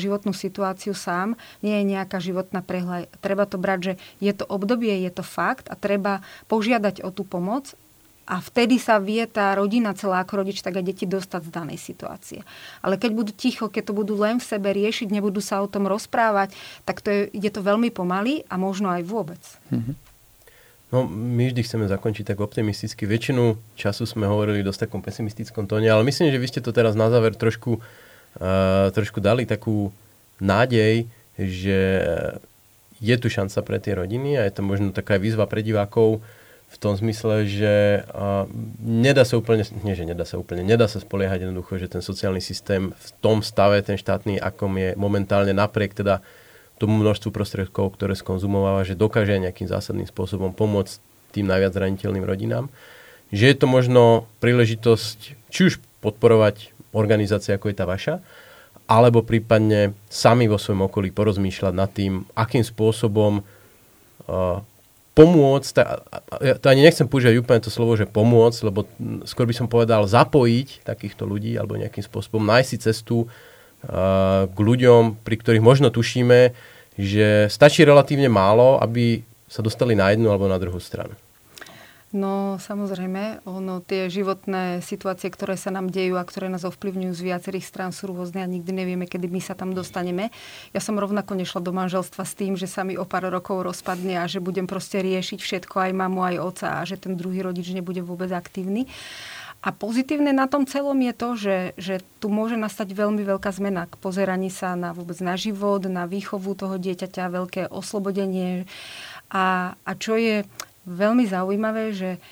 životnú 0.00 0.32
situáciu 0.32 0.96
sám, 0.96 1.36
nie 1.60 1.76
je 1.78 1.84
nejaká 1.84 2.18
životná 2.18 2.64
prehľad. 2.64 3.12
Treba 3.20 3.44
to 3.44 3.60
brať, 3.60 3.80
že 3.80 3.92
je 4.24 4.32
to 4.32 4.48
obdobie, 4.48 5.04
je 5.04 5.12
to 5.12 5.22
fakt 5.22 5.68
a 5.68 5.76
treba 5.76 6.24
požiadať 6.48 7.04
o 7.04 7.12
tú 7.12 7.28
pomoc 7.28 7.76
a 8.28 8.44
vtedy 8.44 8.76
sa 8.76 9.00
vie 9.00 9.24
tá 9.24 9.56
rodina 9.56 9.96
celá 9.96 10.20
ako 10.20 10.44
rodič, 10.44 10.60
tak 10.60 10.76
aj 10.76 10.84
deti 10.84 11.08
dostať 11.08 11.48
z 11.48 11.50
danej 11.50 11.80
situácie. 11.80 12.44
Ale 12.84 13.00
keď 13.00 13.10
budú 13.16 13.32
ticho, 13.32 13.72
keď 13.72 13.88
to 13.88 13.96
budú 13.96 14.20
len 14.20 14.36
v 14.36 14.44
sebe 14.44 14.68
riešiť, 14.68 15.08
nebudú 15.08 15.40
sa 15.40 15.64
o 15.64 15.70
tom 15.70 15.88
rozprávať, 15.88 16.52
tak 16.84 17.00
to 17.00 17.08
je, 17.08 17.20
ide 17.32 17.48
to 17.48 17.64
veľmi 17.64 17.88
pomaly 17.88 18.44
a 18.52 18.60
možno 18.60 18.92
aj 18.92 19.02
vôbec. 19.08 19.40
Mm-hmm. 19.72 20.07
No, 20.88 21.04
my 21.04 21.52
vždy 21.52 21.60
chceme 21.68 21.84
zakončiť 21.84 22.32
tak 22.32 22.40
optimisticky. 22.40 23.04
Väčšinu 23.04 23.60
času 23.76 24.08
sme 24.08 24.24
hovorili 24.24 24.64
dosť 24.64 24.88
takom 24.88 25.04
pesimistickom 25.04 25.68
tóne, 25.68 25.92
ale 25.92 26.00
myslím, 26.08 26.32
že 26.32 26.40
vy 26.40 26.48
ste 26.48 26.64
to 26.64 26.72
teraz 26.72 26.96
na 26.96 27.12
záver 27.12 27.36
trošku, 27.36 27.76
uh, 27.76 28.88
trošku 28.96 29.20
dali 29.20 29.44
takú 29.44 29.92
nádej, 30.40 31.04
že 31.36 31.80
je 32.98 33.14
tu 33.20 33.28
šanca 33.28 33.58
pre 33.62 33.78
tie 33.84 33.92
rodiny 34.00 34.40
a 34.40 34.48
je 34.48 34.52
to 34.56 34.64
možno 34.64 34.90
taká 34.90 35.20
výzva 35.20 35.44
pre 35.44 35.60
divákov 35.60 36.24
v 36.68 36.76
tom 36.80 36.96
zmysle, 36.96 37.44
že 37.44 38.04
uh, 38.08 38.48
nedá 38.80 39.28
sa 39.28 39.36
úplne, 39.36 39.68
nie 39.84 39.92
že 39.92 40.08
nedá 40.08 40.24
sa 40.24 40.40
úplne, 40.40 40.64
nedá 40.64 40.88
sa 40.88 41.04
spoliehať 41.04 41.44
jednoducho, 41.44 41.76
že 41.76 41.92
ten 41.92 42.00
sociálny 42.00 42.40
systém 42.40 42.96
v 42.96 43.08
tom 43.20 43.44
stave, 43.44 43.84
ten 43.84 44.00
štátny, 44.00 44.40
akom 44.40 44.72
je 44.80 44.96
momentálne 44.96 45.52
napriek 45.52 45.92
teda 45.92 46.24
tomu 46.78 47.02
množstvu 47.02 47.34
prostriedkov, 47.34 47.98
ktoré 47.98 48.14
skonzumováva, 48.14 48.86
že 48.86 48.98
dokáže 48.98 49.36
nejakým 49.36 49.66
zásadným 49.66 50.06
spôsobom 50.06 50.54
pomôcť 50.54 51.02
tým 51.34 51.46
najviac 51.50 51.74
zraniteľným 51.74 52.24
rodinám. 52.24 52.70
Že 53.34 53.44
je 53.52 53.56
to 53.58 53.66
možno 53.68 54.02
príležitosť 54.40 55.18
či 55.52 55.60
už 55.68 55.82
podporovať 56.00 56.72
organizácie, 56.96 57.52
ako 57.52 57.68
je 57.68 57.76
tá 57.76 57.84
vaša, 57.84 58.24
alebo 58.88 59.20
prípadne 59.20 59.92
sami 60.08 60.48
vo 60.48 60.56
svojom 60.56 60.88
okolí 60.88 61.12
porozmýšľať 61.12 61.74
nad 61.76 61.90
tým, 61.92 62.24
akým 62.32 62.64
spôsobom 62.64 63.44
uh, 63.44 64.64
pomôcť, 65.12 65.74
ja 66.40 66.54
to 66.56 66.70
ani 66.70 66.86
nechcem 66.86 67.10
používať 67.10 67.42
úplne 67.42 67.60
to 67.60 67.74
slovo, 67.74 67.98
že 67.98 68.06
pomôcť, 68.06 68.60
lebo 68.70 68.86
skôr 69.26 69.50
by 69.50 69.54
som 69.58 69.66
povedal 69.66 70.06
zapojiť 70.06 70.86
takýchto 70.86 71.26
ľudí 71.26 71.58
alebo 71.58 71.74
nejakým 71.74 72.06
spôsobom 72.06 72.46
nájsť 72.46 72.68
si 72.70 72.78
cestu 72.78 73.16
k 74.48 74.58
ľuďom, 74.58 75.22
pri 75.22 75.36
ktorých 75.38 75.62
možno 75.62 75.88
tušíme, 75.94 76.50
že 76.98 77.46
stačí 77.46 77.86
relatívne 77.86 78.26
málo, 78.26 78.82
aby 78.82 79.22
sa 79.46 79.62
dostali 79.62 79.94
na 79.94 80.10
jednu 80.10 80.28
alebo 80.28 80.50
na 80.50 80.58
druhú 80.58 80.82
stranu. 80.82 81.14
No 82.08 82.56
samozrejme, 82.56 83.44
ono, 83.44 83.84
tie 83.84 84.08
životné 84.08 84.80
situácie, 84.80 85.28
ktoré 85.28 85.60
sa 85.60 85.68
nám 85.68 85.92
dejú 85.92 86.16
a 86.16 86.24
ktoré 86.24 86.48
nás 86.48 86.64
ovplyvňujú 86.64 87.12
z 87.12 87.26
viacerých 87.28 87.68
strán 87.68 87.92
sú 87.92 88.08
rôzne 88.08 88.40
a 88.40 88.48
nikdy 88.48 88.72
nevieme, 88.72 89.04
kedy 89.04 89.28
my 89.28 89.44
sa 89.44 89.52
tam 89.52 89.76
dostaneme. 89.76 90.32
Ja 90.72 90.80
som 90.80 90.96
rovnako 90.96 91.36
nešla 91.36 91.60
do 91.60 91.68
manželstva 91.76 92.24
s 92.24 92.32
tým, 92.32 92.56
že 92.56 92.64
sa 92.64 92.80
mi 92.80 92.96
o 92.96 93.04
pár 93.04 93.28
rokov 93.28 93.60
rozpadne 93.60 94.24
a 94.24 94.24
že 94.24 94.40
budem 94.40 94.64
proste 94.64 95.04
riešiť 95.04 95.36
všetko, 95.36 95.84
aj 95.84 95.92
mamu, 95.92 96.24
aj 96.32 96.36
oca 96.40 96.68
a 96.80 96.88
že 96.88 96.96
ten 96.96 97.12
druhý 97.12 97.44
rodič 97.44 97.68
nebude 97.76 98.00
vôbec 98.00 98.32
aktívny. 98.32 98.88
A 99.58 99.74
pozitívne 99.74 100.30
na 100.30 100.46
tom 100.46 100.70
celom 100.70 100.94
je 101.02 101.14
to, 101.18 101.28
že, 101.34 101.58
že 101.74 101.94
tu 102.22 102.30
môže 102.30 102.54
nastať 102.54 102.94
veľmi 102.94 103.26
veľká 103.26 103.50
zmena 103.50 103.90
k 103.90 103.98
pozeraní 103.98 104.54
sa 104.54 104.78
na 104.78 104.94
vôbec 104.94 105.18
na 105.18 105.34
život, 105.34 105.82
na 105.90 106.06
výchovu 106.06 106.54
toho 106.54 106.78
dieťaťa, 106.78 107.34
veľké 107.34 107.62
oslobodenie. 107.66 108.70
A, 109.34 109.74
a 109.82 109.92
čo 109.98 110.14
je 110.14 110.46
veľmi 110.86 111.26
zaujímavé, 111.26 111.90
že 111.90 112.22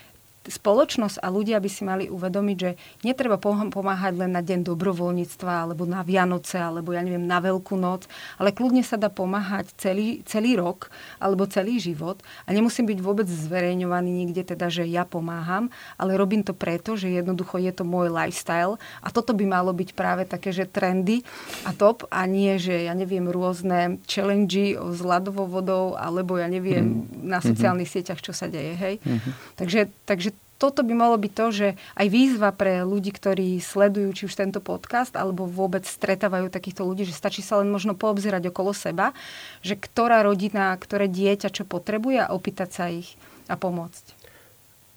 spoločnosť 0.49 1.21
a 1.21 1.27
ľudia 1.29 1.59
by 1.59 1.71
si 1.71 1.83
mali 1.83 2.05
uvedomiť, 2.07 2.57
že 2.57 2.71
netreba 3.03 3.37
pomáhať 3.41 4.15
len 4.17 4.33
na 4.33 4.43
deň 4.43 4.63
dobrovoľníctva 4.63 5.67
alebo 5.67 5.85
na 5.85 6.07
Vianoce 6.07 6.59
alebo 6.59 6.95
ja 6.95 7.03
neviem 7.03 7.27
na 7.27 7.43
Veľkú 7.43 7.75
noc, 7.75 8.07
ale 8.39 8.55
kľudne 8.55 8.87
sa 8.87 8.97
dá 8.97 9.11
pomáhať 9.11 9.71
celý, 9.77 10.23
celý 10.25 10.57
rok 10.57 10.89
alebo 11.19 11.47
celý 11.47 11.79
život 11.83 12.23
a 12.47 12.55
nemusím 12.55 12.87
byť 12.89 12.99
vôbec 13.03 13.27
zverejňovaný 13.29 14.11
nikde 14.25 14.43
teda, 14.57 14.71
že 14.71 14.87
ja 14.87 15.03
pomáham, 15.05 15.69
ale 15.99 16.15
robím 16.15 16.47
to 16.47 16.55
preto, 16.57 16.95
že 16.95 17.11
jednoducho 17.11 17.59
je 17.61 17.73
to 17.75 17.85
môj 17.85 18.09
lifestyle 18.09 18.79
a 19.03 19.09
toto 19.11 19.35
by 19.35 19.45
malo 19.45 19.75
byť 19.75 19.91
práve 19.93 20.23
také, 20.25 20.55
že 20.55 20.67
trendy 20.69 21.27
a 21.67 21.75
top 21.75 22.07
a 22.09 22.25
nie, 22.25 22.57
že 22.57 22.87
ja 22.87 22.95
neviem 22.95 23.27
rôzne 23.27 23.99
challenge 24.07 24.77
s 24.77 25.01
ľadovou 25.03 25.51
vodou 25.51 25.99
alebo 25.99 26.39
ja 26.39 26.47
neviem 26.47 27.09
mm. 27.09 27.27
na 27.27 27.39
sociálnych 27.43 27.91
mm-hmm. 27.91 28.05
sieťach, 28.07 28.21
čo 28.23 28.33
sa 28.37 28.47
deje, 28.47 28.75
hej. 28.77 28.95
Mm-hmm. 29.03 29.33
Takže, 29.57 29.81
takže 30.05 30.31
toto 30.57 30.81
by 30.81 30.95
malo 30.97 31.17
byť 31.21 31.33
to, 31.37 31.47
že 31.53 31.69
aj 32.01 32.07
výzva 32.09 32.49
pre 32.53 32.81
ľudí, 32.81 33.13
ktorí 33.13 33.61
sledujú 33.61 34.09
či 34.17 34.23
už 34.25 34.35
tento 34.35 34.65
podcast, 34.65 35.13
alebo 35.13 35.45
vôbec 35.45 35.85
stretávajú 35.85 36.49
takýchto 36.49 36.85
ľudí, 36.85 37.05
že 37.05 37.13
stačí 37.13 37.45
sa 37.45 37.61
len 37.61 37.69
možno 37.69 37.93
poobzerať 37.93 38.49
okolo 38.49 38.73
seba, 38.73 39.13
že 39.61 39.77
ktorá 39.77 40.25
rodina, 40.25 40.73
ktoré 40.77 41.13
dieťa 41.13 41.53
čo 41.53 41.69
potrebuje 41.69 42.25
a 42.25 42.33
opýtať 42.33 42.69
sa 42.73 42.85
ich 42.89 43.21
a 43.53 43.55
pomôcť. 43.55 44.17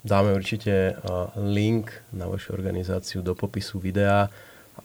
Dáme 0.00 0.32
určite 0.32 0.96
link 1.36 1.92
na 2.08 2.24
vašu 2.24 2.56
organizáciu 2.56 3.20
do 3.20 3.36
popisu 3.36 3.76
videa 3.76 4.32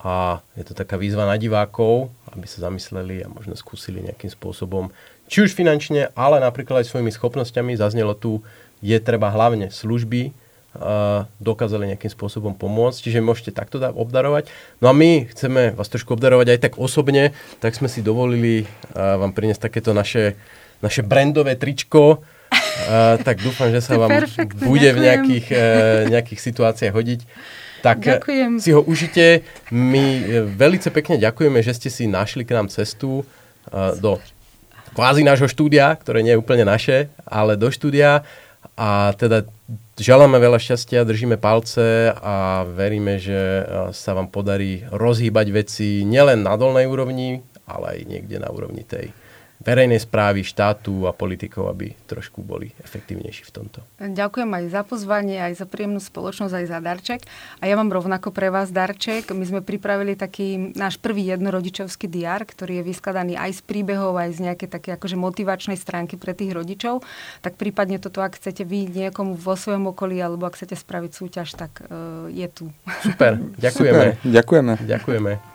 a 0.03 0.43
je 0.59 0.63
to 0.67 0.75
taká 0.75 0.99
výzva 0.99 1.23
na 1.23 1.39
divákov, 1.39 2.11
aby 2.35 2.43
sa 2.51 2.67
zamysleli 2.67 3.23
a 3.23 3.31
možno 3.31 3.55
skúsili 3.55 4.03
nejakým 4.03 4.27
spôsobom, 4.27 4.91
či 5.31 5.47
už 5.47 5.55
finančne, 5.55 6.11
ale 6.19 6.43
napríklad 6.43 6.83
aj 6.83 6.91
svojimi 6.91 7.15
schopnosťami. 7.15 7.79
Zaznelo 7.79 8.11
tu, 8.11 8.43
je 8.83 8.99
treba 8.99 9.31
hlavne 9.31 9.71
služby, 9.71 10.35
dokázali 11.39 11.95
nejakým 11.95 12.11
spôsobom 12.11 12.53
pomôcť, 12.55 13.07
čiže 13.07 13.23
môžete 13.23 13.55
takto 13.55 13.79
obdarovať. 13.79 14.51
No 14.83 14.91
a 14.91 14.93
my 14.93 15.27
chceme 15.31 15.75
vás 15.75 15.87
trošku 15.87 16.15
obdarovať 16.19 16.55
aj 16.55 16.59
tak 16.59 16.73
osobne, 16.75 17.31
tak 17.63 17.75
sme 17.75 17.87
si 17.87 18.03
dovolili 18.03 18.67
vám 18.95 19.31
priniesť 19.31 19.71
takéto 19.71 19.95
naše, 19.95 20.35
naše 20.83 21.03
brandové 21.03 21.55
tričko, 21.55 22.23
Uh, 22.75 23.15
tak 23.23 23.39
dúfam, 23.39 23.71
že 23.71 23.79
sa 23.79 23.95
vám 23.95 24.11
Perfect, 24.11 24.59
bude 24.67 24.83
ďakujem. 24.83 24.95
v 24.95 24.99
nejakých, 25.01 25.45
uh, 25.47 25.59
nejakých 26.11 26.39
situáciách 26.43 26.93
hodiť. 26.93 27.21
Tak 27.85 27.97
e, 28.01 28.09
ďakujem. 28.17 28.51
si 28.57 28.69
ho 28.73 28.81
užite. 28.81 29.45
My 29.69 30.03
e, 30.25 30.41
veľmi 30.43 30.81
pekne 30.89 31.21
ďakujeme, 31.21 31.61
že 31.61 31.77
ste 31.77 31.89
si 31.93 32.09
našli 32.09 32.41
k 32.41 32.57
nám 32.57 32.67
cestu 32.73 33.21
uh, 33.21 33.93
do 34.01 34.17
kvázi 34.97 35.21
nášho 35.21 35.45
štúdia, 35.45 35.93
ktoré 35.93 36.25
nie 36.25 36.33
je 36.33 36.41
úplne 36.41 36.65
naše, 36.65 37.13
ale 37.29 37.53
do 37.53 37.69
štúdia. 37.69 38.25
A 38.75 39.15
teda 39.15 39.47
želáme 39.95 40.35
veľa 40.35 40.59
šťastia, 40.59 41.07
držíme 41.07 41.39
palce 41.39 42.11
a 42.11 42.67
veríme, 42.67 43.15
že 43.15 43.63
sa 43.95 44.11
vám 44.11 44.27
podarí 44.27 44.83
rozhýbať 44.91 45.47
veci 45.55 46.03
nielen 46.03 46.43
na 46.43 46.59
dolnej 46.59 46.83
úrovni, 46.83 47.39
ale 47.63 47.95
aj 47.95 47.99
niekde 48.03 48.37
na 48.43 48.51
úrovni 48.51 48.83
tej 48.83 49.15
verejnej 49.63 50.01
správy, 50.03 50.43
štátu 50.43 51.07
a 51.07 51.15
politikov, 51.15 51.71
aby 51.71 51.95
trošku 52.05 52.43
boli 52.43 52.75
efektívnejší 52.83 53.47
v 53.47 53.51
tomto. 53.51 53.79
Ďakujem 53.97 54.49
aj 54.51 54.65
za 54.69 54.81
pozvanie, 54.83 55.39
aj 55.39 55.63
za 55.63 55.65
príjemnú 55.65 56.03
spoločnosť, 56.03 56.53
aj 56.53 56.65
za 56.67 56.79
darček. 56.83 57.21
A 57.63 57.71
ja 57.71 57.79
mám 57.79 57.89
rovnako 57.89 58.35
pre 58.35 58.51
vás 58.51 58.69
darček. 58.69 59.31
My 59.31 59.45
sme 59.47 59.61
pripravili 59.63 60.19
taký 60.19 60.75
náš 60.75 60.99
prvý 60.99 61.31
jednorodičovský 61.31 62.11
diár, 62.11 62.43
ktorý 62.43 62.83
je 62.83 62.87
vyskladaný 62.91 63.33
aj 63.39 63.57
z 63.57 63.61
príbehov, 63.63 64.19
aj 64.19 64.35
z 64.35 64.39
nejakej 64.51 64.69
také 64.69 64.89
akože 64.99 65.15
motivačnej 65.15 65.79
stránky 65.79 66.19
pre 66.19 66.35
tých 66.35 66.51
rodičov. 66.51 67.01
Tak 67.39 67.55
prípadne 67.55 67.97
toto, 67.97 68.19
ak 68.19 68.35
chcete 68.35 68.67
vy 68.67 68.91
niekomu 68.91 69.39
vo 69.39 69.55
svojom 69.55 69.95
okolí, 69.95 70.19
alebo 70.19 70.45
ak 70.45 70.59
chcete 70.59 70.75
spraviť 70.75 71.11
súťaž, 71.15 71.55
tak 71.55 71.79
uh, 71.87 72.27
je 72.27 72.47
tu. 72.51 72.65
Super, 73.01 73.39
ďakujeme. 73.65 74.19
Super, 74.19 74.29
ďakujeme. 74.29 74.73
Ďakujeme. 74.83 75.54